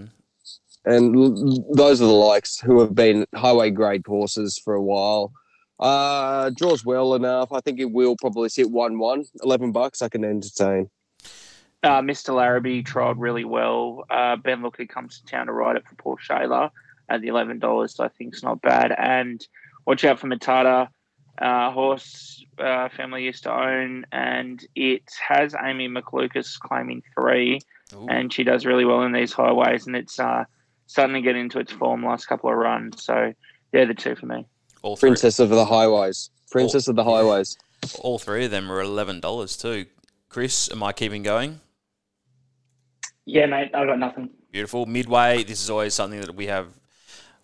And 0.86 1.16
l- 1.16 1.66
those 1.74 2.02
are 2.02 2.06
the 2.06 2.12
likes 2.12 2.60
who 2.60 2.80
have 2.80 2.94
been 2.94 3.26
highway 3.36 3.72
grade 3.72 4.04
horses 4.06 4.60
for 4.64 4.74
a 4.76 4.82
while. 4.82 5.32
Uh, 5.80 6.52
draws 6.56 6.86
well 6.86 7.16
enough. 7.16 7.52
I 7.52 7.60
think 7.60 7.80
it 7.80 7.92
will 7.92 8.16
probably 8.16 8.50
sit 8.50 8.70
1 8.72 8.98
1. 8.98 9.26
11 9.44 9.72
bucks 9.72 10.02
I 10.02 10.10
can 10.10 10.24
entertain. 10.24 10.90
Uh, 11.84 12.02
Mr. 12.02 12.34
Larrabee 12.34 12.82
trialled 12.82 13.16
really 13.18 13.46
well. 13.46 14.06
Uh, 14.10 14.36
ben 14.38 14.64
Looker 14.64 14.86
comes 14.88 15.20
to 15.20 15.26
town 15.26 15.48
to 15.48 15.54
ride 15.54 15.76
it 15.76 15.86
for 15.88 15.96
Paul 15.96 16.18
Shailer 16.18 16.72
at 17.10 17.22
the 17.22 17.28
eleven 17.28 17.60
dollars. 17.60 17.96
So 17.96 18.04
I 18.04 18.08
think 18.08 18.34
it's 18.34 18.44
not 18.44 18.62
bad. 18.62 18.92
And 18.98 19.46
watch 19.86 20.04
out 20.04 20.20
for 20.20 20.28
Matata, 20.28 20.88
uh, 21.40 21.72
horse 21.72 22.44
uh, 22.58 22.90
family 22.90 23.24
used 23.24 23.44
to 23.44 23.54
own, 23.54 24.06
and 24.12 24.66
it 24.76 25.04
has 25.28 25.54
Amy 25.64 25.88
McLucas 25.88 26.58
claiming 26.60 27.04
three, 27.14 27.60
Ooh. 27.94 28.08
and 28.10 28.34
she 28.34 28.44
does 28.44 28.66
really 28.66 28.86
well 28.86 29.04
in 29.04 29.12
these 29.12 29.34
highways, 29.34 29.86
and 29.86 29.96
it's 29.96 30.20
uh, 30.20 30.46
starting 30.88 31.16
to 31.16 31.22
get 31.22 31.36
into 31.36 31.60
its 31.60 31.72
form 31.72 32.04
last 32.06 32.26
couple 32.28 32.50
of 32.50 32.56
runs. 32.58 33.04
So 33.04 33.34
they're 33.72 33.86
the 33.86 33.94
two 33.94 34.16
for 34.16 34.26
me. 34.26 34.46
all 34.82 34.96
three, 34.96 35.10
Princess 35.10 35.40
of 35.40 35.50
the 35.50 35.66
Highways. 35.66 36.30
Princess 36.52 36.88
of 36.88 36.96
the 36.96 37.04
yeah. 37.04 37.10
Highways. 37.12 37.58
all 38.00 38.20
three 38.20 38.46
of 38.46 38.52
them 38.52 38.72
are 38.72 38.82
eleven 38.82 39.20
dollars 39.20 39.58
too. 39.58 39.86
Chris, 40.30 40.70
am 40.72 40.84
I 40.84 40.92
keeping 40.94 41.24
going? 41.24 41.60
Yeah, 43.26 43.46
mate, 43.48 43.72
I've 43.74 43.88
got 43.88 44.00
nothing. 44.00 44.30
Beautiful. 44.52 44.86
Midway. 44.86 45.44
This 45.44 45.62
is 45.64 45.70
always 45.70 45.94
something 45.94 46.22
that 46.22 46.36
we 46.36 46.46
have 46.48 46.68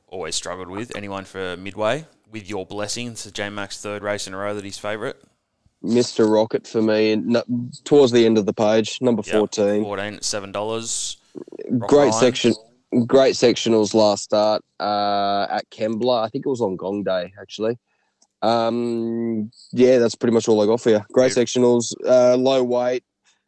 always 0.08 0.36
struggled 0.36 0.70
with. 0.70 0.96
Anyone 0.96 1.26
for 1.26 1.58
Midway? 1.58 2.06
With 2.32 2.50
your 2.50 2.66
blessing, 2.66 3.08
it's 3.08 3.30
J 3.32 3.50
Mac's 3.50 3.82
third 3.82 4.04
race 4.04 4.28
in 4.28 4.34
a 4.34 4.38
row 4.38 4.54
that 4.54 4.64
he's 4.64 4.78
favourite. 4.78 5.16
Mr. 5.84 6.32
Rocket 6.32 6.68
for 6.68 6.82
me. 6.82 7.12
And 7.12 7.36
towards 7.84 8.12
the 8.12 8.26
end 8.26 8.38
of 8.38 8.46
the 8.46 8.54
page, 8.54 9.00
number 9.02 9.24
Yep. 9.26 9.36
14. 9.36 9.84
Fourteen 9.84 10.14
at 10.16 10.24
seven 10.24 10.52
dollars. 10.52 11.18
Great 11.80 12.12
Line. 12.12 12.14
section. 12.14 12.54
Great 13.08 13.36
sectionals 13.36 13.94
last 13.94 14.24
start 14.24 14.64
uh, 14.80 15.48
at 15.50 15.70
Kembla. 15.70 16.24
I 16.24 16.30
think 16.30 16.46
it 16.46 16.50
was 16.50 16.62
on 16.62 16.76
Gong 16.76 17.04
Day, 17.04 17.32
actually. 17.40 17.78
Um, 18.42 19.52
yeah, 19.72 19.98
that's 20.00 20.16
pretty 20.16 20.34
much 20.34 20.48
all 20.48 20.62
I 20.62 20.66
got 20.66 20.82
for 20.82 20.90
you. 20.90 21.02
Great 21.14 21.32
sectionals, 21.32 21.94
uh, 22.06 22.36
low 22.36 22.64
weight, 22.64 23.04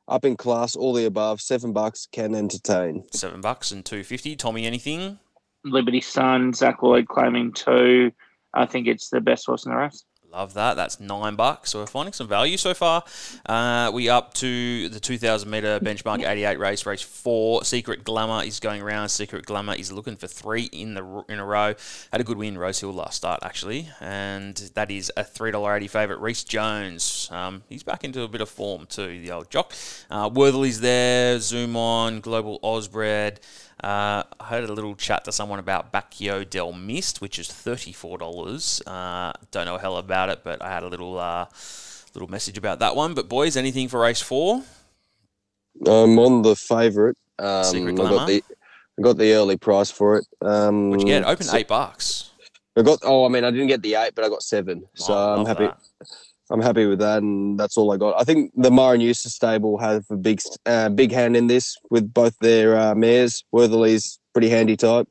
up 0.08 0.24
in 0.24 0.38
class, 0.38 0.76
all 0.76 0.94
the 0.94 1.06
above. 1.06 1.42
Seven 1.42 1.74
bucks 1.74 2.08
can 2.12 2.36
entertain. 2.36 3.04
Seven 3.12 3.42
bucks 3.42 3.72
and 3.72 3.84
two 3.84 4.04
fifty. 4.04 4.36
Tommy, 4.36 4.66
anything? 4.66 5.20
Liberty 5.66 6.02
Sun, 6.02 6.54
Zac 6.54 6.84
Lloyd 6.84 7.08
claiming 7.08 7.52
two. 7.52 8.12
I 8.54 8.66
think 8.66 8.88
it's 8.88 9.10
the 9.10 9.22
best 9.22 9.46
horse 9.46 9.66
in 9.66 9.72
the 9.72 9.78
race. 9.78 10.06
Love 10.34 10.56
that. 10.56 10.74
That's 10.74 11.00
nine 11.00 11.36
bucks. 11.36 11.70
So 11.70 11.80
we're 11.80 11.86
finding 11.86 12.14
some 12.14 12.28
value 12.28 12.58
so 12.58 12.74
far. 12.74 13.04
Uh, 13.46 13.92
we 13.94 14.10
up 14.10 14.34
to 14.36 14.90
the 14.90 15.00
2,000 15.00 15.48
meter 15.48 15.80
benchmark 15.80 16.28
88 16.28 16.58
race, 16.58 16.88
race 16.88 17.04
four. 17.04 17.64
Secret 17.64 18.04
Glamour 18.04 18.44
is 18.44 18.60
going 18.60 18.82
around. 18.82 19.10
Secret 19.10 19.46
Glamour 19.46 19.76
is 19.76 19.92
looking 19.92 20.16
for 20.16 20.26
three 20.26 20.64
in 20.72 20.96
the 20.96 21.24
in 21.30 21.38
a 21.38 21.46
row. 21.46 21.76
Had 22.12 22.20
a 22.20 22.24
good 22.24 22.38
win, 22.38 22.58
Rosehill 22.58 22.94
last 22.94 23.18
start 23.18 23.42
actually, 23.44 23.90
and 24.02 24.56
that 24.74 24.90
is 24.90 25.12
a 25.16 25.24
three 25.24 25.52
dollar 25.52 25.76
eighty 25.76 25.88
favourite. 25.88 26.20
Reece 26.20 26.44
Jones, 26.44 27.30
um, 27.32 27.62
he's 27.70 27.84
back 27.84 28.04
into 28.04 28.24
a 28.24 28.28
bit 28.28 28.42
of 28.42 28.50
form 28.50 28.88
too. 28.88 29.22
The 29.22 29.32
old 29.32 29.52
jock. 29.52 29.72
Uh, 30.10 30.30
Worthley's 30.32 30.82
there. 30.82 31.40
Zoom 31.40 31.76
on. 31.76 32.22
Global 32.22 32.60
Osbred. 32.62 33.38
Uh, 33.84 34.24
I 34.40 34.46
heard 34.46 34.64
a 34.64 34.72
little 34.74 34.96
chat 34.96 35.26
to 35.26 35.32
someone 35.34 35.60
about 35.60 35.92
Bacchio 35.92 36.50
del 36.50 36.72
Mist, 36.72 37.20
which 37.22 37.38
is 37.38 37.50
thirty-four 37.52 38.18
dollars. 38.18 38.82
Uh, 38.88 39.34
don't 39.52 39.66
know 39.66 39.76
a 39.76 39.80
hell 39.80 39.98
about 39.98 40.30
it, 40.30 40.40
but 40.44 40.62
I 40.62 40.70
had 40.70 40.84
a 40.84 40.88
little 40.88 41.20
uh, 41.20 41.46
little 42.14 42.30
message 42.30 42.58
about 42.58 42.80
that 42.80 42.96
one. 42.96 43.14
But 43.14 43.28
boys, 43.28 43.58
anything 43.58 43.90
for 43.90 44.00
race 44.00 44.22
four? 44.22 44.64
I'm 45.86 46.18
on 46.20 46.44
the 46.44 46.56
favourite. 46.56 47.18
Um, 47.40 47.64
Secret 47.66 47.92
I 47.94 47.96
Glamour? 47.96 48.16
got 48.18 48.28
the 48.28 48.44
I 48.98 49.02
got 49.02 49.18
the 49.18 49.34
early 49.34 49.58
price 49.58 49.92
for 49.92 50.18
it. 50.18 50.26
Um, 50.42 50.92
What'd 50.92 51.02
you 51.08 51.14
get? 51.14 51.26
Open 51.26 51.46
so- 51.46 51.58
eight 51.58 51.68
bucks. 51.68 52.30
I 52.78 52.82
got. 52.84 53.00
Oh, 53.04 53.26
I 53.26 53.30
mean, 53.30 53.44
I 53.44 53.52
didn't 53.52 53.68
get 53.68 53.82
the 53.84 53.96
eight, 53.96 54.16
but 54.16 54.24
I 54.24 54.30
got 54.30 54.42
seven. 54.44 54.86
So 54.96 55.14
Oh, 55.14 55.36
I'm 55.36 55.46
happy. 55.46 55.66
that. 55.66 55.78
I'm 56.54 56.62
happy 56.62 56.86
with 56.86 57.00
that, 57.00 57.24
and 57.24 57.60
that's 57.60 57.78
all 57.78 57.92
I 57.92 57.98
got. 57.98 58.14
I 58.22 58.24
think 58.24 58.52
the 58.56 58.70
Maher-Eustace 58.70 59.34
stable 59.34 59.80
have 59.80 60.06
a 60.12 60.16
big, 60.16 60.40
uh, 60.68 60.90
big 60.90 61.12
hand 61.12 61.36
in 61.36 61.48
this 61.48 61.76
with 61.90 62.14
both 62.14 62.38
their 62.42 62.78
uh, 62.78 62.94
mares. 62.94 63.44
Worthley's 63.52 64.20
pretty 64.34 64.50
handy 64.50 64.78
type. 64.78 65.08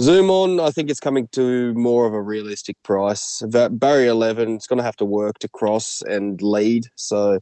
Zoom 0.00 0.28
on, 0.28 0.58
I 0.58 0.70
think 0.70 0.90
it's 0.90 0.98
coming 0.98 1.28
to 1.32 1.72
more 1.74 2.06
of 2.06 2.14
a 2.14 2.20
realistic 2.20 2.76
price. 2.82 3.40
Barrier 3.46 4.10
11, 4.10 4.56
it's 4.56 4.66
going 4.66 4.78
to 4.78 4.82
have 4.82 4.96
to 4.96 5.04
work 5.04 5.38
to 5.38 5.48
cross 5.48 6.02
and 6.02 6.42
lead. 6.42 6.86
So, 6.96 7.38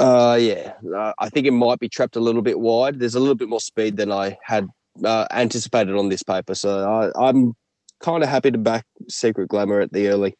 uh, 0.00 0.36
yeah, 0.40 0.72
uh, 0.96 1.12
I 1.20 1.28
think 1.28 1.46
it 1.46 1.52
might 1.52 1.78
be 1.78 1.88
trapped 1.88 2.16
a 2.16 2.20
little 2.20 2.42
bit 2.42 2.58
wide. 2.58 2.98
There's 2.98 3.14
a 3.14 3.20
little 3.20 3.36
bit 3.36 3.48
more 3.48 3.60
speed 3.60 3.96
than 3.96 4.10
I 4.10 4.36
had 4.42 4.66
uh, 5.04 5.26
anticipated 5.30 5.94
on 5.94 6.08
this 6.08 6.24
paper. 6.24 6.56
So 6.56 6.90
I, 6.90 7.28
I'm 7.28 7.54
kind 8.00 8.24
of 8.24 8.28
happy 8.28 8.50
to 8.50 8.58
back 8.58 8.84
Secret 9.08 9.46
Glamour 9.46 9.78
at 9.78 9.92
the 9.92 10.08
early. 10.08 10.34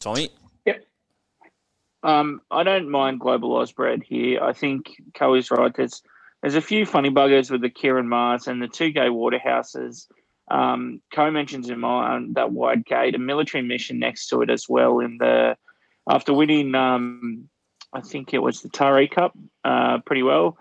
Tommy, 0.00 0.30
Um, 2.06 2.40
I 2.52 2.62
don't 2.62 2.88
mind 2.88 3.18
Global 3.18 3.50
Osbred 3.50 4.04
here. 4.04 4.40
I 4.40 4.52
think 4.52 4.92
Coey's 5.14 5.50
right. 5.50 5.74
There's 5.74 6.02
there's 6.40 6.54
a 6.54 6.60
few 6.60 6.86
funny 6.86 7.10
buggers 7.10 7.50
with 7.50 7.62
the 7.62 7.68
Ciaron 7.68 8.06
Mahers 8.06 8.46
and 8.46 8.62
the 8.62 8.68
two 8.68 8.92
Gai 8.92 9.10
Waterhouses. 9.10 10.06
Um, 10.48 11.02
Co 11.12 11.32
mentions 11.32 11.68
in 11.68 11.80
my 11.80 12.14
um, 12.14 12.34
that 12.34 12.52
wide 12.52 12.86
gate 12.86 13.16
a 13.16 13.18
military 13.18 13.62
mission 13.62 13.98
next 13.98 14.28
to 14.28 14.42
it 14.42 14.50
as 14.50 14.68
well. 14.68 15.00
In 15.00 15.18
the 15.18 15.56
after 16.08 16.32
winning, 16.32 16.76
um, 16.76 17.48
I 17.92 18.02
think 18.02 18.32
it 18.32 18.38
was 18.38 18.62
the 18.62 18.68
Taree 18.68 19.10
Cup, 19.10 19.36
uh, 19.64 19.98
pretty 20.06 20.22
well. 20.22 20.56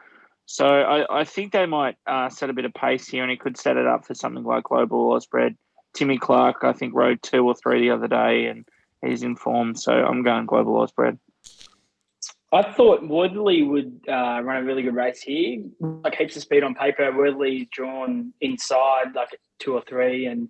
So 0.48 0.66
I, 0.66 1.22
I 1.22 1.24
think 1.26 1.52
they 1.52 1.68
might 1.68 1.96
uh, 2.08 2.30
set 2.30 2.50
a 2.50 2.54
bit 2.54 2.66
of 2.66 2.74
pace 2.74 3.08
here, 3.08 3.22
and 3.22 3.30
he 3.30 3.38
could 3.38 3.56
set 3.56 3.78
it 3.78 3.86
up 3.86 4.08
for 4.08 4.16
something 4.16 4.44
like 4.44 4.64
Global 4.64 5.12
Ausbred. 5.12 5.58
Timmy 5.94 6.18
Clark, 6.18 6.64
I 6.64 6.74
think, 6.74 6.96
rode 6.96 7.22
two 7.22 7.46
or 7.46 7.54
three 7.54 7.82
the 7.82 7.92
other 7.92 8.08
day, 8.08 8.48
and 8.48 8.66
he's 9.06 9.22
informed. 9.22 9.80
So 9.80 9.92
I'm 9.92 10.24
going 10.24 10.48
Global 10.48 10.74
Ausbred. 10.74 11.20
I 12.56 12.72
thought 12.72 13.06
Woodley 13.06 13.64
would 13.64 14.00
uh, 14.08 14.40
run 14.42 14.64
a 14.64 14.64
really 14.64 14.82
good 14.82 14.96
race 14.96 15.22
here. 15.22 15.62
Like 15.80 16.16
heaps 16.16 16.38
of 16.38 16.42
speed 16.42 16.64
on 16.64 16.74
paper. 16.74 17.12
Woodley's 17.12 17.68
drawn 17.70 18.32
inside 18.40 19.14
like 19.14 19.38
two 19.60 19.74
or 19.74 19.82
three 19.82 20.28
and 20.28 20.48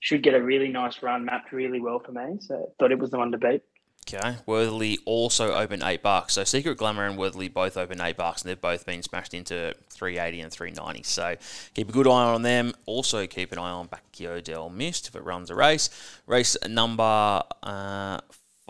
should 0.00 0.22
get 0.22 0.34
a 0.34 0.42
really 0.42 0.68
nice 0.68 1.02
run, 1.02 1.26
mapped 1.26 1.52
really 1.52 1.78
well 1.78 2.00
for 2.00 2.12
me. 2.12 2.38
So 2.40 2.72
thought 2.78 2.90
it 2.90 2.98
was 2.98 3.10
the 3.10 3.18
one 3.18 3.32
to 3.32 3.38
beat. 3.38 3.60
Okay, 4.08 4.36
Worthley 4.46 4.98
also 5.04 5.52
opened 5.52 5.82
eight 5.84 6.02
bucks. 6.02 6.34
So 6.34 6.42
Secret 6.42 6.76
Glamour 6.76 7.06
and 7.06 7.18
Worthley 7.18 7.52
both 7.52 7.76
opened 7.76 8.00
eight 8.00 8.16
bucks, 8.16 8.42
and 8.42 8.50
they've 8.50 8.60
both 8.60 8.84
been 8.84 9.02
smashed 9.02 9.32
into 9.32 9.74
380 9.90 10.40
and 10.40 10.52
390. 10.52 11.02
So 11.04 11.36
keep 11.74 11.88
a 11.88 11.92
good 11.92 12.08
eye 12.08 12.32
on 12.32 12.42
them. 12.42 12.72
Also 12.86 13.26
keep 13.26 13.52
an 13.52 13.58
eye 13.58 13.70
on 13.70 13.88
Bacchio 13.88 14.42
del 14.42 14.70
Mist 14.70 15.06
if 15.06 15.14
it 15.14 15.22
runs 15.22 15.50
a 15.50 15.54
race. 15.54 15.88
Race 16.26 16.56
number 16.66 17.42
uh, 17.62 18.18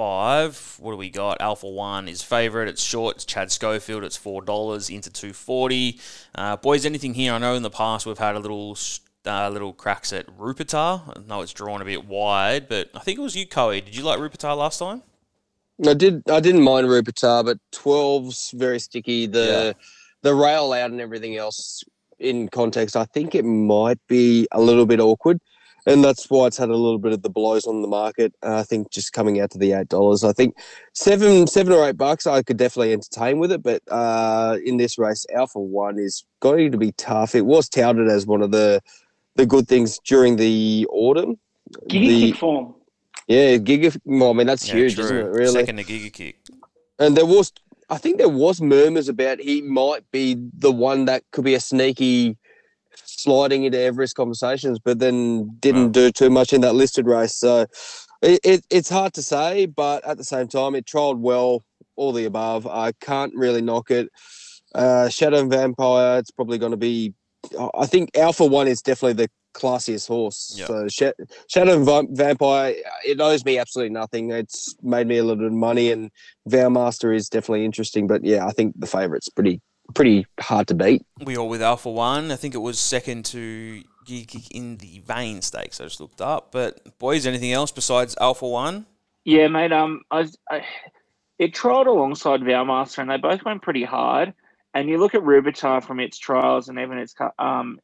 five. 0.03 0.77
What 0.81 0.91
do 0.91 0.97
we 0.97 1.11
got? 1.11 1.41
Alpha 1.41 1.69
One 1.69 2.09
is 2.09 2.23
favourite. 2.23 2.67
It's 2.67 2.83
short. 2.83 3.17
It's 3.17 3.25
Chad 3.25 3.53
Schofield. 3.53 4.03
It's 4.03 4.17
four 4.17 4.43
dollars 4.43 4.91
into 4.91 5.11
two 5.11 5.33
forty. 5.33 6.01
Uh, 6.35 6.57
boys, 6.57 6.85
anything 6.85 7.15
here? 7.15 7.33
I 7.33 7.39
know 7.39 7.55
in 7.55 7.63
the 7.63 7.71
past 7.71 8.05
we've 8.05 8.19
had 8.19 8.35
a 8.35 8.41
little. 8.41 8.77
Uh, 9.25 9.49
little 9.49 9.73
cracks 9.73 10.13
at 10.13 10.27
Rupertar. 10.37 11.17
I 11.17 11.21
know 11.29 11.43
it's 11.43 11.53
drawn 11.53 11.81
a 11.81 11.85
bit 11.85 12.05
wide, 12.07 12.69
but 12.69 12.91
I 12.93 12.99
think 12.99 13.21
it 13.21 13.23
was 13.23 13.37
you, 13.37 13.47
Coe. 13.47 13.71
Did 13.71 13.95
you 13.95 14.03
like 14.03 14.19
Rupertar 14.19 14.57
last 14.57 14.81
time? 14.81 15.05
I 15.87 15.95
did. 15.95 16.29
I 16.29 16.41
didn't 16.41 16.63
mind 16.63 16.89
Rupertar, 16.89 17.45
but 17.45 17.59
12's 17.73 18.51
very 18.51 18.81
sticky. 18.81 19.29
The 19.29 19.77
yeah. 19.77 19.85
the 20.23 20.35
rail 20.35 20.73
out 20.73 20.91
and 20.91 21.01
everything 21.01 21.37
else 21.37 21.85
in 22.19 22.49
context, 22.49 22.97
I 22.97 23.05
think 23.05 23.37
it 23.37 23.45
might 23.45 24.01
be 24.09 24.49
a 24.51 24.61
little 24.61 24.87
bit 24.87 24.99
awkward 24.99 25.41
and 25.87 26.05
that's 26.05 26.31
why 26.31 26.47
it's 26.47 26.57
had 26.57 26.69
a 26.69 26.77
little 26.77 26.99
bit 26.99 27.13
of 27.13 27.23
the 27.23 27.31
blows 27.31 27.67
on 27.67 27.83
the 27.83 27.89
market. 27.89 28.33
Uh, 28.43 28.59
I 28.59 28.63
think 28.63 28.91
just 28.91 29.13
coming 29.13 29.41
out 29.41 29.51
to 29.53 29.59
the 29.59 29.73
eight 29.73 29.89
dollars. 29.89 30.23
I 30.23 30.33
think 30.33 30.57
seven, 30.93 31.47
seven 31.47 31.73
or 31.73 31.89
eight 31.89 31.97
bucks, 31.97 32.27
I 32.27 32.43
could 32.43 32.57
definitely 32.57 32.93
entertain 32.93 33.39
with 33.39 33.53
it. 33.53 33.63
But 33.63 33.83
uh, 33.89 34.59
in 34.65 34.77
this 34.77 34.99
race, 34.99 35.27
Alpha 35.35 35.59
One 35.59 35.99
is 35.99 36.25
going 36.41 36.73
to 36.73 36.79
be 36.79 36.93
tough. 36.93 37.35
It 37.35 37.47
was 37.47 37.69
touted 37.69 38.09
as 38.09 38.27
one 38.27 38.43
of 38.43 38.53
the 38.53 38.81
the 39.35 39.47
good 39.47 39.67
things 39.67 39.99
during 40.05 40.37
the 40.37 40.87
autumn. 40.91 41.39
Giga 41.89 42.09
the, 42.09 42.31
kick 42.33 42.41
form. 42.41 42.75
Yeah, 43.27 43.57
Giga. 43.57 43.99
Well, 44.05 44.31
I 44.31 44.33
mean 44.35 44.47
that's 44.47 44.69
yeah, 44.69 44.75
huge, 44.75 44.95
true. 44.95 45.05
isn't 45.05 45.17
it? 45.17 45.31
Really, 45.31 45.53
second 45.53 45.77
to 45.79 45.85
Giga 45.85 46.13
kick. 46.13 46.39
And 46.99 47.17
there 47.17 47.27
was, 47.27 47.53
I 47.91 47.99
think 47.99 48.19
there 48.19 48.29
was 48.29 48.61
murmurs 48.61 49.09
about 49.09 49.41
he 49.41 49.63
might 49.63 50.09
be 50.13 50.37
the 50.59 50.71
one 50.71 51.07
that 51.07 51.25
could 51.33 51.45
be 51.45 51.55
a 51.55 51.61
sneaky 51.61 52.37
sliding 52.95 53.65
into 53.65 53.79
Everest 53.79 54.15
conversations, 54.15 54.79
but 54.79 54.99
then 54.99 55.57
didn't 55.61 55.93
do 55.93 56.11
too 56.11 56.31
much 56.31 56.53
in 56.53 56.61
that 56.63 56.75
listed 56.75 57.07
race. 57.07 57.35
So 57.35 57.67
it, 58.23 58.41
it, 58.45 58.67
it's 58.71 58.89
hard 58.89 59.15
to 59.15 59.23
say, 59.23 59.67
but 59.67 60.05
at 60.05 60.17
the 60.17 60.25
same 60.25 60.49
time, 60.49 60.75
it 60.75 60.87
trialled 60.87 61.19
well, 61.19 61.65
all 61.97 62.13
the 62.13 62.25
above. 62.25 62.67
I 62.67 62.93
can't 62.93 63.35
really 63.35 63.63
knock 63.63 63.91
it. 63.91 64.09
Uh, 64.75 65.09
Shadow 65.09 65.41
and 65.41 65.51
Vampire, 65.51 66.19
it's 66.19 66.31
probably 66.31 66.59
going 66.59 66.71
to 66.71 66.77
be. 66.77 67.15
I 67.75 67.87
think 67.87 68.17
Alpha 68.17 68.47
One 68.47 68.69
is 68.69 68.83
definitely 68.83 69.25
the 69.25 69.31
classiest 69.53 70.09
horse. 70.09 70.55
Yep. 70.57 70.69
So 70.69 70.89
Sh- 70.89 71.25
Shadow 71.49 71.77
and 71.77 72.17
Vampire, 72.17 72.75
it 73.05 73.21
owes 73.21 73.45
me 73.45 73.59
absolutely 73.59 73.93
nothing. 73.93 74.31
It's 74.31 74.77
made 74.83 75.07
me 75.07 75.19
a 75.19 75.23
little 75.23 75.37
bit 75.37 75.47
of 75.47 75.53
money, 75.53 75.91
and 75.91 76.11
Vow 76.47 76.89
is 76.89 77.29
definitely 77.29 77.65
interesting. 77.65 78.07
But 78.07 78.25
yeah, 78.25 78.47
I 78.47 78.51
think 78.53 78.79
the 78.79 78.87
favourite's 78.87 79.29
pretty 79.29 79.61
pretty 79.93 80.27
hard 80.41 80.69
to 80.69 80.75
beat. 80.75 81.05
We 81.25 81.37
all 81.37 81.49
with 81.49 81.63
Alpha 81.63 81.91
One. 81.91 82.31
I 82.31 82.37
think 82.37 82.55
it 82.55 82.59
was 82.59 82.79
second 82.79 83.25
to 83.27 83.83
Geek 84.05 84.51
in 84.51 84.79
the 84.79 85.01
Vain 85.07 85.43
Stakes. 85.43 85.81
I 85.81 85.85
just 85.85 86.01
looked 86.01 86.21
up. 86.21 86.53
But 86.53 86.99
boys, 86.99 87.27
anything 87.27 87.53
else 87.53 87.71
besides 87.71 88.17
Alpha 88.21 88.47
One? 88.47 88.87
Yeah, 89.25 89.49
mate. 89.49 89.73
Um, 89.73 90.03
I, 90.11 90.29
I 90.51 90.65
it 91.39 91.55
trialled 91.55 91.87
alongside 91.87 92.41
Vowmaster, 92.41 92.99
and 92.99 93.11
they 93.11 93.17
both 93.17 93.45
went 93.45 93.63
pretty 93.63 93.85
hard. 93.85 94.35
And 94.75 94.89
you 94.89 94.99
look 94.99 95.15
at 95.15 95.23
Rubitar 95.23 95.85
from 95.85 96.01
its 96.01 96.19
trials 96.19 96.69
and 96.69 96.79
even 96.79 96.99
its 96.99 97.15
um 97.39 97.79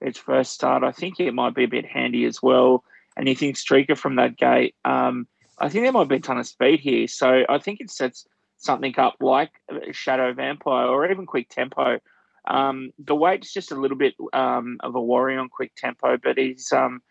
its 0.00 0.18
first 0.18 0.52
start. 0.52 0.82
I 0.82 0.92
think 0.92 1.20
it 1.20 1.32
might 1.32 1.54
be 1.54 1.64
a 1.64 1.68
bit 1.68 1.84
handy 1.86 2.24
as 2.24 2.42
well. 2.42 2.84
And 3.16 3.28
you 3.28 3.34
think 3.34 3.56
Streaker 3.56 3.96
from 3.96 4.16
that 4.16 4.36
gate. 4.36 4.74
Um, 4.84 5.26
I 5.58 5.68
think 5.68 5.84
there 5.84 5.92
might 5.92 6.08
be 6.08 6.16
a 6.16 6.20
ton 6.20 6.38
of 6.38 6.46
speed 6.46 6.80
here. 6.80 7.06
So 7.06 7.44
I 7.48 7.58
think 7.58 7.80
it 7.80 7.90
sets 7.90 8.26
something 8.60 8.96
up 8.98 9.16
like 9.20 9.50
Shadow 9.92 10.32
Vampire 10.32 10.86
or 10.86 11.10
even 11.10 11.26
Quick 11.26 11.48
Tempo. 11.48 11.98
Um, 12.46 12.92
the 12.98 13.14
weight's 13.14 13.52
just 13.52 13.72
a 13.72 13.74
little 13.74 13.96
bit 13.96 14.14
um, 14.32 14.78
of 14.80 14.94
a 14.94 15.00
worry 15.00 15.36
on 15.36 15.48
Quick 15.48 15.72
Tempo, 15.76 16.16
but 16.22 16.38
he's 16.38 16.72
um, 16.72 17.02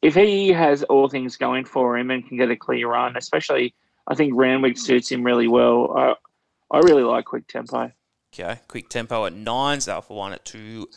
if 0.00 0.14
he 0.14 0.48
has 0.48 0.82
all 0.84 1.08
things 1.08 1.36
going 1.36 1.64
for 1.64 1.96
him 1.96 2.10
and 2.10 2.26
can 2.26 2.36
get 2.36 2.50
a 2.50 2.56
clear 2.56 2.88
run, 2.88 3.16
especially 3.16 3.74
I 4.06 4.14
think 4.14 4.32
Randwick 4.34 4.78
suits 4.78 5.10
him 5.10 5.24
really 5.24 5.48
well. 5.48 5.94
I, 5.96 6.14
I 6.70 6.78
really 6.80 7.04
like 7.04 7.24
Quick 7.24 7.46
Tempo. 7.48 7.90
Okay, 8.32 8.60
Quick 8.68 8.88
Tempo 8.88 9.26
at 9.26 9.34
nines, 9.34 9.88
Alpha 9.88 10.14
One 10.14 10.32
at 10.32 10.44
two 10.44 10.88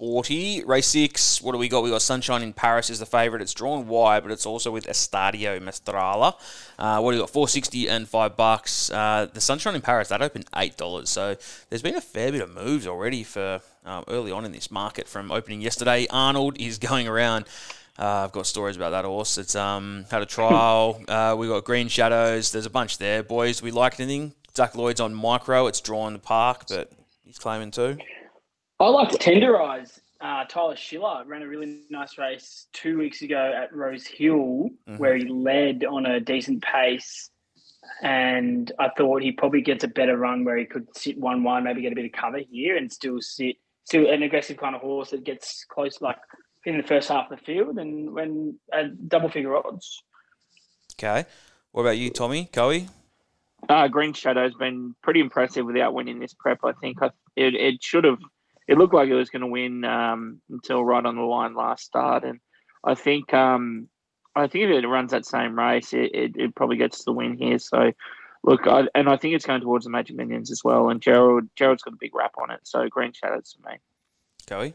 40. 0.00 0.64
Race 0.64 0.86
6, 0.86 1.42
what 1.42 1.52
do 1.52 1.58
we 1.58 1.68
got? 1.68 1.82
We 1.82 1.90
got 1.90 2.00
Sunshine 2.00 2.42
in 2.42 2.54
Paris 2.54 2.88
is 2.88 3.00
the 3.00 3.06
favourite. 3.06 3.42
It's 3.42 3.52
drawn 3.52 3.86
wide, 3.86 4.22
but 4.22 4.32
it's 4.32 4.46
also 4.46 4.70
with 4.70 4.86
Estadio 4.86 5.60
Mestrala. 5.60 6.36
Uh, 6.78 7.02
what 7.02 7.10
do 7.10 7.18
you 7.18 7.22
got? 7.22 7.28
460 7.28 7.86
and 7.86 8.08
5 8.08 8.34
bucks. 8.34 8.90
Uh, 8.90 9.28
the 9.30 9.42
Sunshine 9.42 9.74
in 9.74 9.82
Paris, 9.82 10.08
that 10.08 10.22
opened 10.22 10.50
$8. 10.52 11.06
So 11.06 11.36
there's 11.68 11.82
been 11.82 11.96
a 11.96 12.00
fair 12.00 12.32
bit 12.32 12.40
of 12.40 12.48
moves 12.48 12.86
already 12.86 13.22
for 13.22 13.60
um, 13.84 14.04
early 14.08 14.32
on 14.32 14.46
in 14.46 14.52
this 14.52 14.70
market 14.70 15.06
from 15.06 15.30
opening 15.30 15.60
yesterday. 15.60 16.06
Arnold 16.08 16.58
is 16.58 16.78
going 16.88 17.06
around. 17.06 17.44
Uh, 17.98 18.24
I've 18.24 18.32
got 18.32 18.46
stories 18.46 18.76
about 18.76 18.90
that 18.92 19.04
horse. 19.04 19.36
It's 19.36 19.54
um, 19.54 20.06
had 20.10 20.22
a 20.22 20.26
trial. 20.26 20.98
Uh, 21.10 21.36
we 21.38 21.46
got 21.46 21.64
Green 21.64 21.88
Shadows. 21.88 22.52
There's 22.52 22.64
a 22.64 22.70
bunch 22.70 22.96
there. 22.96 23.22
Boys, 23.22 23.60
we 23.60 23.70
like 23.70 24.00
anything? 24.00 24.32
Zac 24.56 24.74
Lloyd's 24.74 25.00
on 25.00 25.12
micro. 25.12 25.66
It's 25.66 25.82
drawn 25.82 26.14
the 26.14 26.18
park, 26.18 26.64
but 26.70 26.90
he's 27.22 27.38
claiming 27.38 27.70
too. 27.70 27.98
I 28.80 28.88
like 28.88 29.10
to 29.10 29.18
Tenderize. 29.18 30.00
Uh, 30.22 30.44
Tyler 30.44 30.74
Schiller 30.74 31.22
ran 31.26 31.42
a 31.42 31.46
really 31.46 31.82
nice 31.90 32.16
race 32.16 32.66
two 32.72 32.98
weeks 32.98 33.20
ago 33.20 33.52
at 33.54 33.74
Rose 33.74 34.06
Hill, 34.06 34.70
mm-hmm. 34.88 34.96
where 34.96 35.16
he 35.16 35.26
led 35.28 35.84
on 35.84 36.06
a 36.06 36.18
decent 36.18 36.62
pace. 36.62 37.30
And 38.02 38.72
I 38.78 38.88
thought 38.96 39.22
he 39.22 39.32
probably 39.32 39.60
gets 39.60 39.84
a 39.84 39.88
better 39.88 40.16
run 40.16 40.44
where 40.44 40.56
he 40.56 40.64
could 40.64 40.86
sit 40.96 41.18
1 41.18 41.42
1, 41.42 41.64
maybe 41.64 41.82
get 41.82 41.92
a 41.92 41.94
bit 41.94 42.06
of 42.06 42.12
cover 42.12 42.40
here 42.50 42.76
and 42.76 42.90
still 42.90 43.20
sit, 43.20 43.56
still 43.84 44.10
an 44.10 44.22
aggressive 44.22 44.56
kind 44.56 44.74
of 44.74 44.80
horse 44.80 45.10
that 45.10 45.24
gets 45.24 45.64
close, 45.68 46.00
like 46.00 46.18
in 46.64 46.78
the 46.78 46.82
first 46.82 47.08
half 47.08 47.30
of 47.30 47.38
the 47.38 47.44
field 47.44 47.78
and 47.78 48.12
when 48.12 48.58
at 48.72 49.08
double 49.08 49.30
figure 49.30 49.56
odds. 49.56 50.02
Okay. 50.94 51.26
What 51.72 51.82
about 51.82 51.98
you, 51.98 52.10
Tommy? 52.10 52.48
Coey? 52.50 52.88
Uh, 53.68 53.88
Green 53.88 54.14
Shadow's 54.14 54.54
been 54.54 54.94
pretty 55.02 55.20
impressive 55.20 55.66
without 55.66 55.92
winning 55.92 56.18
this 56.18 56.34
prep. 56.34 56.60
I 56.64 56.72
think 56.72 56.98
it, 57.36 57.54
it 57.54 57.82
should 57.82 58.04
have 58.04 58.18
it 58.70 58.78
looked 58.78 58.94
like 58.94 59.08
it 59.08 59.14
was 59.14 59.30
going 59.30 59.42
to 59.42 59.48
win 59.48 59.84
um, 59.84 60.40
until 60.48 60.84
right 60.84 61.04
on 61.04 61.16
the 61.16 61.22
line 61.22 61.54
last 61.56 61.84
start, 61.84 62.22
and 62.22 62.38
I 62.84 62.94
think 62.94 63.34
um, 63.34 63.88
I 64.36 64.46
think 64.46 64.64
if 64.64 64.70
it 64.70 64.86
runs 64.86 65.10
that 65.10 65.26
same 65.26 65.58
race, 65.58 65.92
it, 65.92 66.14
it, 66.14 66.36
it 66.36 66.54
probably 66.54 66.76
gets 66.76 67.04
the 67.04 67.12
win 67.12 67.36
here. 67.36 67.58
So 67.58 67.90
look, 68.44 68.68
I, 68.68 68.84
and 68.94 69.08
I 69.08 69.16
think 69.16 69.34
it's 69.34 69.44
going 69.44 69.60
towards 69.60 69.86
the 69.86 69.90
Magic 69.90 70.14
Millions 70.14 70.52
as 70.52 70.62
well. 70.62 70.88
And 70.88 71.02
Gerald 71.02 71.48
Gerald's 71.56 71.82
got 71.82 71.94
a 71.94 71.98
big 71.98 72.14
rap 72.14 72.34
on 72.40 72.52
it, 72.52 72.60
so 72.62 72.88
Green 72.88 73.12
Shadows 73.12 73.56
for 73.60 73.68
me. 73.68 73.78
Joey. 74.48 74.74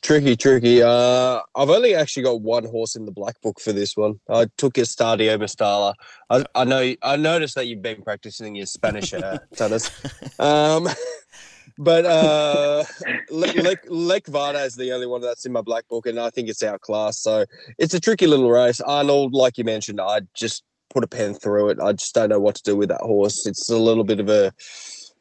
Tricky, 0.00 0.36
tricky. 0.36 0.82
Uh, 0.82 1.40
I've 1.56 1.70
only 1.70 1.96
actually 1.96 2.22
got 2.22 2.40
one 2.40 2.64
horse 2.64 2.94
in 2.94 3.04
the 3.04 3.12
black 3.12 3.40
book 3.40 3.58
for 3.60 3.72
this 3.72 3.96
one. 3.96 4.20
I 4.28 4.46
took 4.58 4.74
Estadio 4.74 5.38
Mestala. 5.38 5.94
I, 6.30 6.44
I 6.54 6.64
know. 6.64 6.94
I 7.02 7.16
noticed 7.16 7.56
that 7.56 7.66
you've 7.66 7.82
been 7.82 8.02
practicing 8.02 8.54
your 8.54 8.66
Spanish 8.66 9.12
uh, 9.12 9.38
tennis. 9.56 9.90
Um, 10.38 10.88
but 11.78 12.04
uh, 12.06 12.84
Lek, 13.30 13.84
Lek 13.88 14.26
Vada 14.26 14.60
is 14.60 14.74
the 14.76 14.92
only 14.92 15.06
one 15.06 15.20
that's 15.20 15.46
in 15.46 15.52
my 15.52 15.62
black 15.62 15.86
book, 15.88 16.06
and 16.06 16.18
I 16.18 16.30
think 16.30 16.48
it's 16.48 16.62
outclassed. 16.62 17.22
So 17.22 17.44
it's 17.78 17.94
a 17.94 18.00
tricky 18.00 18.26
little 18.26 18.50
race. 18.50 18.80
Arnold, 18.80 19.34
like 19.34 19.58
you 19.58 19.64
mentioned, 19.64 20.00
I 20.00 20.20
just 20.34 20.64
put 20.90 21.04
a 21.04 21.08
pen 21.08 21.34
through 21.34 21.70
it. 21.70 21.80
I 21.80 21.92
just 21.92 22.14
don't 22.14 22.28
know 22.28 22.40
what 22.40 22.54
to 22.56 22.62
do 22.62 22.76
with 22.76 22.88
that 22.88 23.00
horse. 23.00 23.46
It's 23.46 23.68
a 23.68 23.78
little 23.78 24.04
bit 24.04 24.20
of 24.20 24.28
a 24.28 24.52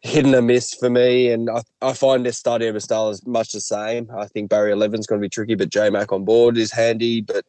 hidden 0.02 0.36
a 0.36 0.42
miss 0.42 0.74
for 0.74 0.90
me, 0.90 1.30
and 1.32 1.50
I, 1.50 1.62
I 1.82 1.94
find 1.94 2.26
this 2.26 2.42
Stadio 2.42 2.80
style 2.82 3.10
is 3.10 3.26
much 3.26 3.54
the 3.54 3.62
same. 3.62 4.10
I 4.16 4.28
think 4.28 4.50
Barrier 4.50 4.74
11 4.74 5.00
is 5.00 5.08
going 5.08 5.20
to 5.20 5.26
be 5.26 5.30
tricky, 5.30 5.56
but 5.56 5.70
J 5.70 5.90
Mac 5.90 6.12
on 6.12 6.26
board 6.26 6.58
is 6.58 6.72
handy. 6.72 7.22
But 7.22 7.46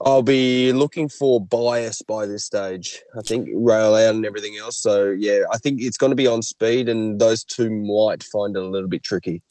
I'll 0.00 0.22
be 0.22 0.72
looking 0.72 1.08
for 1.08 1.40
bias 1.40 2.02
by 2.02 2.26
this 2.26 2.44
stage. 2.44 3.00
I 3.16 3.22
think 3.22 3.48
rail 3.54 3.94
out 3.94 4.14
and 4.14 4.26
everything 4.26 4.56
else. 4.58 4.76
So 4.76 5.10
yeah, 5.10 5.40
I 5.52 5.58
think 5.58 5.80
it's 5.80 5.96
going 5.96 6.10
to 6.10 6.16
be 6.16 6.26
on 6.26 6.42
speed, 6.42 6.88
and 6.88 7.20
those 7.20 7.44
two 7.44 7.70
might 7.70 8.22
find 8.22 8.56
it 8.56 8.62
a 8.62 8.66
little 8.66 8.88
bit 8.88 9.02
tricky. 9.02 9.42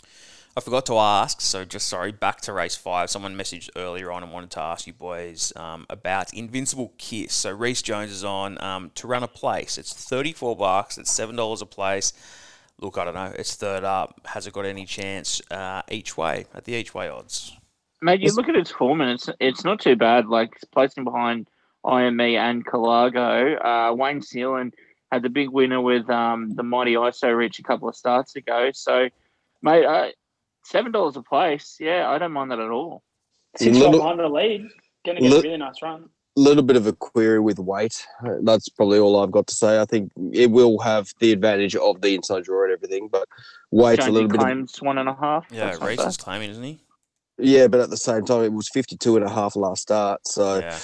I 0.55 0.61
forgot 0.61 0.85
to 0.85 0.99
ask, 0.99 1.41
so 1.41 1.65
just 1.65 1.87
sorry, 1.87 2.11
back 2.11 2.41
to 2.41 2.53
race 2.53 2.75
five. 2.75 3.09
Someone 3.09 3.35
messaged 3.35 3.71
earlier 3.75 4.11
on 4.11 4.21
and 4.21 4.31
wanted 4.31 4.51
to 4.51 4.59
ask 4.59 4.85
you 4.85 4.93
boys 4.93 5.51
um, 5.55 5.87
about 5.89 6.31
Invincible 6.31 6.93
Kiss. 6.99 7.33
So 7.33 7.51
Reece 7.51 7.81
Jones 7.81 8.11
is 8.11 8.23
on 8.23 8.61
um, 8.61 8.91
to 8.93 9.07
run 9.07 9.23
a 9.23 9.27
place. 9.27 9.79
It's 9.79 9.93
34 9.93 10.55
bucks, 10.55 10.99
it's 10.99 11.11
$7 11.17 11.61
a 11.61 11.65
place. 11.65 12.13
Look, 12.79 12.97
I 12.99 13.05
don't 13.05 13.15
know. 13.15 13.33
It's 13.37 13.55
third 13.55 13.83
up. 13.83 14.19
Has 14.25 14.45
it 14.45 14.53
got 14.53 14.65
any 14.65 14.85
chance 14.85 15.41
uh, 15.49 15.83
each 15.89 16.17
way 16.17 16.45
at 16.53 16.65
the 16.65 16.73
each 16.73 16.93
way 16.93 17.07
odds? 17.07 17.57
Mate, 18.03 18.21
you 18.21 18.33
look 18.33 18.49
at 18.49 18.55
its 18.55 18.69
form 18.71 19.01
and 19.01 19.11
it's 19.11 19.29
it's 19.39 19.63
not 19.63 19.79
too 19.79 19.95
bad. 19.95 20.27
Like 20.27 20.51
it's 20.55 20.65
placing 20.65 21.03
behind 21.05 21.47
IME 21.85 22.19
and 22.19 22.65
Calago. 22.65 23.57
Uh, 23.63 23.93
Wayne 23.95 24.19
Sealand 24.21 24.73
had 25.11 25.21
the 25.23 25.29
big 25.29 25.49
winner 25.49 25.79
with 25.81 26.09
um, 26.09 26.53
the 26.55 26.63
mighty 26.63 26.93
ISO 26.95 27.35
Rich 27.37 27.59
a 27.59 27.63
couple 27.63 27.87
of 27.87 27.95
starts 27.95 28.35
ago. 28.35 28.71
So, 28.73 29.09
mate, 29.61 29.85
uh, 29.85 30.07
seven 30.63 30.91
dollars 30.91 31.15
a 31.15 31.21
place. 31.21 31.77
Yeah, 31.79 32.09
I 32.09 32.17
don't 32.17 32.31
mind 32.33 32.51
that 32.51 32.59
at 32.59 32.69
all. 32.69 33.03
Six 33.57 33.77
Little- 33.77 33.93
behind 33.99 34.19
the 34.19 34.27
lead. 34.27 34.67
Going 35.05 35.17
to 35.17 35.21
get 35.23 35.31
Li- 35.31 35.37
a 35.37 35.41
really 35.41 35.57
nice 35.57 35.81
run. 35.81 36.09
little 36.37 36.63
bit 36.63 36.77
of 36.77 36.87
a 36.87 36.93
query 36.93 37.39
with 37.39 37.59
weight. 37.59 38.05
Uh, 38.25 38.35
That's 38.41 38.69
probably 38.69 38.99
all 38.99 39.21
I've 39.21 39.31
got 39.31 39.47
to 39.47 39.53
say. 39.53 39.79
I 39.81 39.85
think 39.85 40.11
it 40.31 40.49
will 40.49 40.79
have 40.79 41.13
the 41.19 41.31
advantage 41.33 41.75
of 41.75 41.99
the 42.01 42.15
inside 42.15 42.45
draw 42.45 42.63
and 42.63 42.71
everything, 42.73 43.09
but 43.09 43.27
weight's 43.71 44.03
a 44.05 44.07
Jonesy 44.07 44.11
little 44.13 44.29
bit. 44.29 44.57
Of, 44.57 44.69
one 44.81 44.97
and 44.97 45.09
a 45.09 45.13
half. 45.13 45.45
Yeah, 45.51 45.65
That's 45.65 45.79
not 45.81 45.87
Reece 45.89 45.97
bad. 45.99 46.07
is 46.07 46.17
claiming, 46.17 46.49
isn't 46.51 46.63
he? 46.63 46.79
Yeah, 47.37 47.67
but 47.67 47.79
at 47.79 47.89
the 47.89 47.97
same 47.97 48.25
time, 48.25 48.43
it 48.43 48.53
was 48.53 48.69
52 48.69 49.17
and 49.17 49.25
a 49.25 49.29
half 49.29 49.55
last 49.55 49.83
start. 49.83 50.27
So, 50.27 50.59
Yeah. 50.59 50.79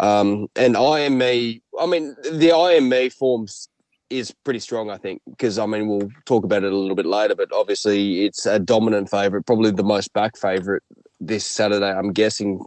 um, 0.00 0.48
and 0.56 0.76
IME, 0.76 1.60
I 1.78 1.86
mean, 1.86 2.16
the 2.30 2.52
IME 2.52 3.10
forms 3.10 3.68
is 4.10 4.32
pretty 4.44 4.58
strong, 4.58 4.90
I 4.90 4.98
think, 4.98 5.22
because 5.28 5.58
I 5.58 5.66
mean, 5.66 5.88
we'll 5.88 6.10
talk 6.26 6.44
about 6.44 6.64
it 6.64 6.72
a 6.72 6.76
little 6.76 6.96
bit 6.96 7.06
later, 7.06 7.34
but 7.34 7.52
obviously 7.52 8.24
it's 8.26 8.46
a 8.46 8.58
dominant 8.58 9.10
favourite, 9.10 9.46
probably 9.46 9.70
the 9.70 9.82
most 9.82 10.12
back 10.12 10.36
favourite 10.36 10.82
this 11.20 11.46
Saturday, 11.46 11.90
I'm 11.90 12.12
guessing 12.12 12.60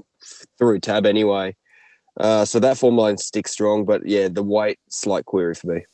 through 0.58 0.80
tab 0.80 1.06
anyway. 1.06 1.56
Uh, 2.20 2.46
so 2.46 2.60
that 2.60 2.78
form 2.78 2.96
line 2.98 3.18
sticks 3.18 3.52
strong, 3.52 3.86
but 3.86 4.08
yeah, 4.08 4.28
the 4.28 4.44
weight 4.44 4.80
slight 4.90 5.26
query 5.26 5.54
for 5.54 5.68
me. 5.68 5.86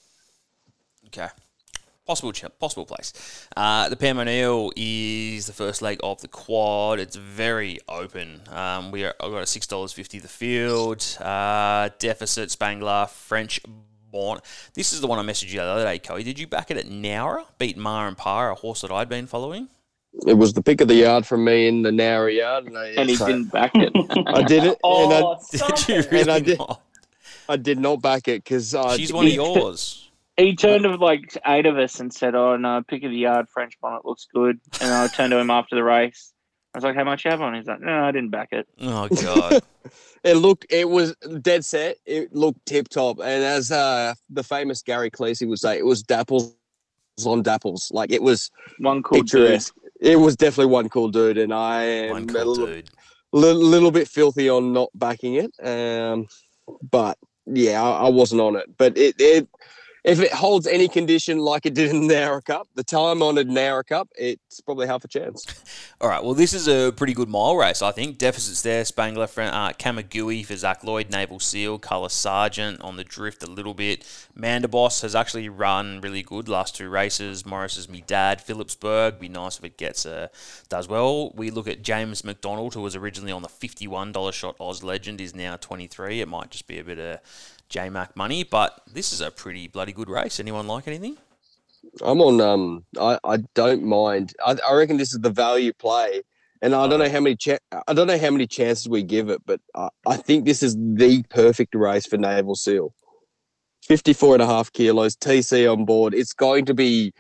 Okay. 1.07 1.27
Possible, 2.07 2.33
ch- 2.33 2.45
possible 2.59 2.85
place. 2.85 3.47
Uh, 3.55 3.87
the 3.87 3.95
Pam 3.95 4.17
O'Neill 4.17 4.71
is 4.75 5.45
the 5.45 5.53
first 5.53 5.81
leg 5.81 5.99
of 6.03 6.19
the 6.21 6.27
quad. 6.27 6.99
It's 6.99 7.15
very 7.15 7.79
open. 7.87 8.41
Um, 8.49 8.91
we 8.91 9.05
are, 9.05 9.13
I've 9.19 9.31
got 9.31 9.43
a 9.43 9.45
six 9.45 9.67
dollars 9.67 9.93
fifty 9.93 10.17
the 10.19 10.27
field. 10.27 11.05
Uh, 11.21 11.89
deficit 11.99 12.49
Spangler 12.49 13.05
French 13.07 13.61
born. 14.11 14.39
This 14.73 14.93
is 14.93 14.99
the 15.01 15.07
one 15.07 15.19
I 15.19 15.31
messaged 15.31 15.51
you 15.51 15.59
the 15.59 15.63
other 15.65 15.83
day, 15.85 15.99
Coey. 15.99 16.23
Did 16.23 16.39
you 16.39 16.47
back 16.47 16.71
it 16.71 16.77
at 16.77 16.87
Nowra? 16.87 17.45
Beat 17.59 17.77
Mar 17.77 18.07
and 18.07 18.17
Par, 18.17 18.49
a 18.51 18.55
horse 18.55 18.81
that 18.81 18.91
I'd 18.91 19.07
been 19.07 19.27
following. 19.27 19.69
It 20.27 20.33
was 20.33 20.53
the 20.53 20.61
pick 20.63 20.81
of 20.81 20.87
the 20.89 20.95
yard 20.95 21.25
from 21.25 21.45
me 21.45 21.67
in 21.67 21.83
the 21.83 21.91
Nowra 21.91 22.35
yard, 22.35 22.65
and 22.65 22.77
I, 22.77 22.87
and 22.97 23.09
he 23.09 23.15
so 23.15 23.27
didn't 23.27 23.51
back 23.51 23.71
it. 23.75 23.91
I 24.27 24.41
did 24.41 24.63
it, 24.63 24.77
and 24.83 25.13
I, 25.13 25.21
Oh, 25.23 25.37
Did 25.51 25.87
you 25.87 25.95
it. 25.99 26.11
really 26.11 26.31
I 26.31 26.39
did- 26.39 26.57
not? 26.57 26.81
I 27.47 27.57
did 27.57 27.79
not 27.79 28.01
back 28.01 28.27
it 28.27 28.43
because 28.43 28.73
uh, 28.73 28.97
She's 28.97 29.13
one 29.13 29.27
of 29.27 29.33
yours. 29.33 30.00
He 30.41 30.55
turned 30.55 30.83
to 30.83 30.95
like 30.95 31.37
eight 31.45 31.65
of 31.65 31.77
us 31.77 31.99
and 31.99 32.13
said, 32.13 32.35
"Oh 32.35 32.57
no, 32.57 32.83
pick 32.87 33.03
of 33.03 33.11
the 33.11 33.17
yard, 33.17 33.47
French 33.49 33.79
bonnet 33.81 34.05
looks 34.05 34.27
good." 34.33 34.59
And 34.81 34.93
I 34.93 35.07
turned 35.07 35.31
to 35.31 35.37
him 35.37 35.49
after 35.49 35.75
the 35.75 35.83
race. 35.83 36.33
I 36.73 36.77
was 36.77 36.83
like, 36.83 36.95
"How 36.95 37.03
much 37.03 37.25
you 37.25 37.31
have 37.31 37.41
on?" 37.41 37.53
He's 37.53 37.67
like, 37.67 37.81
"No, 37.81 38.03
I 38.03 38.11
didn't 38.11 38.31
back 38.31 38.49
it." 38.51 38.67
Oh 38.81 39.07
god. 39.07 39.61
It 40.23 40.35
looked, 40.35 40.67
it 40.69 40.87
was 40.87 41.15
dead 41.41 41.65
set. 41.65 41.97
It 42.05 42.31
looked 42.35 42.63
tip 42.67 42.89
top, 42.89 43.17
and 43.17 43.43
as 43.43 43.71
uh, 43.71 44.13
the 44.29 44.43
famous 44.43 44.83
Gary 44.83 45.09
Cleese 45.09 45.47
would 45.47 45.57
say, 45.57 45.79
it 45.79 45.85
was 45.85 46.03
dapples 46.03 46.53
on 47.25 47.43
dapples. 47.43 47.91
Like 47.91 48.11
it 48.11 48.21
was 48.21 48.51
One 48.77 49.01
cool 49.01 49.23
dude. 49.23 49.63
It 49.99 50.17
was 50.17 50.35
definitely 50.35 50.71
one 50.71 50.89
cool 50.89 51.09
dude, 51.09 51.39
and 51.39 51.51
I 51.51 51.83
am 51.83 52.09
One 52.11 52.23
a 52.23 52.33
cool 52.33 52.45
little, 52.45 52.65
dude. 52.67 52.89
little, 53.33 53.61
little 53.61 53.91
bit 53.91 54.07
filthy 54.07 54.47
on 54.47 54.73
not 54.73 54.89
backing 54.93 55.35
it. 55.35 55.51
Um, 55.63 56.27
but 56.91 57.17
yeah, 57.47 57.81
I, 57.81 58.05
I 58.05 58.09
wasn't 58.09 58.41
on 58.41 58.55
it. 58.55 58.77
But 58.77 58.97
it, 58.97 59.15
it, 59.19 59.47
if 60.03 60.19
it 60.19 60.33
holds 60.33 60.65
any 60.65 60.87
condition 60.87 61.37
like 61.37 61.65
it 61.65 61.75
did 61.75 61.91
in 61.91 62.07
the 62.07 62.13
Nowra 62.15 62.43
Cup, 62.43 62.67
the 62.73 62.83
time 62.83 63.21
honoured 63.21 63.47
Nowra 63.47 63.85
Cup, 63.85 64.09
it's 64.15 64.59
probably 64.61 64.87
half 64.87 65.03
a 65.03 65.07
chance. 65.07 65.45
All 66.01 66.09
right, 66.09 66.23
well, 66.23 66.33
this 66.33 66.53
is 66.53 66.67
a 66.67 66.91
pretty 66.91 67.13
good 67.13 67.29
mile 67.29 67.55
race, 67.55 67.83
I 67.83 67.91
think. 67.91 68.17
Deficits 68.17 68.63
there, 68.63 68.83
Spangler, 68.83 69.23
uh, 69.25 69.73
Kamagui 69.73 70.43
for 70.43 70.55
Zac 70.55 70.83
Lloyd, 70.83 71.11
Naval 71.11 71.39
Seal, 71.39 71.77
Colour 71.77 72.09
Sergeant 72.09 72.81
on 72.81 72.97
the 72.97 73.03
drift 73.03 73.43
a 73.43 73.47
little 73.47 73.75
bit. 73.75 74.01
Mandaboss 74.35 75.03
has 75.03 75.13
actually 75.13 75.49
run 75.49 76.01
really 76.01 76.23
good 76.23 76.49
last 76.49 76.75
two 76.75 76.89
races. 76.89 77.45
Morris 77.45 77.77
is 77.77 77.87
me 77.87 78.03
dad, 78.07 78.41
Phillipsburg. 78.41 79.19
Be 79.19 79.29
nice 79.29 79.59
if 79.59 79.63
it 79.63 79.77
gets 79.77 80.05
uh, 80.05 80.29
does 80.67 80.87
well. 80.87 81.31
We 81.35 81.51
look 81.51 81.67
at 81.67 81.83
James 81.83 82.23
McDonald, 82.23 82.73
who 82.73 82.81
was 82.81 82.95
originally 82.95 83.31
on 83.31 83.43
the 83.43 83.47
$51 83.47 84.33
shot 84.33 84.55
Oz 84.59 84.81
Legend, 84.81 85.21
is 85.21 85.35
now 85.35 85.57
23 85.57 86.21
It 86.21 86.27
might 86.27 86.49
just 86.49 86.65
be 86.65 86.79
a 86.79 86.83
bit 86.83 86.97
of 86.97 87.19
J-Mac 87.71 88.15
money, 88.15 88.43
but 88.43 88.81
this 88.93 89.13
is 89.13 89.21
a 89.21 89.31
pretty 89.31 89.67
bloody 89.67 89.93
good 89.93 90.09
race. 90.09 90.39
Anyone 90.39 90.67
like 90.67 90.87
anything? 90.87 91.17
I'm 92.03 92.21
on. 92.21 92.39
Um, 92.41 92.85
I, 92.99 93.17
I 93.23 93.37
don't 93.55 93.83
mind. 93.83 94.33
I, 94.45 94.57
I 94.67 94.73
reckon 94.75 94.97
this 94.97 95.13
is 95.13 95.19
the 95.19 95.29
value 95.29 95.73
play, 95.73 96.21
and 96.61 96.75
I 96.75 96.87
don't 96.87 96.99
know 96.99 97.09
how 97.09 97.21
many. 97.21 97.35
Cha- 97.35 97.57
I 97.87 97.93
don't 97.93 98.07
know 98.07 98.19
how 98.19 98.29
many 98.29 98.45
chances 98.45 98.87
we 98.87 99.03
give 99.03 99.29
it, 99.29 99.41
but 99.45 99.61
I, 99.73 99.89
I 100.05 100.17
think 100.17 100.45
this 100.45 100.61
is 100.61 100.75
the 100.75 101.23
perfect 101.29 101.73
race 101.73 102.05
for 102.05 102.17
Naval 102.17 102.55
Seal. 102.55 102.93
54 103.87 104.35
and 104.35 104.43
a 104.43 104.45
half 104.45 104.71
kilos, 104.73 105.15
TC 105.15 105.71
on 105.71 105.85
board. 105.85 106.13
It's 106.13 106.33
going 106.33 106.65
to 106.65 106.73
be 106.73 107.13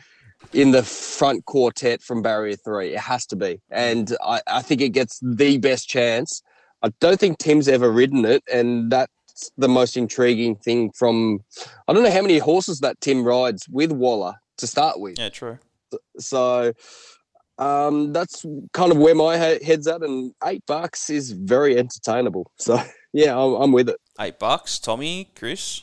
in 0.53 0.71
the 0.71 0.83
front 0.83 1.45
quartet 1.45 2.01
from 2.01 2.21
barrier 2.21 2.55
three. 2.55 2.93
It 2.93 2.99
has 2.99 3.25
to 3.27 3.35
be, 3.35 3.61
and 3.71 4.15
I, 4.23 4.41
I 4.47 4.61
think 4.61 4.81
it 4.81 4.89
gets 4.89 5.19
the 5.23 5.57
best 5.57 5.87
chance. 5.87 6.43
I 6.83 6.91
don't 6.99 7.19
think 7.19 7.37
Tim's 7.37 7.67
ever 7.67 7.91
ridden 7.91 8.25
it, 8.25 8.43
and 8.51 8.91
that's 9.41 9.51
the 9.57 9.67
most 9.67 9.97
intriguing 9.97 10.55
thing 10.55 10.91
from. 10.91 11.39
I 11.87 11.93
don't 11.93 12.03
know 12.03 12.11
how 12.11 12.21
many 12.21 12.37
horses 12.37 12.79
that 12.81 12.99
Tim 13.01 13.23
rides 13.23 13.67
with 13.69 13.91
Waller 13.91 14.35
to 14.57 14.67
start 14.67 14.99
with. 14.99 15.17
Yeah, 15.17 15.29
true. 15.29 15.57
So 16.19 16.73
um, 17.57 18.13
that's 18.13 18.45
kind 18.73 18.91
of 18.91 18.97
where 18.97 19.15
my 19.15 19.37
head's 19.37 19.87
at, 19.87 20.01
and 20.01 20.33
eight 20.43 20.63
bucks 20.67 21.09
is 21.09 21.31
very 21.31 21.77
entertainable. 21.77 22.51
So 22.57 22.79
yeah, 23.13 23.37
I'm, 23.37 23.53
I'm 23.53 23.71
with 23.71 23.89
it. 23.89 23.97
Eight 24.19 24.39
bucks. 24.39 24.79
Tommy, 24.79 25.29
Chris? 25.35 25.81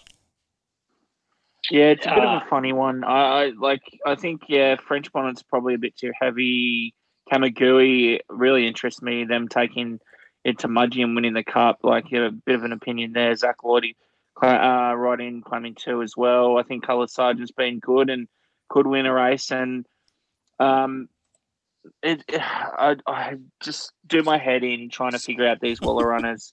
Yeah, 1.71 1.91
it's 1.91 2.07
a 2.07 2.11
bit 2.11 2.19
of 2.19 2.43
Uh, 2.43 2.45
a 2.45 2.49
funny 2.49 2.73
one. 2.73 3.05
I, 3.05 3.21
I 3.21 3.53
like. 3.59 3.83
I 4.07 4.15
think 4.15 4.43
yeah, 4.49 4.77
French 4.87 5.13
bonnet's 5.13 5.43
probably 5.43 5.75
a 5.75 5.79
bit 5.79 5.97
too 5.97 6.13
heavy. 6.19 6.95
Kamagui 7.31 8.21
really 8.31 8.67
interests 8.67 9.03
me. 9.03 9.25
Them 9.25 9.49
taking 9.49 10.01
it 10.49 10.61
to 10.61 10.69
Mudgee 10.69 11.03
and 11.03 11.15
winning 11.15 11.35
the 11.35 11.45
cup, 11.45 11.81
like 11.83 12.11
you 12.11 12.21
have 12.21 12.33
a 12.33 12.37
bit 12.37 12.55
of 12.55 12.65
an 12.65 12.73
opinion 12.73 13.13
there. 13.13 13.35
Zac 13.35 13.63
Lloyd, 13.63 13.85
uh, 14.43 14.95
right 14.97 15.21
in 15.21 15.43
climbing 15.43 15.75
two 15.75 16.03
as 16.03 16.17
well. 16.17 16.59
I 16.59 16.63
think 16.63 16.87
Colour 16.87 17.07
Sergeant's 17.07 17.53
been 17.53 17.79
good 17.79 18.11
and 18.11 18.29
could 18.69 18.87
win 18.87 19.07
a 19.07 19.13
race. 19.13 19.51
And 19.51 19.87
um, 20.59 21.09
it, 22.03 22.25
I, 22.33 22.97
I 23.07 23.37
just 23.61 23.93
do 24.07 24.23
my 24.23 24.39
head 24.39 24.65
in 24.65 24.91
trying 24.91 25.13
to 25.13 25.19
figure 25.19 25.47
out 25.47 25.61
these 25.61 25.81
Waller 25.81 26.09
runners. 26.09 26.53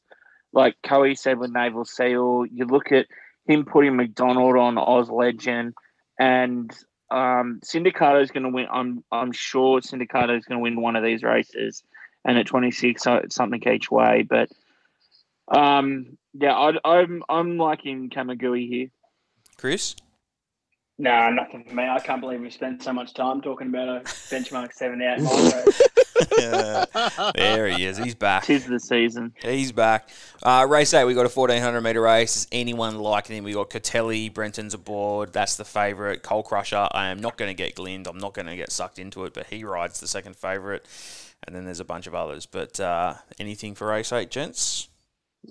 Like 0.54 0.76
Coe 0.84 1.14
said 1.14 1.38
with 1.38 1.52
Naval 1.52 1.86
Seal, 1.86 2.46
you 2.52 2.66
look 2.66 2.92
at 2.92 3.08
him 3.48 3.66
putting 3.66 3.96
McDonald 3.96 4.58
on 4.58 4.78
Oz 4.78 5.10
Legend, 5.10 5.74
and 6.18 6.72
um, 7.12 7.60
Syndicato 7.64 8.24
is 8.24 8.32
going 8.32 8.44
to 8.44 8.50
win. 8.50 8.68
I'm 8.72 9.04
I'm 9.12 9.34
sure 9.34 9.82
Syndicato 9.82 10.38
is 10.38 10.46
going 10.46 10.58
to 10.58 10.64
win 10.64 10.82
one 10.82 10.96
of 10.96 11.04
these 11.04 11.24
races, 11.24 11.84
and 12.26 12.38
at 12.38 12.48
26, 12.48 13.02
something 13.30 13.64
each 13.68 13.90
way. 13.90 14.24
But 14.28 14.50
um, 15.48 16.18
yeah, 16.34 16.54
I, 16.54 16.74
I'm 16.84 17.24
I'm 17.30 17.58
liking 17.58 18.10
Kamagui 18.10 18.68
here. 18.68 18.88
Chris? 19.58 19.96
Nah, 20.98 21.30
nothing 21.30 21.66
for 21.66 21.76
me. 21.76 21.84
I 21.84 22.00
can't 22.00 22.22
believe 22.22 22.40
we 22.40 22.50
spent 22.50 22.82
so 22.82 22.94
much 22.94 23.14
time 23.14 23.42
talking 23.42 23.68
about 23.68 23.90
a 23.90 24.00
benchmark 24.02 24.72
78 24.74 25.20
mile 25.22 25.44
race. 25.44 25.82
Yeah. 26.40 26.86
there 27.36 27.68
he 27.68 27.86
is. 27.86 27.98
He's 27.98 28.16
back. 28.16 28.46
Tis 28.46 28.66
the 28.66 28.80
season. 28.80 29.34
He's 29.42 29.74
back. 29.74 30.08
Uh, 30.42 30.66
race 30.70 30.94
eight, 30.94 31.04
we 31.04 31.14
got 31.14 31.26
a 31.26 31.30
1400 31.30 31.82
metre 31.82 32.02
race. 32.02 32.38
Is 32.38 32.48
anyone 32.54 33.00
liking 33.00 33.36
him? 33.36 33.44
We 33.44 33.52
got 33.52 33.70
Catelli, 33.70 34.34
Brenton's 34.34 34.74
aboard. 34.74 35.34
That's 35.34 35.58
the 35.58 35.66
favourite. 35.66 36.24
Coal 36.24 36.44
Crusher. 36.44 36.88
I 36.92 37.10
am 37.10 37.20
not 37.20 37.38
going 37.38 37.50
to 37.50 37.56
get 37.56 37.76
Glind. 37.76 38.08
I'm 38.08 38.18
not 38.18 38.34
going 38.34 38.48
to 38.48 38.56
get 38.56 38.72
sucked 38.72 38.98
into 38.98 39.26
it, 39.26 39.34
but 39.34 39.48
he 39.48 39.66
rides 39.66 40.00
the 40.00 40.08
second 40.08 40.38
favourite. 40.38 40.86
And 41.46 41.56
then 41.56 41.66
there's 41.66 41.80
a 41.80 41.86
bunch 41.86 42.08
of 42.08 42.16
others. 42.16 42.46
But 42.46 42.80
uh, 42.80 43.16
anything 43.40 43.76
for 43.76 43.88
race 43.88 44.12
eight, 44.12 44.32
gents? 44.32 44.90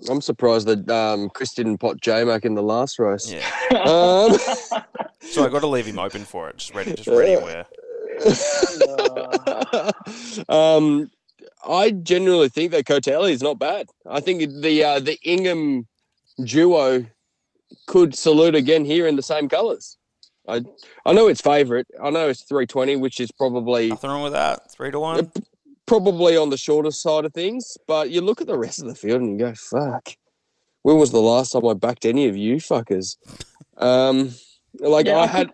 I'm 0.09 0.21
surprised 0.21 0.67
that 0.67 0.89
um, 0.89 1.29
Chris 1.29 1.53
didn't 1.53 1.77
pot 1.77 2.01
J 2.01 2.25
Mac 2.25 2.43
in 2.43 2.55
the 2.55 2.63
last 2.63 2.99
race. 2.99 3.31
Yeah. 3.31 3.49
Um, 3.85 4.37
So 5.31 5.43
I 5.45 5.49
got 5.49 5.61
to 5.61 5.67
leave 5.67 5.85
him 5.85 5.99
open 5.99 6.23
for 6.23 6.49
it. 6.49 6.57
Just 6.57 6.73
ready, 6.75 6.93
just 6.93 7.07
ready 7.07 7.35
where. 7.35 7.65
um, 10.49 11.09
I 11.67 11.91
generally 11.91 12.49
think 12.49 12.71
that 12.71 12.85
Cotelli 12.85 13.31
is 13.31 13.41
not 13.41 13.59
bad. 13.59 13.89
I 14.05 14.19
think 14.19 14.61
the 14.61 14.83
uh, 14.83 14.99
the 14.99 15.17
Ingham 15.23 15.87
duo 16.43 17.05
could 17.87 18.15
salute 18.15 18.55
again 18.55 18.85
here 18.85 19.07
in 19.07 19.15
the 19.15 19.23
same 19.23 19.49
colours. 19.49 19.97
I 20.47 20.61
I 21.05 21.13
know 21.13 21.27
it's 21.27 21.41
favourite. 21.41 21.87
I 22.01 22.11
know 22.11 22.29
it's 22.29 22.43
three 22.43 22.67
twenty, 22.67 22.95
which 22.95 23.19
is 23.19 23.31
probably 23.31 23.89
Nothing 23.89 24.11
wrong 24.11 24.23
with 24.23 24.33
that. 24.33 24.71
Three 24.71 24.91
to 24.91 24.99
one. 24.99 25.31
Probably 25.85 26.35
on 26.35 26.49
the 26.49 26.57
shorter 26.57 26.91
side 26.91 27.25
of 27.25 27.33
things. 27.33 27.77
But 27.87 28.09
you 28.09 28.21
look 28.21 28.41
at 28.41 28.47
the 28.47 28.57
rest 28.57 28.81
of 28.81 28.87
the 28.87 28.95
field 28.95 29.21
and 29.21 29.31
you 29.31 29.37
go, 29.37 29.53
"Fuck." 29.53 30.15
When 30.83 30.97
was 30.97 31.11
the 31.11 31.19
last 31.19 31.51
time 31.51 31.65
I 31.65 31.73
backed 31.73 32.05
any 32.05 32.27
of 32.27 32.37
you 32.37 32.57
fuckers? 32.57 33.17
Um, 33.77 34.31
like 34.79 35.07
Yeah, 35.07 35.17
I 35.17 35.25
had, 35.25 35.51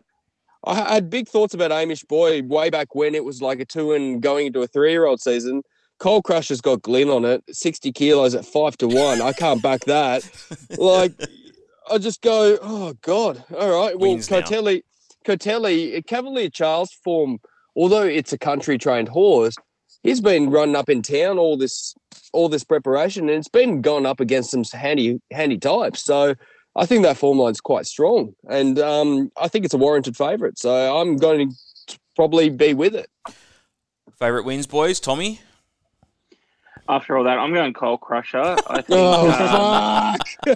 I 0.66 0.76
had 0.76 1.10
big 1.10 1.30
thoughts 1.30 1.54
about 1.54 1.72
Amish 1.72 2.06
Boy 2.06 2.42
way 2.44 2.70
back 2.70 2.94
when 2.96 3.16
it 3.16 3.24
was 3.24 3.42
like 3.42 3.62
a 3.62 3.66
two 3.66 3.94
and 3.94 4.22
going 4.22 4.48
into 4.48 4.62
a 4.62 4.68
three 4.68 4.92
year 4.92 5.06
old 5.06 5.22
season. 5.22 5.64
Coal 6.00 6.22
Crusher's 6.22 6.62
got 6.62 6.82
Glenn 6.82 7.10
on 7.10 7.26
it, 7.26 7.44
60 7.50 7.92
kilos 7.92 8.34
at 8.34 8.44
five 8.44 8.76
to 8.80 8.88
one. 8.88 9.22
I 9.22 9.34
can't 9.34 9.62
back 9.62 9.82
that. 9.86 10.28
Like, 10.78 11.14
I 11.90 11.98
just 11.98 12.22
go, 12.22 12.58
oh, 12.62 12.94
God. 13.02 13.44
All 13.58 13.70
right. 13.70 13.98
Well, 13.98 14.12
Wins 14.12 14.32
now. 14.32 14.42
Cotelli, 14.42 14.82
Cotelli, 15.26 16.06
Cavalier 16.08 16.50
Charles 16.50 16.92
form, 16.92 17.40
although 17.76 18.04
it's 18.04 18.34
a 18.34 18.38
country 18.38 18.78
trained 18.78 19.10
horse, 19.10 19.56
he's 20.04 20.22
been 20.22 20.50
running 20.50 20.76
up 20.76 20.90
in 20.90 21.02
town 21.02 21.38
all 21.38 21.58
this 21.58 21.96
all 22.34 22.50
this 22.50 22.64
preparation 22.64 23.30
and 23.30 23.38
it's 23.38 23.48
been 23.48 23.82
going 23.82 24.06
up 24.06 24.20
against 24.20 24.52
some 24.52 24.64
handy 24.64 25.20
handy 25.32 25.58
types. 25.58 26.04
So 26.04 26.36
I 26.76 26.86
think 26.86 27.04
that 27.04 27.18
form 27.18 27.38
line's 27.38 27.62
quite 27.62 27.86
strong. 27.86 28.34
And 28.50 28.80
um, 28.80 29.32
I 29.38 29.48
think 29.48 29.66
it's 29.66 29.74
a 29.74 29.78
warranted 29.78 30.16
favourite. 30.16 30.58
So 30.58 30.98
I'm 30.98 31.18
going 31.18 31.50
to 31.50 32.00
probably 32.16 32.50
be 32.50 32.74
with 32.74 32.96
it. 32.96 33.10
Favorite 34.18 34.46
wins, 34.46 34.68
boys. 34.68 35.00
Tommy. 35.00 35.42
After 36.88 37.18
all 37.18 37.24
that, 37.26 37.38
I'm 37.38 37.54
going 37.54 37.74
Coal 37.74 37.98
Crusher. 37.98 38.56
I 38.68 38.82
think. 38.82 38.88
Oh, 38.90 40.18
um, 40.44 40.56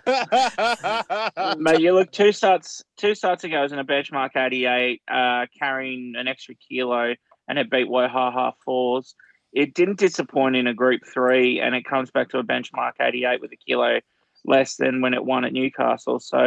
fuck. 1.34 1.58
Mate, 1.60 1.80
you 1.80 1.93
look 1.93 2.12
two 2.12 2.32
starts 2.32 2.84
two 2.98 3.16
starts 3.16 3.43
ago 3.43 3.62
was 3.62 3.72
in 3.72 3.80
a 3.80 3.86
benchmark 3.86 4.36
88, 4.36 5.02
uh, 5.08 5.46
carrying 5.58 6.16
an 6.18 6.28
extra 6.28 6.56
kilo, 6.56 7.16
and 7.48 7.60
it 7.60 7.70
beat 7.70 7.88
Wahaha 7.88 8.54
fours. 8.64 9.16
It 9.56 9.74
didn't 9.74 9.97
disappoint 9.97 10.56
in 10.56 10.68
a 10.68 10.74
Group 10.74 11.01
Three, 11.12 11.60
and 11.60 11.74
it 11.74 11.86
comes 11.86 12.12
back 12.12 12.30
to 12.30 12.39
a 12.39 12.43
benchmark 12.43 12.93
88 12.99 13.41
with 13.41 13.51
a 13.53 13.56
kilo 13.56 14.01
less 14.43 14.76
than 14.76 15.01
when 15.01 15.14
it 15.14 15.26
won 15.26 15.45
at 15.45 15.53
Newcastle. 15.53 16.20
So 16.20 16.38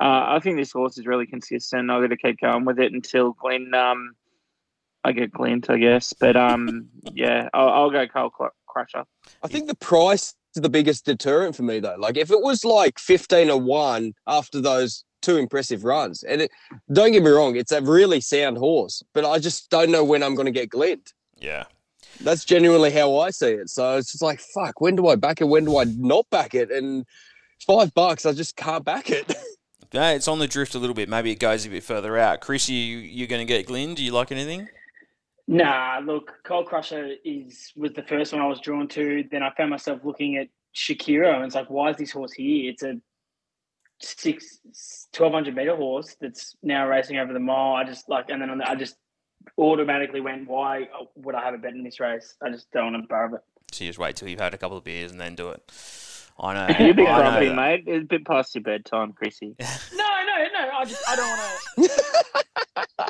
uh, 0.00 0.24
I 0.28 0.38
think 0.40 0.58
this 0.58 0.72
horse 0.72 0.98
is 0.98 1.06
really 1.06 1.26
consistent. 1.26 1.90
I'm 1.90 1.98
going 1.98 2.10
to 2.10 2.16
keep 2.16 2.40
going 2.40 2.64
with 2.64 2.78
it 2.78 2.92
until 2.92 3.32
Glenn. 3.32 3.74
Um, 3.74 4.14
I 5.04 5.12
get 5.12 5.32
Glint, 5.32 5.68
I 5.68 5.78
guess, 5.78 6.12
but 6.12 6.36
um, 6.36 6.88
yeah, 7.12 7.48
I'll, 7.52 7.68
I'll 7.68 7.90
go 7.90 8.06
Coal 8.06 8.30
Cru- 8.30 8.50
Crusher. 8.66 9.04
I 9.42 9.48
think 9.48 9.66
the 9.66 9.74
price 9.74 10.34
is 10.54 10.62
the 10.62 10.68
biggest 10.68 11.04
deterrent 11.04 11.56
for 11.56 11.62
me, 11.62 11.80
though. 11.80 11.96
Like, 11.98 12.16
if 12.16 12.30
it 12.30 12.40
was 12.40 12.64
like 12.64 12.98
15 12.98 13.50
or 13.50 13.60
1 13.60 14.12
after 14.26 14.60
those 14.60 15.04
two 15.20 15.36
impressive 15.36 15.84
runs, 15.84 16.22
and 16.22 16.42
it, 16.42 16.50
don't 16.92 17.12
get 17.12 17.22
me 17.22 17.30
wrong, 17.30 17.56
it's 17.56 17.72
a 17.72 17.82
really 17.82 18.20
sound 18.20 18.58
horse, 18.58 19.02
but 19.12 19.24
I 19.24 19.38
just 19.38 19.70
don't 19.70 19.90
know 19.90 20.04
when 20.04 20.22
I'm 20.22 20.34
going 20.34 20.46
to 20.46 20.52
get 20.52 20.70
glint. 20.70 21.12
Yeah. 21.38 21.64
That's 22.24 22.44
genuinely 22.44 22.90
how 22.90 23.18
I 23.18 23.30
see 23.30 23.50
it. 23.50 23.68
So 23.70 23.96
it's 23.96 24.12
just 24.12 24.22
like, 24.22 24.40
fuck, 24.40 24.80
when 24.80 24.96
do 24.96 25.08
I 25.08 25.16
back 25.16 25.40
it? 25.40 25.44
When 25.44 25.64
do 25.64 25.78
I 25.78 25.84
not 25.84 26.28
back 26.30 26.54
it? 26.54 26.70
And 26.70 27.04
five 27.66 27.92
bucks, 27.94 28.26
I 28.26 28.32
just 28.32 28.56
can't 28.56 28.84
back 28.84 29.10
it. 29.10 29.34
Okay, 29.94 30.16
it's 30.16 30.26
on 30.26 30.38
the 30.38 30.46
drift 30.46 30.74
a 30.74 30.78
little 30.78 30.94
bit. 30.94 31.10
Maybe 31.10 31.32
it 31.32 31.38
goes 31.38 31.66
a 31.66 31.68
bit 31.68 31.84
further 31.84 32.16
out. 32.16 32.40
Chris, 32.40 32.66
you 32.66 32.78
you're 32.78 33.28
going 33.28 33.46
to 33.46 33.52
get 33.52 33.66
Glenn. 33.66 33.94
Do 33.94 34.02
you 34.02 34.10
like 34.10 34.32
anything? 34.32 34.66
Nah, 35.46 36.00
look, 36.02 36.32
Coal 36.44 36.64
Crusher 36.64 37.16
is 37.26 37.72
was 37.76 37.92
the 37.92 38.02
first 38.02 38.32
one 38.32 38.40
I 38.40 38.46
was 38.46 38.58
drawn 38.58 38.88
to. 38.88 39.22
Then 39.30 39.42
I 39.42 39.50
found 39.54 39.68
myself 39.68 40.00
looking 40.02 40.38
at 40.38 40.48
Shakira, 40.74 41.34
and 41.34 41.44
it's 41.44 41.54
like, 41.54 41.68
why 41.68 41.90
is 41.90 41.98
this 41.98 42.10
horse 42.10 42.32
here? 42.32 42.70
It's 42.70 42.82
a 42.82 42.94
six, 44.00 44.60
1200 45.14 45.54
meter 45.54 45.76
horse 45.76 46.16
that's 46.18 46.56
now 46.62 46.88
racing 46.88 47.18
over 47.18 47.34
the 47.34 47.40
mile. 47.40 47.74
I 47.74 47.84
just 47.84 48.08
like, 48.08 48.30
and 48.30 48.40
then 48.40 48.48
on 48.48 48.58
the, 48.58 48.70
I 48.70 48.74
just 48.76 48.96
automatically 49.58 50.20
went, 50.20 50.48
why 50.48 50.88
would 51.16 51.34
I 51.34 51.42
have 51.44 51.54
a 51.54 51.58
bet 51.58 51.72
in 51.72 51.82
this 51.82 51.98
race? 52.00 52.34
I 52.42 52.50
just 52.50 52.70
don't 52.72 52.92
want 52.92 53.04
to 53.04 53.08
borrow 53.08 53.34
it. 53.36 53.42
So 53.72 53.84
you 53.84 53.90
just 53.90 53.98
wait 53.98 54.16
till 54.16 54.28
you've 54.28 54.40
had 54.40 54.54
a 54.54 54.58
couple 54.58 54.76
of 54.76 54.84
beers 54.84 55.10
and 55.12 55.20
then 55.20 55.34
do 55.34 55.48
it. 55.50 55.62
I 56.38 56.54
know. 56.54 56.66
You're 56.78 56.90
a 56.90 56.94
bit 56.94 57.06
grumpy, 57.06 57.52
mate. 57.52 57.84
It's 57.86 58.04
a 58.04 58.06
bit 58.06 58.26
past 58.26 58.54
your 58.54 58.62
bedtime, 58.62 59.12
Chrissy. 59.12 59.54
No, 59.94 60.04
no, 60.26 60.34
no. 60.52 60.70
I 60.78 60.84
just 60.84 61.02
I 61.08 61.16
don't 61.16 61.28
want 61.28 61.40
to. 61.76 61.82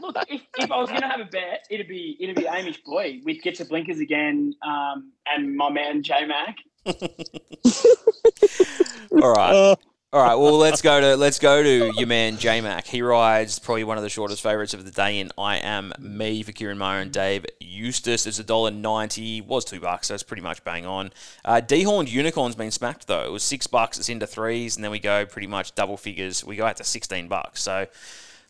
Look, 0.07 0.17
if, 0.29 0.43
if 0.59 0.71
I 0.71 0.77
was 0.77 0.89
going 0.89 1.03
to 1.03 1.09
have 1.09 1.21
a 1.21 1.27
bet, 1.27 1.67
it'd 1.71 1.89
be 1.89 2.17
it'd 2.21 2.37
be 2.37 2.43
Amish 2.43 2.83
Boy 2.85 3.21
with 3.25 3.43
Get 3.43 3.57
to 3.57 3.65
Blinkers 3.65 3.99
again, 4.01 4.55
um, 4.67 5.13
and 5.27 5.57
my 5.57 5.71
man 5.71 6.03
J 6.03 6.27
Mac. 6.27 6.57
All 9.23 9.33
right. 9.33 9.77
All 10.15 10.23
right, 10.23 10.35
well 10.35 10.59
let's 10.59 10.83
go 10.83 11.01
to 11.01 11.17
let's 11.17 11.39
go 11.39 11.63
to 11.63 11.91
your 11.97 12.07
man 12.07 12.37
J 12.37 12.61
Mac. 12.61 12.87
He 12.87 13.01
rides 13.01 13.59
probably 13.59 13.85
one 13.85 13.97
of 13.97 14.03
the 14.03 14.11
shortest 14.11 14.43
favourites 14.43 14.75
of 14.75 14.85
the 14.85 14.91
day 14.91 15.21
in 15.21 15.31
I 15.39 15.57
Am 15.57 15.91
Me 15.99 16.43
for 16.43 16.53
Ciaron 16.53 16.77
Maher 16.77 17.01
and 17.01 17.11
Dave 17.11 17.47
Eustace. 17.61 18.27
It's 18.27 18.39
a 18.39 18.45
dollar 18.45 18.71
ninety, 18.71 19.41
was 19.41 19.65
two 19.65 19.81
bucks, 19.81 20.09
so 20.09 20.15
it's 20.15 20.23
pretty 20.23 20.43
much 20.43 20.63
bang 20.65 20.85
on. 20.85 21.15
Uh, 21.47 21.63
Dehorned 21.65 22.11
Unicorn's 22.11 22.55
been 22.55 22.71
smacked 22.71 23.07
though. 23.07 23.25
It 23.25 23.33
was 23.33 23.43
six 23.43 23.67
bucks, 23.67 23.99
it's 23.99 24.11
into 24.11 24.27
threes, 24.27 24.77
and 24.77 24.85
then 24.85 24.91
we 24.91 24.99
go 24.99 25.25
pretty 25.25 25.47
much 25.47 25.75
double 25.75 25.97
figures. 25.97 26.45
We 26.45 26.57
go 26.57 26.67
out 26.67 26.77
to 26.77 26.85
sixteen 26.85 27.27
bucks. 27.27 27.63
So 27.63 27.87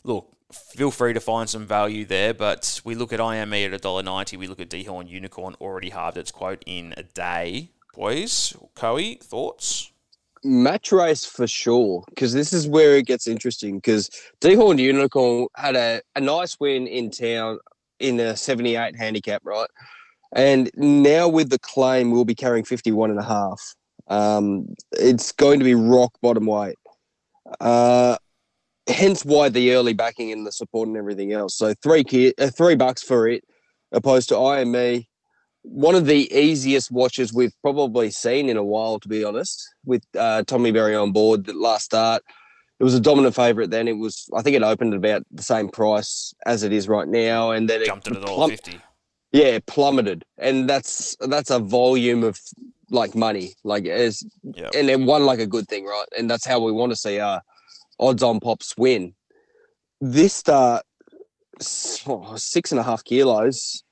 look, 0.02 0.34
feel 0.50 0.90
free 0.90 1.12
to 1.12 1.20
find 1.20 1.48
some 1.48 1.64
value 1.64 2.04
there, 2.04 2.34
but 2.34 2.80
we 2.82 2.96
look 2.96 3.12
at 3.12 3.20
I 3.20 3.36
Am 3.36 3.50
Me 3.50 3.64
at 3.64 3.72
a 3.72 3.78
dollar 3.78 4.02
ninety. 4.02 4.36
We 4.36 4.48
look 4.48 4.58
at 4.58 4.68
Dehorned 4.68 5.10
Unicorn 5.10 5.54
already 5.60 5.90
halved 5.90 6.16
its 6.16 6.32
quote 6.32 6.64
in 6.66 6.92
a 6.96 7.04
day. 7.04 7.70
Boys, 7.94 8.52
Coe, 8.74 9.14
thoughts? 9.22 9.91
Match 10.44 10.92
race 10.92 11.24
for 11.24 11.46
sure 11.46 12.04
because 12.08 12.32
this 12.32 12.52
is 12.52 12.66
where 12.66 12.96
it 12.96 13.06
gets 13.06 13.26
interesting 13.26 13.76
because 13.76 14.10
Dehorned 14.40 14.80
Unicorn 14.80 15.48
had 15.56 15.76
a, 15.76 16.02
a 16.16 16.20
nice 16.20 16.58
win 16.58 16.86
in 16.86 17.10
town 17.10 17.58
in 18.00 18.18
a 18.18 18.36
78 18.36 18.96
handicap 18.96 19.42
right? 19.44 19.68
And 20.34 20.70
now 20.74 21.28
with 21.28 21.50
the 21.50 21.58
claim 21.58 22.10
we'll 22.10 22.24
be 22.24 22.34
carrying 22.34 22.64
51 22.64 23.10
and 23.10 23.20
a 23.20 23.24
half. 23.24 23.74
Um, 24.08 24.74
it's 24.92 25.32
going 25.32 25.58
to 25.60 25.64
be 25.64 25.74
rock 25.74 26.12
bottom 26.20 26.46
weight. 26.46 26.76
Uh, 27.60 28.16
hence 28.88 29.24
why 29.24 29.48
the 29.48 29.74
early 29.74 29.92
backing 29.92 30.32
and 30.32 30.46
the 30.46 30.52
support 30.52 30.88
and 30.88 30.96
everything 30.96 31.32
else. 31.32 31.56
So 31.56 31.74
three 31.82 32.04
ki- 32.04 32.34
uh, 32.38 32.50
three 32.50 32.74
bucks 32.74 33.02
for 33.02 33.28
it 33.28 33.44
opposed 33.92 34.28
to 34.30 34.38
IME 34.38 35.04
one 35.62 35.94
of 35.94 36.06
the 36.06 36.32
easiest 36.36 36.90
watches 36.90 37.32
we've 37.32 37.54
probably 37.62 38.10
seen 38.10 38.48
in 38.48 38.56
a 38.56 38.64
while, 38.64 38.98
to 39.00 39.08
be 39.08 39.24
honest, 39.24 39.62
with 39.84 40.02
uh, 40.18 40.42
Tommy 40.46 40.72
Berry 40.72 40.94
on 40.94 41.12
board 41.12 41.44
the 41.46 41.52
last 41.52 41.84
start. 41.84 42.22
It 42.80 42.84
was 42.84 42.94
a 42.94 43.00
dominant 43.00 43.36
favourite 43.36 43.70
then. 43.70 43.86
It 43.86 43.92
was, 43.96 44.28
I 44.34 44.42
think 44.42 44.56
it 44.56 44.62
opened 44.64 44.92
at 44.92 44.96
about 44.98 45.24
the 45.30 45.42
same 45.42 45.68
price 45.68 46.34
as 46.46 46.64
it 46.64 46.72
is 46.72 46.88
right 46.88 47.06
now. 47.06 47.52
And 47.52 47.70
then 47.70 47.82
it 47.82 47.86
Jumped 47.86 48.08
at 48.08 48.24
all 48.24 48.48
fifty. 48.48 48.80
yeah, 49.30 49.60
plummeted. 49.66 50.24
And 50.36 50.68
that's 50.68 51.16
that's 51.20 51.50
a 51.50 51.60
volume 51.60 52.24
of 52.24 52.40
like 52.90 53.14
money. 53.14 53.54
Like 53.62 53.86
as 53.86 54.24
Yeah. 54.42 54.70
and 54.74 54.90
it 54.90 54.98
won 54.98 55.24
like 55.26 55.38
a 55.38 55.46
good 55.46 55.68
thing, 55.68 55.84
right? 55.84 56.08
And 56.18 56.28
that's 56.28 56.44
how 56.44 56.58
we 56.58 56.72
want 56.72 56.90
to 56.90 56.96
see 56.96 57.20
our 57.20 57.40
odds 58.00 58.22
on 58.24 58.40
pops 58.40 58.76
win. 58.76 59.14
This 60.00 60.34
start 60.34 60.84
oh, 62.08 62.34
six 62.36 62.72
and 62.72 62.80
a 62.80 62.82
half 62.82 63.04
kilos. 63.04 63.84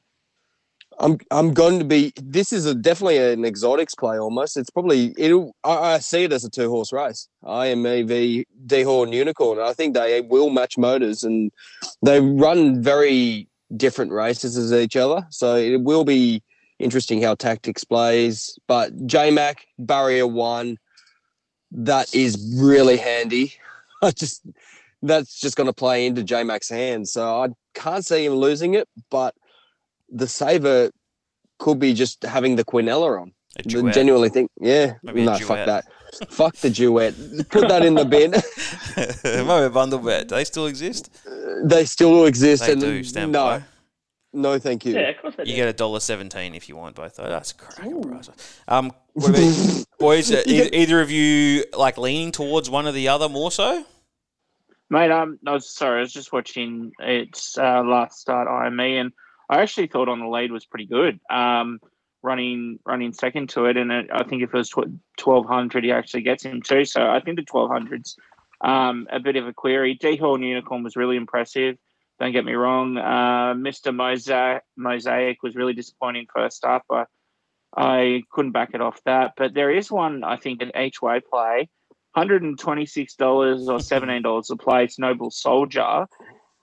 I'm 1.01 1.19
I'm 1.31 1.55
going 1.55 1.79
to 1.79 1.85
be. 1.85 2.13
This 2.23 2.53
is 2.53 2.67
a, 2.67 2.75
definitely 2.75 3.17
an 3.17 3.45
exotics 3.45 3.95
play 3.95 4.19
almost. 4.19 4.57
It's 4.57 4.71
probably 4.71 5.15
it'll. 5.17 5.57
I, 5.65 5.95
I 5.95 5.99
see 5.99 6.25
it 6.25 6.33
as 6.33 6.45
a 6.45 6.51
two 6.51 6.69
horse 6.69 6.93
race. 6.93 7.27
IME 7.45 8.07
v 8.07 8.47
Dehorn 8.67 9.13
Unicorn. 9.13 9.59
I 9.59 9.73
think 9.73 9.95
they 9.95 10.21
will 10.21 10.51
match 10.51 10.77
motors 10.77 11.25
and 11.25 11.51
they 12.05 12.21
run 12.21 12.83
very 12.83 13.49
different 13.77 14.13
races 14.13 14.59
as 14.59 14.73
each 14.73 14.95
other. 14.95 15.27
So 15.31 15.57
it 15.57 15.81
will 15.81 16.05
be 16.05 16.43
interesting 16.79 17.23
how 17.23 17.35
tactics 17.35 17.83
plays. 17.83 18.59
But 18.67 18.95
JMac 19.07 19.57
barrier 19.79 20.27
one, 20.27 20.77
that 21.73 22.15
is 22.15 22.59
really 22.61 22.99
handy. 22.99 23.55
I 24.03 24.11
just 24.11 24.47
that's 25.03 25.41
just 25.41 25.57
going 25.57 25.67
to 25.67 25.73
play 25.73 26.05
into 26.05 26.23
JMac's 26.23 26.69
hands. 26.69 27.11
So 27.11 27.43
I 27.43 27.49
can't 27.73 28.05
see 28.05 28.27
him 28.27 28.35
losing 28.35 28.75
it, 28.75 28.87
but 29.11 29.35
the 30.11 30.27
saver 30.29 30.91
could 31.59 31.79
be 31.79 31.93
just 31.95 32.23
having 32.25 32.57
the 32.57 32.65
Quinella 32.65 33.21
on. 33.21 33.33
A 33.57 33.61
I 33.61 33.63
duet. 33.63 33.95
genuinely 33.95 34.29
think, 34.29 34.51
yeah, 34.61 34.95
Maybe 35.03 35.23
a 35.23 35.25
no, 35.25 35.37
duet. 35.37 35.49
fuck 35.49 35.67
that, 35.67 35.85
fuck 36.31 36.57
the 36.57 36.71
duet. 36.71 37.15
Put 37.51 37.69
that 37.69 37.85
in 37.85 37.95
the 37.95 38.05
bin. 38.05 38.31
Maybe 39.47 39.65
a 39.65 39.71
bundle 39.71 39.99
bet. 39.99 40.29
Do 40.29 40.37
they 40.37 40.45
still 40.45 40.67
exist? 40.67 41.11
they 41.65 41.85
still 41.85 42.27
exist, 42.27 42.65
They 42.65 42.73
and 42.73 42.81
do. 42.81 43.03
Stand 43.05 43.33
no, 43.33 43.45
by. 43.45 43.63
no, 44.33 44.59
thank 44.61 44.85
you. 44.87 44.95
Yeah, 44.95 45.09
of 45.11 45.19
course 45.21 45.35
they 45.37 45.43
You 45.45 45.51
do. 45.53 45.57
get 45.57 45.69
a 45.69 45.73
dollar 45.73 45.99
seventeen 46.01 46.55
if 46.55 46.69
you 46.69 46.77
want 46.77 46.95
both. 46.95 47.17
Though 47.17 47.29
that's 47.29 47.51
a 47.51 47.55
cracking 47.57 48.03
price. 48.03 48.31
Um, 48.69 48.93
about 49.17 49.35
boys, 49.99 50.31
uh, 50.33 50.43
You 50.47 50.63
e- 50.65 50.71
either 50.73 51.01
of 51.01 51.11
you 51.11 51.65
like 51.77 51.99
leaning 51.99 52.31
towards 52.31 52.71
one 52.71 52.87
or 52.87 52.93
the 52.93 53.09
other 53.09 53.29
more 53.29 53.51
so? 53.51 53.85
Mate, 54.91 55.11
um, 55.11 55.39
I 55.47 55.53
was 55.53 55.69
sorry. 55.75 55.99
I 55.99 56.01
was 56.03 56.13
just 56.13 56.33
watching 56.33 56.93
its 57.01 57.59
uh, 57.59 57.83
last 57.83 58.21
start 58.21 58.47
IME, 58.49 58.81
and 58.81 59.13
I 59.51 59.61
actually 59.61 59.89
thought 59.89 60.09
on 60.09 60.21
the 60.21 60.29
lead 60.29 60.53
was 60.53 60.65
pretty 60.65 60.87
good. 60.87 61.21
Um, 61.29 61.81
running 62.23 62.79
running 62.87 63.13
second 63.13 63.49
to 63.51 63.67
it, 63.67 63.77
and 63.77 63.91
it, 63.91 64.07
I 64.13 64.23
think 64.23 64.43
if 64.43 64.55
it 64.55 64.57
was 64.57 64.73
twelve 65.19 65.47
hundred, 65.47 65.85
he 65.85 65.93
actually 65.93 66.23
gets 66.23 66.45
him 66.45 66.63
too. 66.63 66.85
So 66.85 67.11
I 67.11 67.21
think 67.21 67.37
the 67.37 67.45
twelve 67.45 67.71
hundreds 67.71 68.17
um, 68.61 69.07
a 69.11 69.19
bit 69.19 69.37
of 69.37 69.47
a 69.47 69.53
query. 69.53 69.99
Dehorn 70.01 70.47
Unicorn 70.47 70.85
was 70.85 70.97
really 70.97 71.17
impressive. 71.17 71.77
Don't 72.21 72.33
get 72.33 72.45
me 72.45 72.53
wrong. 72.53 72.99
Uh, 72.99 73.55
Mr. 73.55 73.95
Mosaic, 73.95 74.63
Mosaic 74.77 75.43
was 75.43 75.57
really 75.57 75.73
disappointing 75.73 76.27
first 76.33 76.65
up. 76.65 76.85
I, 76.91 77.07
I 77.75 78.23
couldn't 78.31 78.53
back 78.53 78.71
it 78.75 78.83
off 78.83 79.01
that, 79.07 79.33
but 79.37 79.55
there 79.55 79.71
is 79.71 79.91
one 79.91 80.23
I 80.23 80.37
think 80.37 80.61
an 80.61 80.73
each 80.79 81.01
way 81.01 81.21
play. 81.21 81.71
$126 82.17 82.59
or 83.69 83.79
$17 83.79 84.51
a 84.51 84.57
place, 84.57 84.99
Noble 84.99 85.31
Soldier. 85.31 86.07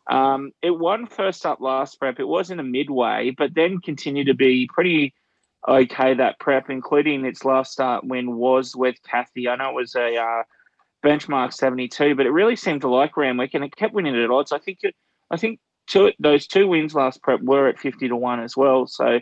Um, 0.09 0.51
it 0.61 0.71
won 0.71 1.05
first 1.05 1.45
up 1.45 1.59
last 1.59 1.99
prep. 1.99 2.19
It 2.19 2.27
was 2.27 2.49
in 2.49 2.59
a 2.59 2.63
midway, 2.63 3.31
but 3.31 3.53
then 3.53 3.79
continued 3.79 4.27
to 4.27 4.33
be 4.33 4.69
pretty 4.73 5.13
okay 5.67 6.13
that 6.13 6.39
prep, 6.39 6.69
including 6.69 7.25
its 7.25 7.43
last 7.43 7.71
start 7.71 8.05
win 8.05 8.37
was 8.37 8.75
with 8.75 8.95
Kathy. 9.03 9.49
I 9.49 9.55
know 9.55 9.69
it 9.69 9.75
was 9.75 9.95
a 9.95 10.15
uh, 10.15 10.43
benchmark 11.03 11.53
72, 11.53 12.15
but 12.15 12.25
it 12.25 12.31
really 12.31 12.55
seemed 12.55 12.81
to 12.81 12.89
like 12.89 13.17
Randwick 13.17 13.53
and 13.53 13.63
it 13.63 13.75
kept 13.75 13.93
winning 13.93 14.15
at 14.15 14.31
odds. 14.31 14.51
I 14.51 14.59
think 14.59 14.79
it, 14.83 14.95
I 15.29 15.37
think 15.37 15.59
two, 15.87 16.13
those 16.19 16.47
two 16.47 16.67
wins 16.67 16.95
last 16.95 17.21
prep 17.21 17.41
were 17.41 17.67
at 17.67 17.79
50 17.79 18.07
to 18.07 18.15
1 18.15 18.39
as 18.39 18.55
well. 18.55 18.87
So 18.87 19.19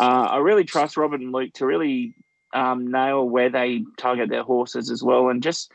uh, 0.00 0.04
I 0.04 0.38
really 0.38 0.64
trust 0.64 0.96
Robert 0.96 1.20
and 1.20 1.32
Luke 1.32 1.52
to 1.54 1.66
really 1.66 2.14
um, 2.54 2.90
nail 2.90 3.28
where 3.28 3.50
they 3.50 3.84
target 3.96 4.28
their 4.28 4.44
horses 4.44 4.90
as 4.90 5.02
well. 5.02 5.28
And 5.30 5.42
just 5.42 5.72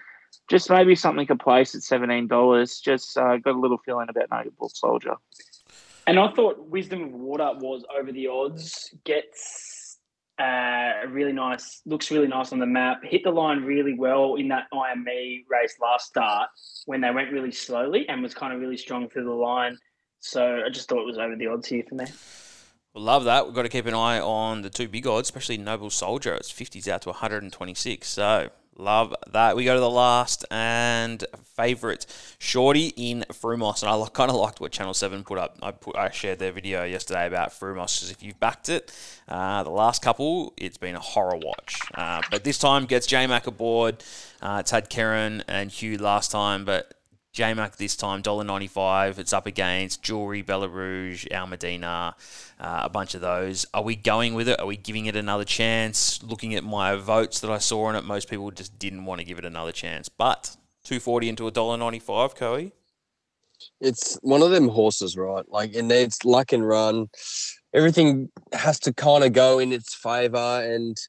just 0.49 0.69
maybe 0.69 0.95
something 0.95 1.27
to 1.27 1.35
place 1.35 1.75
at 1.75 1.81
$17. 1.81 2.81
Just 2.81 3.17
uh, 3.17 3.37
got 3.37 3.55
a 3.55 3.59
little 3.59 3.77
feeling 3.79 4.07
about 4.09 4.29
Noble 4.31 4.69
Soldier. 4.69 5.15
And 6.05 6.17
I 6.17 6.31
thought 6.31 6.69
Wisdom 6.69 7.03
of 7.03 7.11
Water 7.11 7.51
was 7.55 7.83
over 7.97 8.11
the 8.13 8.27
odds. 8.27 8.93
Gets 9.03 9.97
uh, 10.39 11.07
really 11.09 11.33
nice, 11.33 11.81
looks 11.85 12.11
really 12.11 12.27
nice 12.27 12.53
on 12.53 12.59
the 12.59 12.65
map. 12.65 13.01
Hit 13.03 13.23
the 13.23 13.31
line 13.31 13.63
really 13.63 13.93
well 13.93 14.35
in 14.35 14.47
that 14.49 14.67
IME 14.71 15.43
race 15.49 15.75
last 15.81 16.07
start 16.07 16.49
when 16.85 17.01
they 17.01 17.11
went 17.11 17.31
really 17.31 17.51
slowly 17.51 18.07
and 18.07 18.23
was 18.23 18.33
kind 18.33 18.53
of 18.53 18.61
really 18.61 18.77
strong 18.77 19.09
through 19.09 19.25
the 19.25 19.31
line. 19.31 19.77
So 20.19 20.61
I 20.65 20.69
just 20.69 20.87
thought 20.87 21.01
it 21.01 21.05
was 21.05 21.17
over 21.17 21.35
the 21.35 21.47
odds 21.47 21.67
here 21.67 21.83
for 21.87 21.95
me. 21.95 22.05
Well, 22.93 23.03
love 23.03 23.25
that. 23.25 23.45
We've 23.45 23.55
got 23.55 23.63
to 23.63 23.69
keep 23.69 23.85
an 23.85 23.93
eye 23.93 24.19
on 24.19 24.61
the 24.61 24.69
two 24.69 24.87
big 24.87 25.05
odds, 25.05 25.27
especially 25.27 25.57
Noble 25.57 25.89
Soldier. 25.89 26.35
It's 26.35 26.51
50s 26.51 26.87
out 26.87 27.01
to 27.03 27.09
126. 27.09 28.07
So 28.07 28.49
Love 28.79 29.15
that. 29.31 29.55
We 29.55 29.65
go 29.65 29.73
to 29.73 29.79
the 29.79 29.89
last 29.89 30.45
and 30.51 31.25
favourite 31.55 32.05
Shorty 32.37 32.93
in 32.95 33.25
Frumos, 33.31 33.81
and 33.81 33.89
I 33.89 34.07
kind 34.09 34.29
of 34.29 34.37
liked 34.37 34.59
what 34.59 34.71
Channel 34.71 34.93
Seven 34.93 35.23
put 35.23 35.39
up. 35.39 35.57
I 35.63 35.71
put 35.71 35.95
I 35.95 36.11
shared 36.11 36.37
their 36.37 36.51
video 36.51 36.83
yesterday 36.83 37.25
about 37.25 37.49
Frumos. 37.49 37.99
Because 37.99 38.11
if 38.11 38.21
you've 38.21 38.39
backed 38.39 38.69
it, 38.69 38.93
uh, 39.27 39.63
the 39.63 39.71
last 39.71 40.03
couple 40.03 40.53
it's 40.57 40.77
been 40.77 40.95
a 40.95 40.99
horror 40.99 41.37
watch. 41.37 41.79
Uh, 41.95 42.21
but 42.29 42.43
this 42.43 42.59
time 42.59 42.85
gets 42.85 43.07
J 43.07 43.25
Mac 43.25 43.47
aboard. 43.47 44.03
Uh, 44.43 44.57
it's 44.59 44.69
had 44.69 44.91
Kerrin 44.91 45.43
McEvoy 45.45 45.99
last 45.99 46.29
time, 46.29 46.63
but 46.63 46.93
JMac 47.37 47.75
this 47.75 47.95
time, 47.95 48.23
$1.95. 48.23 49.19
It's 49.19 49.31
up 49.31 49.45
against 49.45 50.01
Jewelry, 50.01 50.41
Bella 50.41 50.67
Rouge, 50.67 51.27
Almadina, 51.31 52.15
uh, 52.59 52.81
a 52.83 52.89
bunch 52.89 53.13
of 53.13 53.21
those. 53.21 53.63
Are 53.75 53.83
we 53.83 53.95
going 53.95 54.33
with 54.33 54.49
it? 54.49 54.59
Are 54.59 54.65
we 54.65 54.75
giving 54.75 55.05
it 55.05 55.15
another 55.15 55.45
chance? 55.45 56.23
Looking 56.23 56.55
at 56.55 56.63
my 56.63 56.95
votes 56.95 57.39
that 57.41 57.51
I 57.51 57.59
saw 57.59 57.85
on 57.85 57.95
it, 57.95 58.03
most 58.03 58.27
people 58.27 58.49
just 58.49 58.79
didn't 58.79 59.05
want 59.05 59.19
to 59.19 59.25
give 59.25 59.37
it 59.37 59.45
another 59.45 59.71
chance. 59.71 60.09
But 60.09 60.57
240 60.85 61.29
into 61.29 61.43
$1.95, 61.43 62.35
Coe. 62.35 62.71
It's 63.79 64.17
one 64.23 64.41
of 64.41 64.49
them 64.49 64.67
horses, 64.67 65.15
right? 65.15 65.45
Like 65.47 65.75
it 65.75 65.83
needs 65.83 66.25
luck 66.25 66.53
and 66.53 66.67
run. 66.67 67.07
Everything 67.71 68.29
has 68.51 68.79
to 68.79 68.93
kind 68.93 69.23
of 69.23 69.33
go 69.33 69.59
in 69.59 69.71
its 69.71 69.93
favour 69.93 70.63
and– 70.63 70.97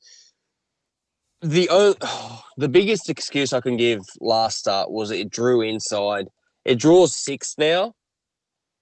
the 1.42 1.68
oh, 1.70 1.94
the 2.56 2.68
biggest 2.68 3.08
excuse 3.08 3.52
I 3.52 3.60
can 3.60 3.76
give 3.76 4.00
last 4.20 4.58
start 4.58 4.90
was 4.90 5.10
it 5.10 5.30
drew 5.30 5.60
inside. 5.62 6.28
It 6.64 6.78
draws 6.78 7.14
six 7.16 7.54
now, 7.56 7.94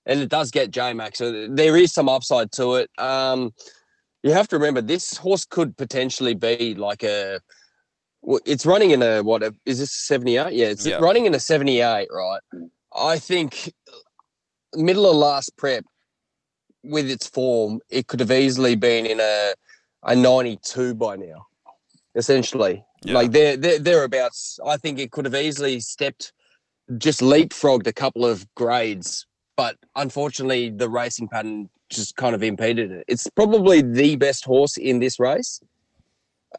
and 0.06 0.20
it 0.20 0.28
does 0.28 0.50
get 0.50 0.70
J 0.70 0.92
Max. 0.92 1.18
So 1.18 1.48
there 1.48 1.76
is 1.76 1.92
some 1.92 2.08
upside 2.08 2.52
to 2.52 2.76
it. 2.76 2.90
Um, 2.98 3.52
you 4.22 4.32
have 4.32 4.48
to 4.48 4.56
remember 4.56 4.80
this 4.80 5.16
horse 5.16 5.44
could 5.44 5.76
potentially 5.76 6.34
be 6.34 6.74
like 6.74 7.02
a. 7.02 7.40
It's 8.44 8.66
running 8.66 8.90
in 8.90 9.02
a 9.02 9.22
what? 9.22 9.42
Is 9.66 9.78
this 9.78 9.92
seventy 9.92 10.36
eight? 10.36 10.54
Yeah, 10.54 10.66
it's 10.66 10.86
running 11.00 11.26
in 11.26 11.34
a 11.34 11.40
seventy 11.40 11.80
eight, 11.80 12.08
right? 12.10 12.40
I 12.96 13.18
think 13.18 13.72
middle 14.74 15.08
of 15.08 15.16
last 15.16 15.56
prep 15.56 15.84
with 16.82 17.08
its 17.08 17.28
form, 17.28 17.80
it 17.88 18.08
could 18.08 18.20
have 18.20 18.32
easily 18.32 18.74
been 18.74 19.06
in 19.06 19.20
a 19.20 19.54
a 20.02 20.16
ninety 20.16 20.58
two 20.64 20.94
by 20.94 21.14
now 21.14 21.46
essentially. 22.16 22.84
Yeah. 23.04 23.14
Like 23.14 23.30
they're, 23.30 23.56
they're 23.56 23.78
thereabouts. 23.78 24.58
I 24.66 24.76
think 24.76 24.98
it 24.98 25.12
could 25.12 25.26
have 25.26 25.34
easily 25.34 25.78
stepped, 25.80 26.32
just 26.98 27.20
leapfrogged 27.20 27.86
a 27.86 27.92
couple 27.92 28.26
of 28.26 28.52
grades, 28.54 29.26
but 29.56 29.76
unfortunately 29.94 30.70
the 30.70 30.88
racing 30.88 31.28
pattern 31.28 31.68
just 31.90 32.16
kind 32.16 32.34
of 32.34 32.42
impeded 32.42 32.90
it. 32.90 33.04
It's 33.06 33.28
probably 33.28 33.82
the 33.82 34.16
best 34.16 34.44
horse 34.44 34.76
in 34.76 34.98
this 34.98 35.20
race. 35.20 35.60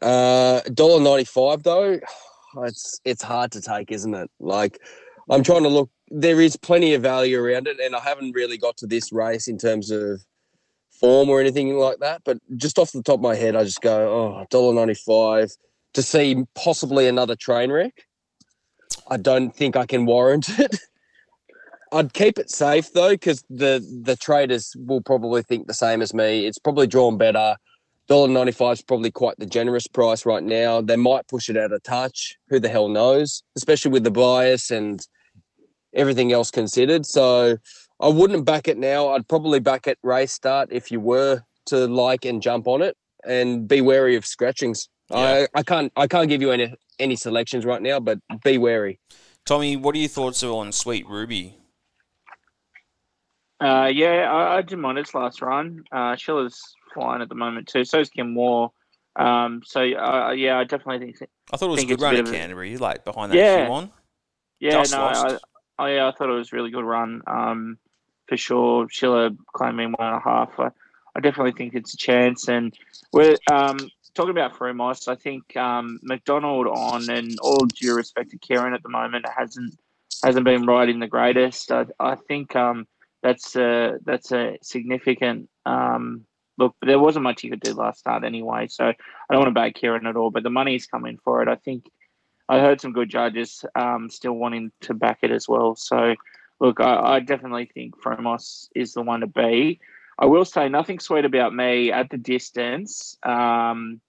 Uh, 0.00 0.60
dollar 0.74 1.02
ninety 1.02 1.24
five 1.24 1.64
though, 1.64 1.98
it's 2.62 3.00
it's 3.04 3.22
hard 3.22 3.50
to 3.52 3.60
take, 3.60 3.90
isn't 3.90 4.14
it? 4.14 4.30
Like 4.38 4.78
I'm 5.28 5.42
trying 5.42 5.64
to 5.64 5.68
look. 5.68 5.90
There 6.10 6.40
is 6.40 6.56
plenty 6.56 6.94
of 6.94 7.02
value 7.02 7.38
around 7.38 7.66
it, 7.66 7.78
and 7.80 7.94
I 7.94 8.00
haven't 8.00 8.32
really 8.32 8.56
got 8.56 8.76
to 8.78 8.86
this 8.86 9.12
race 9.12 9.48
in 9.48 9.58
terms 9.58 9.90
of 9.90 10.22
form 10.98 11.28
or 11.28 11.40
anything 11.40 11.76
like 11.76 11.98
that. 12.00 12.22
But 12.24 12.38
just 12.56 12.78
off 12.78 12.92
the 12.92 13.02
top 13.02 13.16
of 13.16 13.20
my 13.20 13.34
head, 13.34 13.56
I 13.56 13.64
just 13.64 13.80
go, 13.80 14.42
oh, 14.42 14.46
$1.95 14.50 15.56
to 15.94 16.02
see 16.02 16.44
possibly 16.54 17.08
another 17.08 17.36
train 17.36 17.70
wreck. 17.70 18.04
I 19.08 19.16
don't 19.16 19.54
think 19.54 19.76
I 19.76 19.86
can 19.86 20.06
warrant 20.06 20.48
it. 20.58 20.76
I'd 21.90 22.12
keep 22.12 22.38
it 22.38 22.50
safe 22.50 22.92
though, 22.92 23.10
because 23.10 23.44
the 23.48 23.84
the 24.02 24.16
traders 24.16 24.76
will 24.78 25.00
probably 25.00 25.42
think 25.42 25.66
the 25.66 25.74
same 25.74 26.02
as 26.02 26.12
me. 26.12 26.46
It's 26.46 26.58
probably 26.58 26.86
drawn 26.86 27.16
better. 27.16 27.56
Dollar 28.08 28.28
ninety 28.28 28.52
five 28.52 28.74
is 28.74 28.82
probably 28.82 29.10
quite 29.10 29.38
the 29.38 29.46
generous 29.46 29.86
price 29.86 30.26
right 30.26 30.42
now. 30.42 30.80
They 30.82 30.96
might 30.96 31.28
push 31.28 31.48
it 31.48 31.56
out 31.56 31.72
of 31.72 31.82
touch. 31.82 32.36
Who 32.48 32.60
the 32.60 32.68
hell 32.68 32.88
knows? 32.88 33.42
Especially 33.56 33.90
with 33.90 34.04
the 34.04 34.10
bias 34.10 34.70
and 34.70 35.00
everything 35.94 36.32
else 36.32 36.50
considered. 36.50 37.06
So 37.06 37.56
I 38.00 38.08
wouldn't 38.08 38.44
back 38.44 38.68
it 38.68 38.78
now. 38.78 39.08
I'd 39.08 39.28
probably 39.28 39.60
back 39.60 39.86
it 39.86 39.98
race 40.02 40.32
start 40.32 40.68
if 40.70 40.90
you 40.90 41.00
were 41.00 41.42
to 41.66 41.86
like 41.86 42.24
and 42.24 42.40
jump 42.40 42.68
on 42.68 42.82
it, 42.82 42.96
and 43.26 43.66
be 43.66 43.80
wary 43.80 44.16
of 44.16 44.24
scratchings. 44.24 44.88
Yeah. 45.10 45.46
I, 45.54 45.60
I 45.60 45.62
can't 45.62 45.92
I 45.96 46.06
can't 46.06 46.28
give 46.28 46.42
you 46.42 46.50
any 46.50 46.74
any 46.98 47.16
selections 47.16 47.64
right 47.64 47.82
now, 47.82 48.00
but 48.00 48.18
be 48.44 48.58
wary. 48.58 49.00
Tommy, 49.44 49.76
what 49.76 49.94
are 49.94 49.98
your 49.98 50.08
thoughts 50.08 50.42
on 50.42 50.72
Sweet 50.72 51.06
Ruby? 51.08 51.56
Uh, 53.60 53.90
yeah, 53.92 54.30
I, 54.30 54.58
I 54.58 54.62
didn't 54.62 54.82
mind 54.82 54.98
its 54.98 55.14
last 55.14 55.42
run. 55.42 55.82
Uh, 55.90 56.14
Schiller's 56.14 56.60
flying 56.94 57.22
at 57.22 57.28
the 57.28 57.34
moment 57.34 57.66
too. 57.66 57.84
So 57.84 57.98
is 57.98 58.08
Kim 58.10 58.34
Moore. 58.34 58.70
Um, 59.16 59.62
so 59.64 59.80
uh, 59.80 60.30
yeah, 60.30 60.58
I 60.58 60.64
definitely 60.64 61.12
think. 61.12 61.30
I 61.52 61.56
thought 61.56 61.66
it 61.66 61.72
was 61.72 61.82
a 61.82 61.86
good 61.86 62.00
run 62.00 62.14
in 62.14 62.26
Canterbury, 62.26 62.76
like 62.76 63.04
behind 63.04 63.32
that 63.32 63.38
yeah, 63.38 63.68
one. 63.68 63.90
Yeah, 64.60 64.70
Just 64.72 64.92
no, 64.92 65.04
I, 65.04 65.38
I, 65.78 65.94
yeah, 65.94 66.08
I 66.08 66.12
thought 66.12 66.28
it 66.28 66.34
was 66.34 66.52
a 66.52 66.56
really 66.56 66.70
good 66.70 66.84
run. 66.84 67.22
Um, 67.26 67.78
for 68.28 68.36
sure. 68.36 68.88
Schiller 68.90 69.30
claiming 69.54 69.92
one 69.92 70.08
and 70.08 70.16
a 70.16 70.20
half. 70.20 70.50
I, 70.58 70.70
I 71.16 71.20
definitely 71.20 71.52
think 71.52 71.74
it's 71.74 71.94
a 71.94 71.96
chance. 71.96 72.48
And 72.48 72.76
we're 73.12 73.36
um, 73.50 73.78
talking 74.14 74.30
about 74.30 74.54
Frumos. 74.54 75.08
I 75.08 75.14
think 75.14 75.56
um, 75.56 75.98
McDonald 76.02 76.66
on, 76.66 77.08
and 77.10 77.38
all 77.40 77.66
due 77.66 77.94
respect 77.94 78.30
to 78.30 78.38
Kerrin 78.38 78.74
at 78.74 78.82
the 78.82 78.88
moment, 78.88 79.26
hasn't 79.28 79.78
hasn't 80.24 80.44
been 80.44 80.66
riding 80.66 80.98
the 80.98 81.06
greatest. 81.06 81.70
I, 81.70 81.86
I 82.00 82.16
think 82.16 82.54
um, 82.56 82.86
that's 83.22 83.56
a 83.56 83.98
that's 84.04 84.32
a 84.32 84.58
significant 84.62 85.48
um, 85.64 86.24
look. 86.58 86.74
There 86.82 86.98
wasn't 86.98 87.24
much 87.24 87.44
you 87.44 87.50
could 87.50 87.60
do 87.60 87.74
last 87.74 88.00
start 88.00 88.24
anyway, 88.24 88.68
so 88.68 88.86
I 88.86 88.94
don't 89.30 89.40
want 89.40 89.48
to 89.48 89.60
back 89.60 89.74
Kerrin 89.74 90.08
at 90.08 90.16
all. 90.16 90.30
But 90.30 90.42
the 90.42 90.50
money's 90.50 90.86
coming 90.86 91.18
for 91.24 91.42
it. 91.42 91.48
I 91.48 91.56
think 91.56 91.86
I 92.48 92.60
heard 92.60 92.80
some 92.80 92.92
good 92.92 93.10
judges 93.10 93.64
um, 93.74 94.08
still 94.10 94.32
wanting 94.32 94.72
to 94.82 94.94
back 94.94 95.18
it 95.22 95.30
as 95.30 95.48
well. 95.48 95.76
So 95.76 96.14
look, 96.60 96.80
I, 96.80 97.16
I 97.16 97.20
definitely 97.20 97.70
think 97.72 98.00
Frumos 98.00 98.68
is 98.74 98.94
the 98.94 99.02
one 99.02 99.20
to 99.20 99.26
be. 99.26 99.80
I 100.18 100.26
will 100.26 100.44
say 100.44 100.68
nothing 100.68 100.98
sweet 100.98 101.24
about 101.24 101.54
me 101.54 101.92
at 101.92 102.10
the 102.10 102.18
distance. 102.18 103.16
Um, 103.22 104.00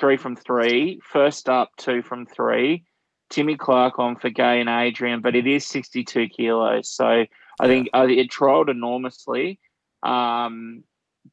three 0.00 0.16
from 0.16 0.36
three. 0.36 1.00
First 1.02 1.48
up, 1.48 1.70
two 1.76 2.02
from 2.02 2.26
three. 2.26 2.84
Timmy 3.28 3.56
Clark 3.56 3.98
on 3.98 4.16
for 4.16 4.30
Gai 4.30 4.56
and 4.56 4.68
Adrian, 4.68 5.20
but 5.20 5.34
it 5.34 5.46
is 5.46 5.66
62 5.66 6.28
kilos. 6.28 6.88
So 6.88 7.24
I 7.60 7.66
think 7.66 7.88
uh, 7.92 8.06
it 8.08 8.30
trialled 8.30 8.70
enormously. 8.70 9.58
Um, 10.02 10.84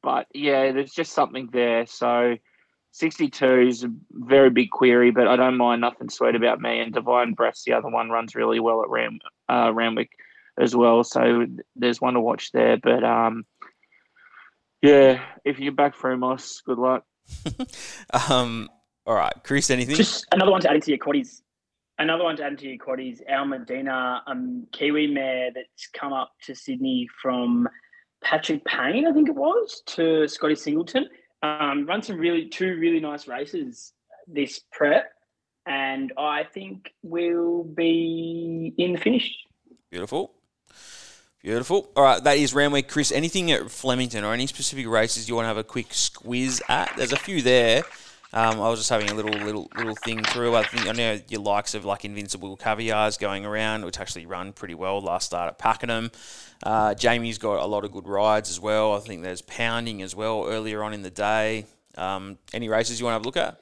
but 0.01 0.27
yeah, 0.33 0.71
there's 0.71 0.91
just 0.91 1.13
something 1.13 1.49
there. 1.53 1.85
So 1.85 2.37
62 2.91 3.59
is 3.59 3.83
a 3.83 3.93
very 4.11 4.49
big 4.49 4.71
query, 4.71 5.11
but 5.11 5.27
I 5.27 5.35
don't 5.35 5.57
mind 5.57 5.81
nothing 5.81 6.09
sweet 6.09 6.35
about 6.35 6.59
me. 6.59 6.79
And 6.79 6.93
Divine 6.93 7.33
Breast, 7.33 7.65
the 7.65 7.73
other 7.73 7.89
one, 7.89 8.09
runs 8.09 8.35
really 8.35 8.59
well 8.59 8.81
at 8.81 8.89
Ram, 8.89 9.19
uh, 9.49 9.71
Randwick 9.73 10.11
as 10.59 10.75
well. 10.75 11.03
So 11.03 11.45
there's 11.75 12.01
one 12.01 12.13
to 12.13 12.19
watch 12.19 12.51
there. 12.51 12.77
But 12.77 13.03
um, 13.03 13.45
yeah, 14.81 15.23
if 15.45 15.59
you're 15.59 15.71
back 15.71 15.95
Frumos, 15.95 16.63
good 16.65 16.77
luck. 16.77 17.03
um, 18.29 18.69
all 19.05 19.15
right, 19.15 19.33
Chris, 19.43 19.69
anything? 19.69 19.95
Just 19.95 20.25
another 20.31 20.51
one 20.51 20.61
to 20.61 20.69
add 20.69 20.75
into 20.75 20.91
your 20.91 20.99
quaddies. 20.99 21.41
Another 21.99 22.23
one 22.23 22.35
to 22.37 22.43
add 22.43 22.53
into 22.53 22.67
your 22.67 22.77
quaddies. 22.77 23.19
Al 23.27 23.45
Medina, 23.45 24.23
um, 24.27 24.67
Kiwi 24.71 25.07
mare 25.07 25.51
that's 25.53 25.87
come 25.93 26.11
up 26.13 26.31
to 26.43 26.55
Sydney 26.55 27.07
from 27.21 27.67
Patrick 28.23 28.65
Payne, 28.65 29.05
I 29.07 29.11
think 29.11 29.29
it 29.29 29.35
was, 29.35 29.83
to 29.87 30.27
Scotty 30.27 30.55
Singleton. 30.55 31.07
Um, 31.43 31.85
run 31.85 32.01
some 32.01 32.17
really 32.17 32.47
two 32.47 32.77
really 32.79 33.01
nice 33.01 33.27
races 33.27 33.93
this 34.27 34.61
prep, 34.71 35.11
and 35.65 36.13
I 36.17 36.43
think 36.53 36.93
we'll 37.03 37.63
be 37.63 38.73
in 38.77 38.93
the 38.93 38.99
finish. 38.99 39.29
Beautiful. 39.91 40.33
Beautiful. 41.41 41.91
All 41.97 42.03
right, 42.03 42.23
that 42.23 42.37
is 42.37 42.55
week. 42.55 42.87
Chris, 42.87 43.11
anything 43.11 43.51
at 43.51 43.69
Flemington 43.69 44.23
or 44.23 44.33
any 44.33 44.47
specific 44.47 44.87
races 44.87 45.27
you 45.27 45.35
want 45.35 45.43
to 45.43 45.49
have 45.49 45.57
a 45.57 45.63
quick 45.63 45.89
squiz 45.89 46.61
at? 46.69 46.93
There's 46.95 47.11
a 47.11 47.17
few 47.17 47.41
there. 47.41 47.83
Um, 48.31 48.61
I 48.61 48.69
was 48.69 48.79
just 48.79 48.89
having 48.89 49.11
a 49.11 49.13
little 49.13 49.33
little 49.45 49.69
little 49.75 49.95
thing 49.95 50.23
through. 50.23 50.55
I 50.55 50.63
think 50.63 50.87
I 50.87 50.93
know 50.93 51.19
your 51.27 51.41
likes 51.41 51.75
of 51.75 51.85
like 51.85 52.03
Invincible 52.03 52.57
Caviars 52.57 53.17
going 53.17 53.45
around, 53.45 53.85
which 53.85 53.99
actually 53.99 54.25
run 54.25 54.53
pretty 54.53 54.73
well 54.73 55.01
last 55.01 55.27
start 55.27 55.49
at 55.49 55.59
Pakenham. 55.59 56.11
Uh, 56.63 56.95
Jamie's 56.95 57.37
got 57.37 57.61
a 57.61 57.65
lot 57.65 57.83
of 57.83 57.91
good 57.91 58.07
rides 58.07 58.49
as 58.49 58.59
well. 58.59 58.95
I 58.95 58.99
think 58.99 59.21
there's 59.21 59.41
Pounding 59.41 60.01
as 60.01 60.15
well 60.15 60.45
earlier 60.47 60.81
on 60.81 60.93
in 60.93 61.03
the 61.03 61.11
day. 61.11 61.65
Um, 61.95 62.39
any 62.53 62.69
races 62.69 62.99
you 62.99 63.05
want 63.05 63.11
to 63.11 63.15
have 63.15 63.21
a 63.23 63.25
look 63.25 63.37
at? 63.37 63.59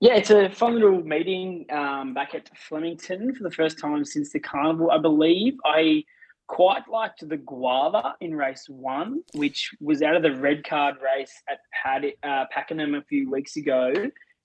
Yeah, 0.00 0.14
it's 0.14 0.30
a 0.30 0.48
fun 0.48 0.74
little 0.74 1.02
meeting 1.02 1.66
um, 1.70 2.14
back 2.14 2.34
at 2.34 2.48
Flemington 2.56 3.34
for 3.34 3.42
the 3.42 3.50
first 3.50 3.78
time 3.78 4.02
since 4.06 4.32
the 4.32 4.40
carnival, 4.40 4.90
I 4.90 4.96
believe. 4.96 5.58
I 5.66 6.04
quite 6.46 6.88
liked 6.88 7.28
the 7.28 7.36
Guava 7.36 8.14
in 8.22 8.34
race 8.34 8.64
one, 8.68 9.22
which 9.34 9.70
was 9.78 10.00
out 10.00 10.16
of 10.16 10.22
the 10.22 10.34
red 10.34 10.64
card 10.64 10.96
race 11.04 11.42
at 11.50 11.58
Pad- 11.70 12.14
uh, 12.22 12.46
Pakenham 12.50 12.94
a 12.94 13.02
few 13.02 13.30
weeks 13.30 13.56
ago. 13.56 13.92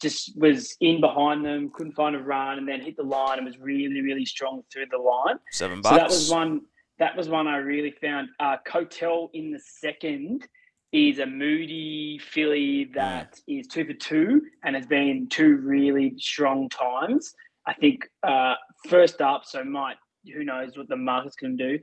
Just 0.02 0.38
was 0.38 0.76
in 0.82 1.00
behind 1.00 1.46
them, 1.46 1.72
couldn't 1.74 1.94
find 1.94 2.18
a 2.18 2.20
run, 2.20 2.58
and 2.58 2.68
then 2.68 2.82
hit 2.82 2.98
the 2.98 3.04
line 3.04 3.38
and 3.38 3.46
was 3.46 3.58
really, 3.58 4.02
really 4.02 4.26
strong 4.26 4.62
through 4.72 4.88
the 4.92 4.98
line. 4.98 5.40
Seven 5.52 5.82
bucks. 5.82 5.96
So 5.96 5.98
that 5.98 6.10
was 6.10 6.30
one. 6.30 6.62
That 7.00 7.16
was 7.16 7.30
one 7.30 7.48
I 7.48 7.58
really 7.58 7.92
found. 8.02 8.28
Uh, 8.42 8.58
Cotel 8.66 9.30
in 9.34 9.52
the 9.52 9.60
second 9.60 10.48
is 10.96 11.20
a 11.20 11.26
moody 11.26 12.18
filly 12.20 12.86
that 12.96 13.38
is 13.50 13.68
two 13.68 13.84
for 13.84 13.94
two 13.94 14.42
and 14.64 14.78
has 14.78 14.86
been 14.86 15.28
two 15.30 15.58
really 15.58 16.14
strong 16.18 16.70
times. 16.70 17.34
I 17.68 17.74
think 17.74 18.08
uh, 18.26 18.54
first 18.88 19.20
up, 19.20 19.44
so 19.44 19.62
might 19.66 19.98
who 20.34 20.46
knows 20.46 20.78
what 20.78 20.88
the 20.88 20.96
market's 20.96 21.36
can 21.36 21.58
do. 21.58 21.78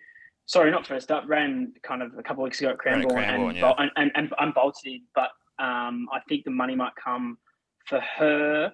Sorry, 0.47 0.71
not 0.71 0.87
first 0.87 1.11
up. 1.11 1.25
Ran 1.27 1.75
kind 1.83 2.03
of 2.03 2.13
a 2.19 2.23
couple 2.23 2.43
of 2.43 2.47
weeks 2.47 2.61
ago 2.61 2.71
at 2.71 2.79
Cranbourne, 2.79 3.19
and, 3.19 3.57
yeah. 3.57 3.75
and, 3.77 3.91
and, 3.97 4.11
and, 4.15 4.33
and 4.39 4.55
bolted, 4.55 5.03
but 5.15 5.29
um, 5.59 6.09
I 6.11 6.21
think 6.27 6.45
the 6.45 6.51
money 6.51 6.75
might 6.75 6.93
come 7.03 7.37
for 7.87 8.01
her. 8.01 8.73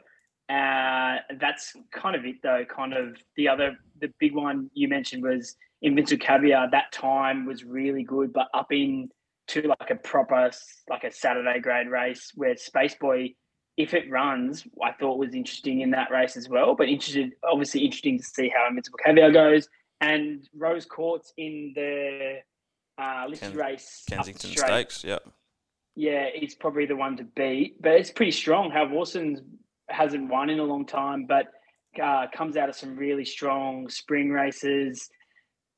Uh, 0.48 1.16
that's 1.40 1.74
kind 1.92 2.14
of 2.14 2.24
it, 2.24 2.36
though. 2.44 2.64
Kind 2.64 2.94
of 2.94 3.16
the 3.36 3.48
other, 3.48 3.76
the 4.00 4.10
big 4.20 4.34
one 4.34 4.70
you 4.72 4.86
mentioned 4.86 5.22
was 5.22 5.56
Invincible 5.82 6.24
Caviar. 6.24 6.70
That 6.70 6.92
time 6.92 7.44
was 7.44 7.64
really 7.64 8.04
good, 8.04 8.32
but 8.32 8.46
up 8.54 8.72
in 8.72 9.10
to 9.48 9.62
like 9.62 9.90
a 9.90 9.96
proper, 9.96 10.50
like 10.88 11.04
a 11.04 11.12
Saturday 11.12 11.60
grade 11.60 11.88
race 11.88 12.32
where 12.34 12.56
Space 12.56 12.94
Boy, 12.94 13.34
if 13.76 13.94
it 13.94 14.10
runs, 14.10 14.64
I 14.82 14.92
thought 14.92 15.18
was 15.18 15.34
interesting 15.34 15.80
in 15.80 15.90
that 15.92 16.10
race 16.10 16.36
as 16.36 16.48
well. 16.48 16.74
But 16.74 16.88
interested, 16.88 17.32
obviously 17.44 17.82
interesting 17.82 18.18
to 18.18 18.24
see 18.24 18.48
how 18.54 18.66
Invincible 18.68 18.98
Caviar 19.04 19.30
goes. 19.30 19.68
And 20.00 20.48
Rose 20.54 20.86
Courts 20.86 21.32
in 21.36 21.72
the 21.74 22.38
uh, 23.02 23.24
listed 23.28 23.50
Ken- 23.50 23.58
race, 23.58 24.04
Kensington 24.08 24.50
Stakes. 24.50 25.02
Yep. 25.04 25.28
yeah, 25.96 26.26
it's 26.32 26.54
probably 26.54 26.86
the 26.86 26.96
one 26.96 27.16
to 27.16 27.24
beat. 27.24 27.82
But 27.82 27.92
it's 27.92 28.10
pretty 28.10 28.32
strong. 28.32 28.70
How 28.70 28.86
Warson's 28.86 29.40
hasn't 29.88 30.28
won 30.30 30.50
in 30.50 30.60
a 30.60 30.64
long 30.64 30.86
time, 30.86 31.26
but 31.26 31.46
uh, 32.00 32.26
comes 32.32 32.56
out 32.56 32.68
of 32.68 32.76
some 32.76 32.96
really 32.96 33.24
strong 33.24 33.88
spring 33.88 34.30
races, 34.30 35.08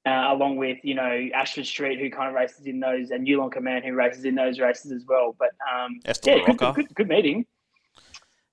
uh, 0.06 0.28
along 0.28 0.56
with 0.56 0.78
you 0.82 0.94
know 0.94 1.28
Ashford 1.34 1.66
Street, 1.66 1.98
who 1.98 2.10
kind 2.10 2.28
of 2.28 2.34
races 2.34 2.66
in 2.66 2.80
those, 2.80 3.10
and 3.10 3.26
Yulon 3.26 3.52
Command, 3.52 3.84
who 3.84 3.92
races 3.94 4.24
in 4.24 4.34
those 4.34 4.58
races 4.58 4.92
as 4.92 5.04
well. 5.06 5.36
But 5.38 5.50
um, 5.72 6.00
Esther 6.04 6.30
yeah, 6.30 6.46
good, 6.46 6.60
Rocca. 6.60 6.72
good, 6.74 6.94
good 6.94 7.08
meeting. 7.08 7.46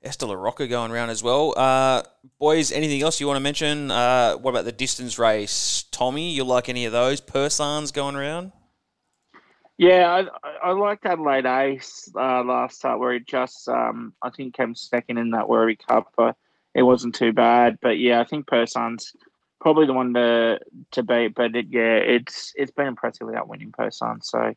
Esther 0.04 0.28
LaRocca 0.28 0.70
going 0.70 0.92
around 0.92 1.10
as 1.10 1.24
well. 1.24 1.54
Uh, 1.58 2.04
boys, 2.40 2.72
anything 2.72 3.02
else 3.02 3.20
you 3.20 3.28
want 3.28 3.38
to 3.38 3.42
mention? 3.42 3.90
Uh, 3.90 4.36
what 4.36 4.52
about 4.52 4.66
the 4.66 4.72
distance 4.72 5.18
race? 5.18 5.86
Tommy, 5.92 6.32
you 6.32 6.44
like 6.44 6.70
any 6.70 6.86
of 6.86 6.92
those? 6.92 7.20
Persans 7.20 7.92
going 7.92 8.16
around? 8.16 8.52
Yeah, 9.78 10.26
I, 10.44 10.70
I 10.70 10.72
liked 10.72 11.06
Adelaide 11.06 11.46
Ace 11.46 12.10
uh, 12.16 12.44
last 12.44 12.78
start 12.78 13.00
where 13.00 13.14
he 13.14 13.20
just, 13.20 13.68
um, 13.68 14.14
I 14.24 14.30
think, 14.30 14.56
came 14.56 14.76
second 14.76 15.18
in 15.18 15.32
that 15.32 15.50
Worry 15.50 15.76
Cup. 15.76 16.14
But 16.16 16.36
it 16.74 16.84
wasn't 16.84 17.16
too 17.16 17.34
bad. 17.34 17.78
But 17.82 18.00
yeah, 18.00 18.22
I 18.22 18.24
think 18.24 18.48
Person's 18.48 19.14
probably 19.60 19.86
the 19.86 19.94
one 19.94 20.14
to 20.14 20.60
to 20.92 21.04
beat. 21.04 21.36
But 21.36 21.56
it, 21.56 21.68
yeah, 21.70 21.96
it's 21.96 22.54
it's 22.56 22.72
been 22.72 22.88
impressive 22.88 23.28
without 23.28 23.48
winning 23.48 23.72
Person. 23.72 24.22
So 24.22 24.54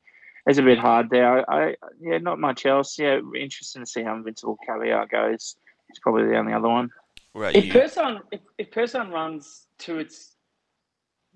it's 0.47 0.59
a 0.59 0.63
bit 0.63 0.79
hard 0.79 1.11
there. 1.11 1.51
I, 1.51 1.69
I 1.71 1.75
yeah, 2.01 2.19
not 2.19 2.39
much 2.39 2.67
else. 2.67 2.99
Yeah, 2.99 3.21
interesting 3.37 3.83
to 3.83 3.87
see 3.87 4.03
how 4.03 4.15
Invincible 4.17 4.59
Caviar 4.67 5.07
goes. 5.07 5.57
It's 5.89 5.99
probably 6.01 6.27
the 6.27 6.37
only 6.37 6.53
other 6.53 6.69
one. 6.69 6.91
What 7.33 7.43
about 7.43 7.57
If 7.57 7.67
you? 7.67 7.73
Person 7.73 8.21
if, 8.31 8.41
if 8.59 8.71
Person 8.71 9.11
runs 9.11 9.67
to 9.81 9.99
its 9.99 10.37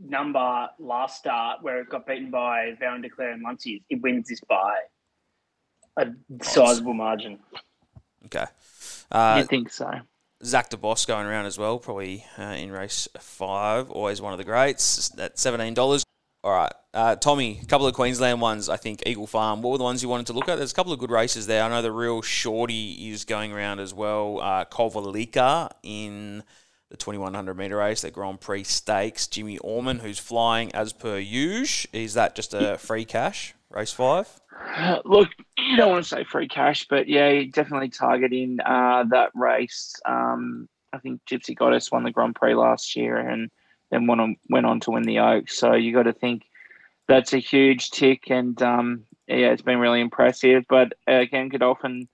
number 0.01 0.69
last 0.79 1.19
start 1.19 1.63
where 1.63 1.81
it 1.81 1.89
got 1.89 2.07
beaten 2.07 2.31
by 2.31 2.77
Varon 2.81 3.03
Declare 3.03 3.33
and 3.33 3.43
Muncie, 3.43 3.83
it 3.91 4.01
wins 4.03 4.29
this 4.29 4.41
by 4.41 4.75
a 5.97 6.09
sizable 6.43 6.95
margin. 6.95 7.39
Okay. 8.27 8.47
Uh, 9.11 9.37
you 9.39 9.47
think 9.47 9.71
so? 9.71 9.91
Zach 10.43 10.71
DeBoss 10.71 11.07
going 11.07 11.27
around 11.27 11.47
as 11.47 11.59
well, 11.59 11.79
probably 11.79 12.25
uh, 12.39 12.43
in 12.43 12.73
race 12.73 13.09
five. 13.19 13.91
Always 13.91 14.21
one 14.21 14.33
of 14.33 14.39
the 14.39 14.45
greats 14.45 15.11
at 15.19 15.39
seventeen 15.39 15.75
dollars. 15.75 16.05
All 16.43 16.53
right, 16.53 16.73
uh, 16.93 17.17
Tommy. 17.17 17.61
A 17.63 17.67
couple 17.67 17.87
of 17.87 17.95
Queensland 17.95 18.41
ones. 18.41 18.69
I 18.69 18.77
think 18.77 19.03
Eagle 19.07 19.27
Farm. 19.27 19.63
What 19.63 19.73
were 19.73 19.79
the 19.79 19.85
ones 19.85 20.03
you 20.03 20.09
wanted 20.09 20.27
to 20.27 20.35
look 20.35 20.49
at? 20.49 20.57
There's 20.57 20.73
a 20.73 20.75
couple 20.75 20.93
of 20.93 20.99
good 20.99 21.11
races 21.11 21.47
there. 21.47 21.63
I 21.63 21.69
know 21.69 21.81
the 21.81 21.93
real 21.93 22.21
shorty 22.21 23.11
is 23.11 23.25
going 23.25 23.53
around 23.53 23.81
as 23.81 23.95
well. 23.95 24.41
Uh, 24.41 24.65
Kovalika 24.67 25.71
in 25.83 26.43
the 26.91 26.99
2100 26.99 27.57
meter 27.57 27.79
race, 27.79 28.03
the 28.03 28.11
Grand 28.11 28.41
Prix 28.41 28.65
Stakes. 28.65 29.27
Jimmy 29.27 29.59
Orman, 29.59 30.01
who's 30.01 30.19
flying 30.19 30.75
as 30.75 30.93
per 30.93 31.17
usual. 31.17 31.91
Is 31.95 32.15
that 32.15 32.35
just 32.35 32.53
a 32.53 32.77
free 32.77 33.07
cash 33.07 33.55
race 33.75 33.93
five? 33.93 34.29
Uh, 34.77 34.99
Look, 35.05 35.29
you 35.59 35.77
don't 35.77 35.91
want 35.91 36.05
to 36.05 36.09
say 36.09 36.25
free 36.25 36.49
cash, 36.49 36.87
but 36.89 37.09
yeah, 37.09 37.43
definitely 37.51 37.91
targeting 37.91 38.59
uh, 38.65 39.05
that 39.11 39.31
race. 39.35 39.95
Um, 40.05 40.69
I 40.93 40.99
think 40.99 41.21
Gypsy 41.27 41.57
Goddess 41.57 41.91
won 41.91 42.05
the 42.05 42.11
Grand 42.11 42.37
Prix 42.37 42.55
last 42.55 42.95
year 42.97 43.17
and 43.17 43.51
then 43.91 44.07
went 44.07 44.21
on, 44.21 44.37
went 44.49 44.67
on 44.67 44.81
to 44.81 44.93
win 44.93 45.03
the 45.03 45.19
Oaks. 45.19 45.59
So 45.59 45.75
you 45.75 45.93
got 45.93 46.05
to 46.05 46.13
think 46.13 46.45
that's 47.09 47.33
a 47.33 47.39
huge 47.39 47.91
tick, 47.91 48.31
and 48.31 48.61
um, 48.63 49.05
yeah, 49.27 49.51
it's 49.51 49.63
been 49.63 49.79
really 49.79 50.01
impressive. 50.01 50.65
But 50.69 50.95
uh, 51.09 51.17
again, 51.17 51.49
Godolphin 51.49 52.09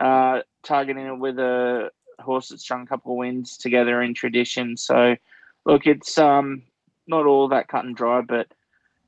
uh, 0.00 0.40
targeting 0.62 1.06
it 1.06 1.18
with 1.18 1.38
a 1.38 1.90
horse 2.18 2.48
that's 2.48 2.62
strung 2.62 2.82
a 2.82 2.86
couple 2.86 3.12
of 3.12 3.18
wins 3.18 3.56
together 3.56 4.02
in 4.02 4.14
tradition. 4.14 4.76
So 4.76 5.16
look, 5.64 5.86
it's 5.86 6.18
um, 6.18 6.62
not 7.06 7.26
all 7.26 7.48
that 7.48 7.68
cut 7.68 7.84
and 7.84 7.96
dry, 7.96 8.20
but 8.22 8.48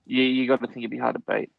you, 0.06 0.22
you 0.22 0.46
got 0.46 0.60
to 0.60 0.66
think 0.66 0.78
it'd 0.78 0.90
be 0.90 0.98
hard 0.98 1.16
to 1.16 1.20
beat. 1.20 1.50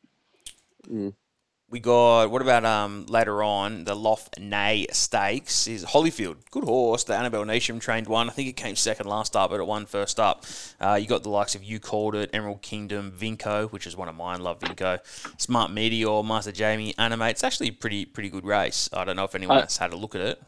We 1.68 1.80
got 1.80 2.30
what 2.30 2.44
about 2.44 2.64
um 2.64 3.08
later 3.08 3.42
on 3.42 3.86
the 3.86 3.96
Loft 3.96 4.40
Nay 4.40 4.86
Stakes 4.92 5.68
is 5.68 5.84
Holyfield, 5.84 6.38
good 6.52 6.64
horse. 6.64 7.04
The 7.04 7.16
Annabel 7.16 7.44
Neasham 7.44 7.82
trained 7.82 8.08
one. 8.08 8.30
I 8.30 8.34
think 8.34 8.48
it 8.48 8.56
came 8.56 8.76
second 8.76 9.08
last 9.08 9.34
start, 9.34 9.50
but 9.50 9.60
it 9.60 9.66
won 9.66 9.88
first 9.88 10.20
up. 10.20 10.46
Uh, 10.80 10.94
you 10.94 11.08
got 11.08 11.24
the 11.24 11.30
likes 11.30 11.56
of 11.56 11.64
You 11.64 11.80
Called 11.80 12.14
It, 12.14 12.30
Emerald 12.34 12.62
Kingdom, 12.62 13.12
Vinco, 13.12 13.72
which 13.72 13.88
is 13.88 13.98
one 13.98 14.08
of 14.08 14.14
mine. 14.16 14.42
Love 14.42 14.60
Vinco. 14.60 15.00
Smart 15.42 15.72
Meteor, 15.72 16.22
Master 16.22 16.52
Jamie, 16.52 16.94
Animate. 17.00 17.32
It's 17.32 17.44
actually 17.44 17.70
a 17.70 17.74
pretty 17.74 18.06
pretty 18.06 18.30
good 18.30 18.46
race. 18.46 18.88
I 18.94 19.04
don't 19.04 19.16
know 19.16 19.24
if 19.24 19.34
anyone 19.34 19.58
Uh, 19.58 19.62
has 19.62 19.78
had 19.78 19.92
a 19.92 19.98
look 19.98 20.14
at 20.14 20.22
it. 20.22 20.42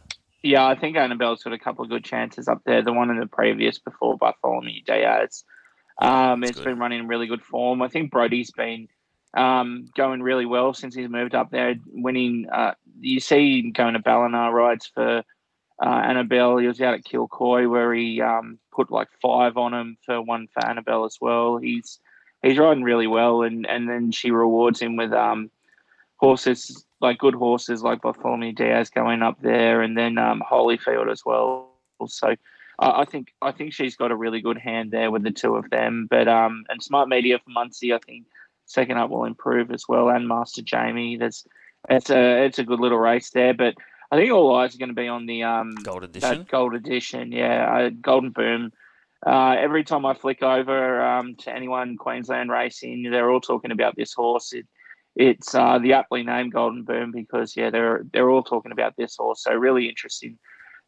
Yeah, 0.43 0.67
I 0.67 0.75
think 0.75 0.97
Annabel's 0.97 1.41
got 1.43 1.51
a 1.51 1.59
couple 1.59 1.83
of 1.83 1.89
good 1.89 2.05
chances 2.05 2.47
up 2.47 2.61
there. 2.63 2.83
The 2.83 2.93
one 2.93 3.09
in 3.09 3.19
the 3.19 3.25
previous 3.25 3.79
before 3.79 4.17
Bartholomew 4.17 4.83
Diaz. 4.85 5.43
Um, 5.99 6.41
that's 6.41 6.51
it's 6.51 6.59
good. 6.59 6.65
been 6.65 6.79
running 6.79 6.99
in 6.99 7.07
really 7.07 7.25
good 7.25 7.41
form. 7.41 7.81
I 7.81 7.87
think 7.87 8.11
Brody's 8.11 8.51
been 8.51 8.87
um, 9.33 9.89
going 9.95 10.21
really 10.21 10.45
well 10.45 10.73
since 10.73 10.95
he's 10.95 11.09
moved 11.09 11.35
up 11.35 11.51
there, 11.51 11.75
winning. 11.87 12.47
Uh, 12.51 12.73
you 12.99 13.19
see 13.19 13.61
him 13.61 13.71
going 13.71 13.93
to 13.93 13.99
Ballina 13.99 14.51
rides 14.51 14.89
for 14.93 15.23
uh, 15.83 15.85
Annabel. 15.85 16.57
He 16.57 16.67
was 16.67 16.81
out 16.81 16.95
at 16.95 17.03
Kilcoy 17.03 17.69
where 17.69 17.93
he 17.93 18.21
um, 18.21 18.59
put 18.73 18.91
like 18.91 19.09
five 19.21 19.57
on 19.57 19.73
him 19.73 19.97
for 20.05 20.21
one 20.21 20.47
for 20.53 20.65
Annabel 20.65 21.05
as 21.05 21.17
well. 21.21 21.57
He's 21.57 21.99
he's 22.41 22.57
riding 22.57 22.83
really 22.83 23.07
well, 23.07 23.43
and 23.43 23.65
and 23.67 23.89
then 23.89 24.11
she 24.11 24.31
rewards 24.31 24.81
him 24.81 24.95
with 24.95 25.13
um, 25.13 25.51
horses 26.17 26.85
like 26.99 27.19
good 27.19 27.35
horses 27.35 27.83
like 27.83 28.01
Bartholomew 28.01 28.53
Diaz 28.53 28.89
going 28.89 29.21
up 29.21 29.39
there, 29.41 29.81
and 29.81 29.97
then 29.97 30.17
um, 30.17 30.41
Holyfield 30.49 31.11
as 31.11 31.23
well. 31.25 31.69
So 32.07 32.35
I 32.79 33.01
I 33.01 33.05
think 33.05 33.33
I 33.41 33.51
think 33.51 33.73
she's 33.73 33.95
got 33.95 34.11
a 34.11 34.15
really 34.15 34.41
good 34.41 34.57
hand 34.57 34.91
there 34.91 35.11
with 35.11 35.23
the 35.23 35.31
two 35.31 35.55
of 35.55 35.69
them. 35.69 36.07
But 36.09 36.27
um, 36.27 36.63
and 36.69 36.81
Smart 36.81 37.09
Meteor 37.09 37.39
for 37.39 37.49
Muncie, 37.51 37.93
I 37.93 37.99
think 37.99 38.25
second 38.67 38.97
up 38.97 39.09
will 39.09 39.25
improve 39.25 39.71
as 39.71 39.85
well, 39.89 40.09
and 40.09 40.27
Master 40.27 40.61
Jamie. 40.61 41.17
There's 41.17 41.45
it's 41.89 42.09
a 42.09 42.45
it's 42.45 42.59
a 42.59 42.63
good 42.63 42.79
little 42.79 42.99
race 42.99 43.31
there, 43.31 43.53
but 43.53 43.73
I 44.11 44.15
think 44.17 44.31
all 44.31 44.55
eyes 44.55 44.75
are 44.75 44.77
going 44.77 44.89
to 44.89 44.95
be 44.95 45.07
on 45.07 45.25
the 45.25 45.43
um 45.43 45.75
Gold 45.83 46.03
edition. 46.03 46.45
gold 46.49 46.75
edition. 46.75 47.31
Yeah, 47.31 47.65
uh, 47.71 47.89
Golden 48.01 48.29
Boom. 48.31 48.71
Uh, 49.25 49.55
every 49.57 49.83
time 49.83 50.05
I 50.05 50.13
flick 50.13 50.43
over 50.43 51.01
um, 51.01 51.35
to 51.37 51.53
anyone 51.53 51.97
Queensland 51.97 52.51
racing, 52.51 53.09
they're 53.09 53.31
all 53.31 53.41
talking 53.41 53.71
about 53.71 53.95
this 53.95 54.13
horse. 54.13 54.53
It, 54.53 54.67
it's 55.15 55.55
uh, 55.55 55.79
the 55.79 55.93
aptly 55.93 56.21
named 56.23 56.53
Golden 56.53 56.83
Boom 56.83 57.11
because 57.11 57.57
yeah, 57.57 57.71
they're 57.71 58.03
they're 58.13 58.29
all 58.29 58.43
talking 58.43 58.71
about 58.71 58.95
this 58.95 59.15
horse. 59.17 59.43
So 59.43 59.53
really 59.53 59.89
interesting 59.89 60.37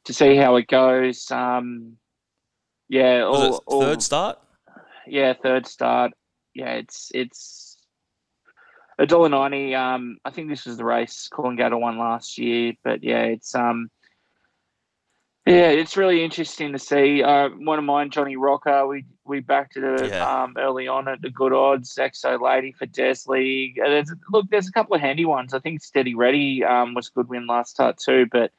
to 0.06 0.14
see 0.14 0.36
how 0.36 0.56
it 0.58 0.68
goes. 0.68 1.30
Um, 1.32 1.98
yeah, 2.88 3.22
all, 3.24 3.56
it 3.56 3.62
all- 3.66 3.82
third 3.82 4.02
start? 4.04 4.40
yeah, 5.08 5.34
third 5.34 5.66
start. 5.66 6.12
yeah, 6.54 6.74
it's 6.74 7.12
it's 7.14 7.69
a 9.00 9.08
dollar 9.08 9.30
ninety. 9.30 9.74
Um, 9.74 10.18
I 10.24 10.30
think 10.30 10.50
this 10.50 10.66
was 10.66 10.78
the 10.78 10.86
race 10.86 11.28
Coolangatta 11.34 11.80
won 11.80 11.98
last 11.98 12.38
year, 12.38 12.74
but 12.84 13.04
yeah, 13.04 13.24
it's 13.24 13.56
um, 13.56 13.90
yeah, 15.48 15.70
it's 15.70 15.98
really 15.98 16.24
interesting 16.24 16.74
to 16.74 16.80
see. 16.80 17.24
Uh, 17.24 17.50
one 17.50 17.80
of 17.80 17.86
mine, 17.86 18.12
Johnny 18.12 18.36
Rocker, 18.36 18.86
we 18.86 19.06
we 19.26 19.40
backed 19.40 19.78
it 19.78 20.10
Yeah. 20.10 20.44
um, 20.44 20.54
early 20.58 20.88
on 20.88 21.08
at 21.08 21.22
the 21.22 21.30
good 21.32 21.54
odds. 21.54 21.96
Exo 21.96 22.40
Lady 22.40 22.72
for 22.72 22.86
Des 22.86 23.16
League. 23.28 23.80
Uh, 23.80 23.90
there's, 23.90 24.14
look, 24.32 24.46
there's 24.52 24.68
a 24.68 24.72
couple 24.72 24.96
of 24.96 25.02
handy 25.02 25.26
ones. 25.26 25.54
I 25.54 25.60
think 25.60 25.82
Steady 25.82 26.14
Ready 26.14 26.64
um, 26.64 26.94
was 26.94 27.08
a 27.08 27.12
good 27.12 27.30
win 27.30 27.48
last 27.48 27.72
start 27.72 27.98
too. 27.98 28.28
But 28.32 28.52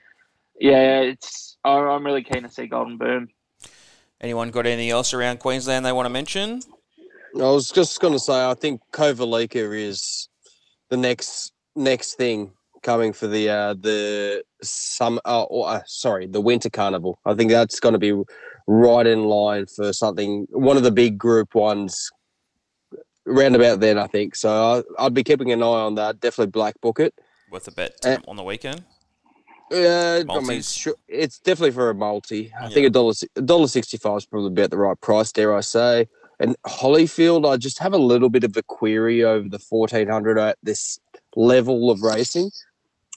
yeah, 0.58 1.00
it's 1.00 1.56
I- 1.64 1.70
I'm 1.70 2.04
really 2.04 2.24
keen 2.24 2.42
to 2.42 2.48
see 2.48 2.66
Golden 2.66 2.96
Boom. 2.96 3.28
Anyone 4.20 4.50
got 4.50 4.66
anything 4.66 4.90
else 4.90 5.14
around 5.14 5.38
Queensland 5.38 5.84
they 5.86 5.92
want 5.92 6.06
to 6.06 6.10
mention? 6.10 6.60
I 7.36 7.50
was 7.50 7.70
just 7.70 8.00
going 8.00 8.12
to 8.12 8.18
say, 8.18 8.48
I 8.48 8.54
think 8.54 8.80
Kovalica 8.92 9.76
is 9.76 10.28
the 10.88 10.96
next 10.96 11.52
next 11.76 12.14
thing 12.14 12.52
coming 12.82 13.12
for 13.12 13.26
the 13.28 13.48
uh, 13.48 13.74
the 13.74 14.42
summer. 14.62 15.20
Uh, 15.24 15.44
or, 15.44 15.68
uh, 15.68 15.82
sorry, 15.86 16.26
the 16.26 16.40
winter 16.40 16.70
carnival. 16.70 17.18
I 17.24 17.34
think 17.34 17.50
that's 17.50 17.78
going 17.80 17.92
to 17.92 17.98
be 17.98 18.20
right 18.66 19.06
in 19.06 19.24
line 19.24 19.66
for 19.66 19.92
something. 19.92 20.46
One 20.50 20.76
of 20.76 20.82
the 20.82 20.90
big 20.90 21.18
group 21.18 21.54
ones. 21.54 22.10
Round 23.26 23.54
about 23.54 23.80
then, 23.80 23.98
I 23.98 24.06
think. 24.06 24.34
So 24.34 24.82
I, 24.98 25.04
I'd 25.04 25.14
be 25.14 25.22
keeping 25.22 25.52
an 25.52 25.62
eye 25.62 25.66
on 25.66 25.94
that. 25.96 26.20
Definitely 26.20 26.50
black 26.50 26.80
book 26.80 26.98
it. 26.98 27.14
Worth 27.50 27.68
a 27.68 27.70
bet 27.70 27.92
Uh, 28.04 28.16
on 28.26 28.36
the 28.36 28.42
weekend. 28.42 28.82
Yeah, 29.70 30.22
I 30.28 30.40
mean, 30.40 30.62
it's 31.06 31.38
definitely 31.38 31.70
for 31.70 31.90
a 31.90 31.94
multi. 31.94 32.50
I 32.58 32.64
Yeah. 32.64 32.74
think 32.74 32.86
a 32.86 32.90
dollar 32.90 33.12
a 33.36 33.42
dollar 33.42 33.68
sixty 33.68 33.98
five 33.98 34.16
is 34.16 34.26
probably 34.26 34.48
about 34.48 34.70
the 34.70 34.78
right 34.78 35.00
price. 35.00 35.30
Dare 35.30 35.54
I 35.54 35.60
say? 35.60 36.08
And 36.40 36.56
Hollyfield, 36.66 37.48
I 37.48 37.56
just 37.58 37.78
have 37.78 37.92
a 37.92 37.98
little 37.98 38.30
bit 38.30 38.42
of 38.44 38.56
a 38.56 38.62
query 38.62 39.22
over 39.22 39.48
the 39.48 39.58
fourteen 39.58 40.08
hundred 40.08 40.38
at 40.38 40.56
this 40.62 40.98
level 41.36 41.90
of 41.90 42.02
racing. 42.02 42.50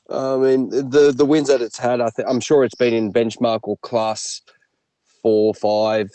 I 0.09 0.35
mean, 0.37 0.69
the 0.69 1.13
the 1.15 1.25
wins 1.25 1.47
that 1.47 1.61
it's 1.61 1.79
had, 1.79 2.01
I 2.01 2.09
think 2.09 2.27
I'm 2.29 2.41
sure 2.41 2.63
it's 2.65 2.75
been 2.75 2.93
in 2.93 3.11
benchmark 3.13 3.61
or 3.63 3.77
class 3.77 4.41
four, 5.21 5.53
five 5.53 6.09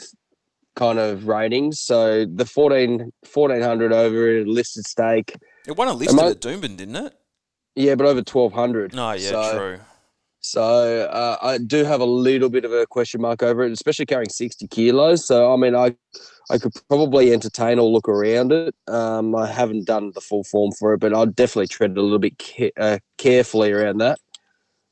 kind 0.76 0.98
of 0.98 1.26
ratings. 1.26 1.80
So 1.80 2.24
the 2.26 2.44
14, 2.44 3.10
1400 3.32 3.92
over 3.92 4.38
a 4.38 4.44
listed 4.44 4.86
stake, 4.86 5.34
It 5.66 5.76
won 5.76 5.88
a 5.88 5.94
listed 5.94 6.20
I- 6.20 6.30
at 6.30 6.40
Doomben, 6.40 6.76
didn't 6.76 6.96
it? 6.96 7.14
yeah, 7.74 7.94
but 7.94 8.06
over 8.06 8.20
twelve 8.22 8.52
hundred. 8.52 8.94
No, 8.94 9.12
yeah, 9.12 9.30
So- 9.30 9.58
true. 9.58 9.78
So 10.40 11.08
uh, 11.10 11.36
I 11.42 11.58
do 11.58 11.84
have 11.84 12.00
a 12.00 12.04
little 12.06 12.48
bit 12.48 12.64
of 12.64 12.72
a 12.72 12.86
question 12.86 13.20
mark 13.20 13.42
over 13.42 13.64
it, 13.64 13.72
especially 13.72 14.06
carrying 14.06 14.28
sixty 14.30 14.68
kilos. 14.68 15.26
So 15.26 15.52
I 15.52 15.56
mean, 15.56 15.74
I 15.74 15.96
I 16.50 16.58
could 16.58 16.72
probably 16.88 17.32
entertain 17.32 17.78
or 17.78 17.88
look 17.88 18.08
around 18.08 18.52
it. 18.52 18.74
Um, 18.86 19.34
I 19.34 19.46
haven't 19.46 19.86
done 19.86 20.12
the 20.14 20.20
full 20.20 20.44
form 20.44 20.72
for 20.72 20.94
it, 20.94 21.00
but 21.00 21.14
I'd 21.14 21.36
definitely 21.36 21.68
tread 21.68 21.96
a 21.96 22.02
little 22.02 22.18
bit 22.18 22.38
ca- 22.38 22.72
uh, 22.76 22.98
carefully 23.18 23.70
around 23.72 23.98
that. 23.98 24.18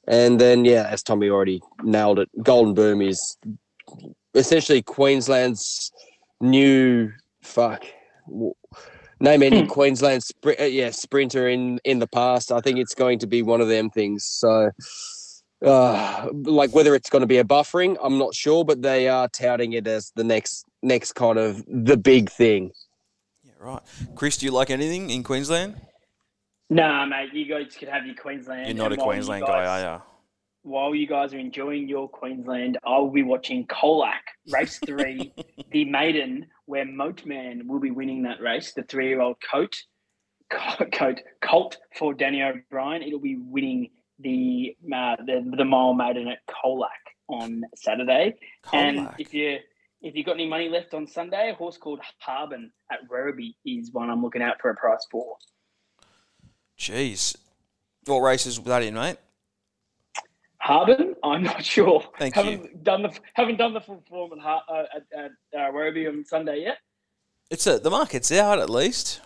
And 0.06 0.40
then, 0.40 0.64
yeah, 0.64 0.86
as 0.90 1.02
Tommy 1.02 1.28
already 1.28 1.62
nailed 1.82 2.18
it, 2.18 2.28
Golden 2.42 2.74
Boom 2.74 3.02
is 3.02 3.36
essentially 4.34 4.82
Queensland's 4.82 5.90
new 6.40 7.10
fuck. 7.42 7.84
Name 9.18 9.42
any 9.42 9.66
Queensland 9.66 10.22
spri- 10.22 10.60
uh, 10.60 10.64
yeah 10.64 10.90
sprinter 10.90 11.48
in 11.48 11.80
in 11.84 12.00
the 12.00 12.06
past. 12.06 12.52
I 12.52 12.60
think 12.60 12.78
it's 12.78 12.94
going 12.94 13.18
to 13.20 13.26
be 13.26 13.40
one 13.40 13.62
of 13.62 13.68
them 13.68 13.88
things. 13.88 14.24
So, 14.24 14.70
uh, 15.64 16.28
like 16.32 16.74
whether 16.74 16.94
it's 16.94 17.10
going 17.10 17.20
to 17.22 17.26
be 17.26 17.38
a 17.38 17.44
Buffering, 17.44 17.96
I'm 18.02 18.18
not 18.18 18.34
sure, 18.34 18.64
but 18.64 18.82
they 18.82 19.08
are 19.08 19.28
touting 19.28 19.72
it 19.72 19.86
as 19.86 20.12
the 20.14 20.24
next 20.24 20.64
next 20.82 21.12
kind 21.14 21.38
of 21.38 21.64
the 21.66 21.96
big 21.96 22.30
thing. 22.30 22.72
Yeah, 23.44 23.52
right. 23.58 23.82
Chris, 24.14 24.36
do 24.36 24.46
you 24.46 24.52
like 24.52 24.70
anything 24.70 25.10
in 25.10 25.22
Queensland? 25.22 25.80
Nah, 26.68 27.06
mate, 27.06 27.32
you 27.32 27.46
guys 27.46 27.76
could 27.78 27.88
have 27.88 28.04
your 28.06 28.16
Queensland. 28.16 28.66
You're 28.66 28.76
not 28.76 28.92
a 28.92 28.94
and 28.94 28.98
while 28.98 29.06
you 29.06 29.12
Queensland 29.12 29.46
guys- 29.46 29.66
guy, 29.66 29.82
are 29.82 29.94
you? 29.96 30.02
While 30.62 30.96
you 30.96 31.06
guys 31.06 31.32
are 31.32 31.38
enjoying 31.38 31.88
your 31.88 32.08
Queensland, 32.08 32.76
I 32.84 32.98
will 32.98 33.12
be 33.12 33.22
watching 33.22 33.68
Colac 33.68 34.18
Race 34.50 34.80
Three, 34.84 35.32
the 35.70 35.84
maiden, 35.84 36.46
where 36.64 36.84
Moatman 36.84 37.68
will 37.68 37.78
be 37.78 37.92
winning 37.92 38.24
that 38.24 38.40
race. 38.40 38.72
The 38.74 38.82
three-year-old 38.82 39.36
coat, 39.48 39.76
coat 40.50 41.20
colt 41.40 41.78
for 41.96 42.14
Danny 42.14 42.42
O'Brien. 42.42 43.02
It'll 43.02 43.20
be 43.20 43.36
winning 43.38 43.90
the 44.18 44.76
uh, 44.92 45.16
the 45.16 45.52
the 45.56 45.64
mile 45.64 45.94
maiden 45.94 46.28
at 46.28 46.38
Colac 46.46 46.88
on 47.28 47.62
Saturday. 47.74 48.36
And 48.72 49.08
if 49.18 49.34
you 49.34 49.58
if 50.02 50.14
you 50.14 50.24
got 50.24 50.32
any 50.32 50.48
money 50.48 50.68
left 50.68 50.94
on 50.94 51.06
Sunday, 51.06 51.50
a 51.50 51.54
horse 51.54 51.76
called 51.76 52.00
Harbin 52.18 52.70
at 52.90 53.08
Werribee 53.08 53.54
is 53.64 53.92
one 53.92 54.10
I'm 54.10 54.22
looking 54.22 54.42
out 54.42 54.60
for 54.60 54.70
a 54.70 54.74
price 54.74 55.06
for. 55.10 55.36
Jeez. 56.78 57.36
What 58.04 58.20
race 58.20 58.46
is 58.46 58.58
that 58.60 58.82
in, 58.82 58.94
mate? 58.94 59.16
Harbin, 60.58 61.14
I'm 61.22 61.42
not 61.42 61.64
sure. 61.64 62.02
Thank 62.18 62.34
haven't 62.34 62.82
done 62.82 63.02
the 63.02 63.18
haven't 63.34 63.56
done 63.56 63.74
the 63.74 63.80
full 63.80 64.02
form 64.08 64.38
at 64.38 64.46
uh, 64.46 64.84
at, 64.94 65.02
at 65.16 65.30
uh, 65.54 65.72
Werribee 65.72 66.08
on 66.08 66.24
Sunday 66.24 66.62
yet. 66.62 66.78
It's 67.50 67.66
a, 67.66 67.78
the 67.78 67.90
market's 67.90 68.32
out 68.32 68.58
at 68.58 68.68
least. 68.68 69.20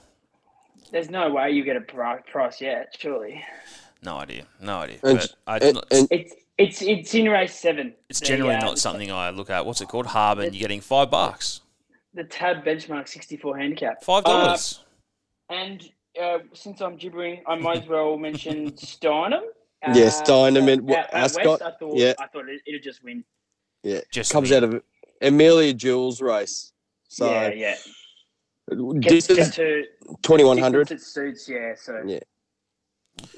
There's 0.92 1.08
no 1.08 1.30
way 1.30 1.50
you 1.52 1.64
get 1.64 1.76
a 1.76 1.80
price 1.80 2.60
yet. 2.60 2.94
Surely, 2.98 3.42
No 4.02 4.16
idea. 4.16 4.46
No 4.60 4.78
idea. 4.78 4.98
And- 5.02 5.18
but 5.18 5.34
I, 5.46 5.58
and- 5.58 5.74
not, 5.74 5.86
and- 5.90 6.08
it's 6.10 6.34
it's 6.58 6.82
it's 6.82 7.14
in 7.14 7.28
race 7.28 7.54
seven. 7.54 7.94
it's 8.08 8.20
The, 8.20 8.26
generally 8.26 8.54
uh, 8.54 8.60
not 8.60 8.78
something 8.78 9.10
I 9.10 9.30
look 9.30 9.50
at. 9.50 9.64
What's 9.64 9.80
it 9.80 9.88
called? 9.88 10.06
Harbin. 10.06 10.52
You're 10.52 10.60
getting 10.60 10.80
five 10.80 11.10
bucks. 11.10 11.60
The 12.12 12.24
tab 12.24 12.64
benchmark 12.64 13.08
64 13.08 13.56
handicap. 13.56 14.02
Five 14.02 14.24
Uh, 14.26 14.30
dollars. 14.46 14.80
and 15.48 15.88
uh, 16.20 16.38
since 16.54 16.80
I'm 16.80 16.96
gibbering, 16.96 17.42
I 17.46 17.54
might 17.54 17.82
as 17.84 17.88
well 17.88 18.16
mention 18.18 18.70
Steinem. 18.72 19.42
Uh, 19.82 19.92
Yeah, 19.94 20.06
Steinem 20.06 20.70
and 20.70 20.90
at- 20.90 20.98
at 21.06 21.14
Ascot, 21.14 21.46
West, 21.46 21.62
I 21.62 21.70
thought 21.78 21.96
yeah. 21.96 22.12
I 22.18 22.26
thought 22.26 22.48
it, 22.48 22.60
it'd 22.66 22.82
just 22.82 23.02
win. 23.04 23.24
Yeah, 23.82 24.00
Just 24.12 24.30
Comes 24.32 24.50
me. 24.50 24.56
out 24.56 24.64
of 24.64 24.82
Amelia 25.22 25.72
Jules 25.72 26.20
race. 26.20 26.72
So 27.08 27.30
yeah, 27.30 27.48
yeah. 27.48 27.76
Get, 29.00 29.10
distance 29.10 29.38
get 29.38 29.54
to 29.54 29.84
twenty 30.22 30.44
one 30.44 30.58
hundred. 30.58 30.90
It 30.90 31.00
suits. 31.00 31.48
Yeah. 31.48 31.74
So 31.76 32.02
yeah, 32.06 32.18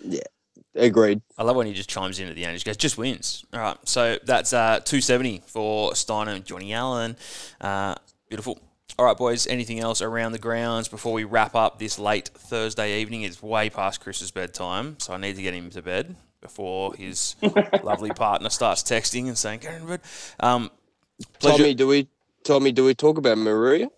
Yeah. 0.02 0.20
Agreed. 0.74 1.20
I 1.36 1.42
love 1.42 1.56
when 1.56 1.66
he 1.66 1.74
just 1.74 1.90
chimes 1.90 2.18
in 2.18 2.28
at 2.28 2.34
the 2.34 2.44
end. 2.44 2.52
He 2.52 2.56
just 2.56 2.66
goes, 2.66 2.76
just 2.78 2.96
wins. 2.98 3.44
All 3.52 3.60
right. 3.60 3.76
So 3.84 4.18
that's 4.24 4.52
uh, 4.52 4.80
270 4.84 5.42
for 5.46 5.94
Steiner 5.94 6.32
and 6.32 6.44
Johnny 6.44 6.72
Allen. 6.72 7.16
Uh, 7.60 7.94
beautiful. 8.28 8.58
All 8.98 9.04
right, 9.06 9.16
boys. 9.16 9.46
Anything 9.46 9.80
else 9.80 10.00
around 10.02 10.32
the 10.32 10.38
grounds 10.38 10.88
before 10.88 11.12
we 11.12 11.24
wrap 11.24 11.54
up 11.54 11.78
this 11.78 11.98
late 11.98 12.28
Thursday 12.28 13.00
evening? 13.00 13.22
It's 13.22 13.42
way 13.42 13.68
past 13.70 14.00
Chris's 14.00 14.30
bedtime, 14.30 14.96
so 14.98 15.12
I 15.12 15.16
need 15.18 15.36
to 15.36 15.42
get 15.42 15.54
him 15.54 15.70
to 15.70 15.82
bed 15.82 16.14
before 16.40 16.94
his 16.94 17.36
lovely 17.82 18.10
partner 18.10 18.50
starts 18.50 18.82
texting 18.82 19.28
and 19.28 19.38
saying, 19.38 19.60
"Get 19.60 19.74
in 19.80 19.86
bed." 19.86 20.00
Um, 20.40 20.70
pleasure- 21.38 21.58
Tommy, 21.58 21.74
do 21.74 21.86
we 21.86 22.08
Tommy, 22.44 22.72
do 22.72 22.84
we 22.84 22.94
talk 22.94 23.16
about 23.18 23.38
Maria? 23.38 23.88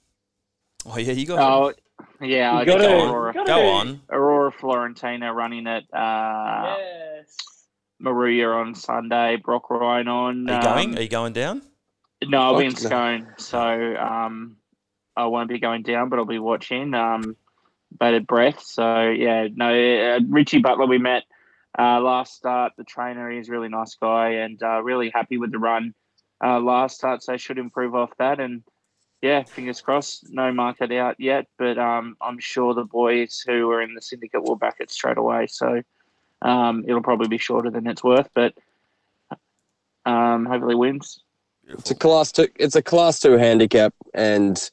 Oh 0.86 0.98
yeah, 0.98 1.12
you 1.12 1.26
got. 1.26 1.38
Oh, 1.40 1.72
yeah, 2.20 2.52
You 2.52 2.58
I 2.58 2.64
gotta- 2.64 2.82
go 2.84 2.98
on. 3.00 3.08
Aurora, 3.10 3.32
gotta- 3.32 3.46
Go 3.46 3.66
on. 3.68 4.00
Aurora 4.10 4.33
Florentina 4.50 5.32
running 5.32 5.66
at 5.66 5.84
uh, 5.92 6.76
yes. 6.78 7.36
Maria 7.98 8.48
on 8.48 8.74
Sunday. 8.74 9.36
Brock 9.36 9.70
Ryan 9.70 10.08
on. 10.08 10.50
Are 10.50 10.56
you 10.56 10.62
going? 10.62 10.90
um, 10.90 10.98
Are 10.98 11.02
you 11.02 11.08
going 11.08 11.32
down? 11.32 11.62
No, 12.22 12.38
I'll 12.38 12.58
be 12.58 12.66
in 12.66 12.76
Scone, 12.76 13.34
so 13.38 13.58
um, 13.58 14.56
I 15.16 15.26
won't 15.26 15.48
be 15.48 15.58
going 15.58 15.82
down, 15.82 16.08
but 16.08 16.18
I'll 16.18 16.24
be 16.24 16.38
watching. 16.38 16.94
Um, 16.94 17.36
bated 17.98 18.26
breath. 18.26 18.62
So 18.62 19.10
yeah, 19.10 19.48
no, 19.52 19.68
uh, 19.68 20.20
Richie 20.28 20.58
Butler 20.58 20.86
we 20.86 20.98
met 20.98 21.24
uh, 21.78 22.00
last 22.00 22.34
start. 22.34 22.72
The 22.76 22.84
trainer, 22.84 23.30
is 23.30 23.48
a 23.48 23.52
really 23.52 23.68
nice 23.68 23.94
guy, 23.94 24.30
and 24.30 24.62
uh, 24.62 24.82
really 24.82 25.10
happy 25.14 25.38
with 25.38 25.52
the 25.52 25.58
run 25.58 25.94
uh, 26.42 26.60
last 26.60 26.96
start. 26.96 27.22
So 27.22 27.36
should 27.36 27.58
improve 27.58 27.94
off 27.94 28.10
that, 28.18 28.40
and 28.40 28.62
yeah, 29.24 29.42
fingers 29.42 29.80
crossed. 29.80 30.30
No 30.30 30.52
market 30.52 30.92
out 30.92 31.18
yet, 31.18 31.46
but 31.56 31.78
um, 31.78 32.14
I'm 32.20 32.38
sure 32.38 32.74
the 32.74 32.84
boys 32.84 33.42
who 33.46 33.70
are 33.70 33.80
in 33.80 33.94
the 33.94 34.02
syndicate 34.02 34.42
will 34.44 34.54
back 34.54 34.76
it 34.80 34.90
straight 34.90 35.16
away. 35.16 35.46
So 35.46 35.80
um, 36.42 36.84
it'll 36.86 37.02
probably 37.02 37.28
be 37.28 37.38
shorter 37.38 37.70
than 37.70 37.86
it's 37.86 38.04
worth, 38.04 38.28
but 38.34 38.52
um, 40.04 40.44
hopefully 40.44 40.74
wins. 40.74 41.22
It's 41.66 41.90
a 41.90 41.94
class 41.94 42.32
two. 42.32 42.48
It's 42.56 42.76
a 42.76 42.82
class 42.82 43.18
two 43.18 43.38
handicap, 43.38 43.94
and 44.12 44.70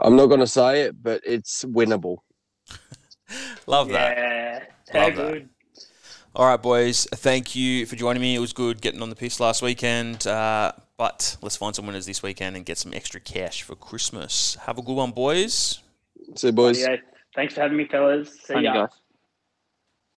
I'm 0.00 0.14
not 0.14 0.26
going 0.26 0.38
to 0.38 0.46
say 0.46 0.82
it, 0.82 1.02
but 1.02 1.22
it's 1.26 1.64
winnable. 1.64 2.18
Love 3.66 3.88
that. 3.88 4.16
Yeah. 4.16 4.62
How 4.92 5.06
Love 5.06 5.16
that. 5.16 5.32
good. 5.32 5.48
All 6.36 6.46
right, 6.46 6.62
boys. 6.62 7.08
Thank 7.12 7.56
you 7.56 7.84
for 7.86 7.96
joining 7.96 8.22
me. 8.22 8.36
It 8.36 8.40
was 8.40 8.52
good 8.52 8.80
getting 8.80 9.02
on 9.02 9.10
the 9.10 9.16
piss 9.16 9.40
last 9.40 9.60
weekend. 9.60 10.24
Uh, 10.24 10.70
but 10.96 11.36
let's 11.42 11.56
find 11.56 11.74
some 11.74 11.86
winners 11.86 12.06
this 12.06 12.22
weekend 12.22 12.56
and 12.56 12.64
get 12.64 12.78
some 12.78 12.92
extra 12.94 13.20
cash 13.20 13.62
for 13.62 13.74
Christmas. 13.74 14.56
Have 14.66 14.78
a 14.78 14.82
good 14.82 14.94
one, 14.94 15.10
boys. 15.10 15.80
So, 16.34 16.52
boys. 16.52 16.80
Yeah. 16.80 16.96
Thanks 17.34 17.54
for 17.54 17.60
having 17.60 17.76
me, 17.76 17.86
fellas. 17.86 18.30
See 18.32 18.54
Thank 18.54 18.60
you, 18.60 18.72
ya. 18.72 18.86
guys. 18.86 18.96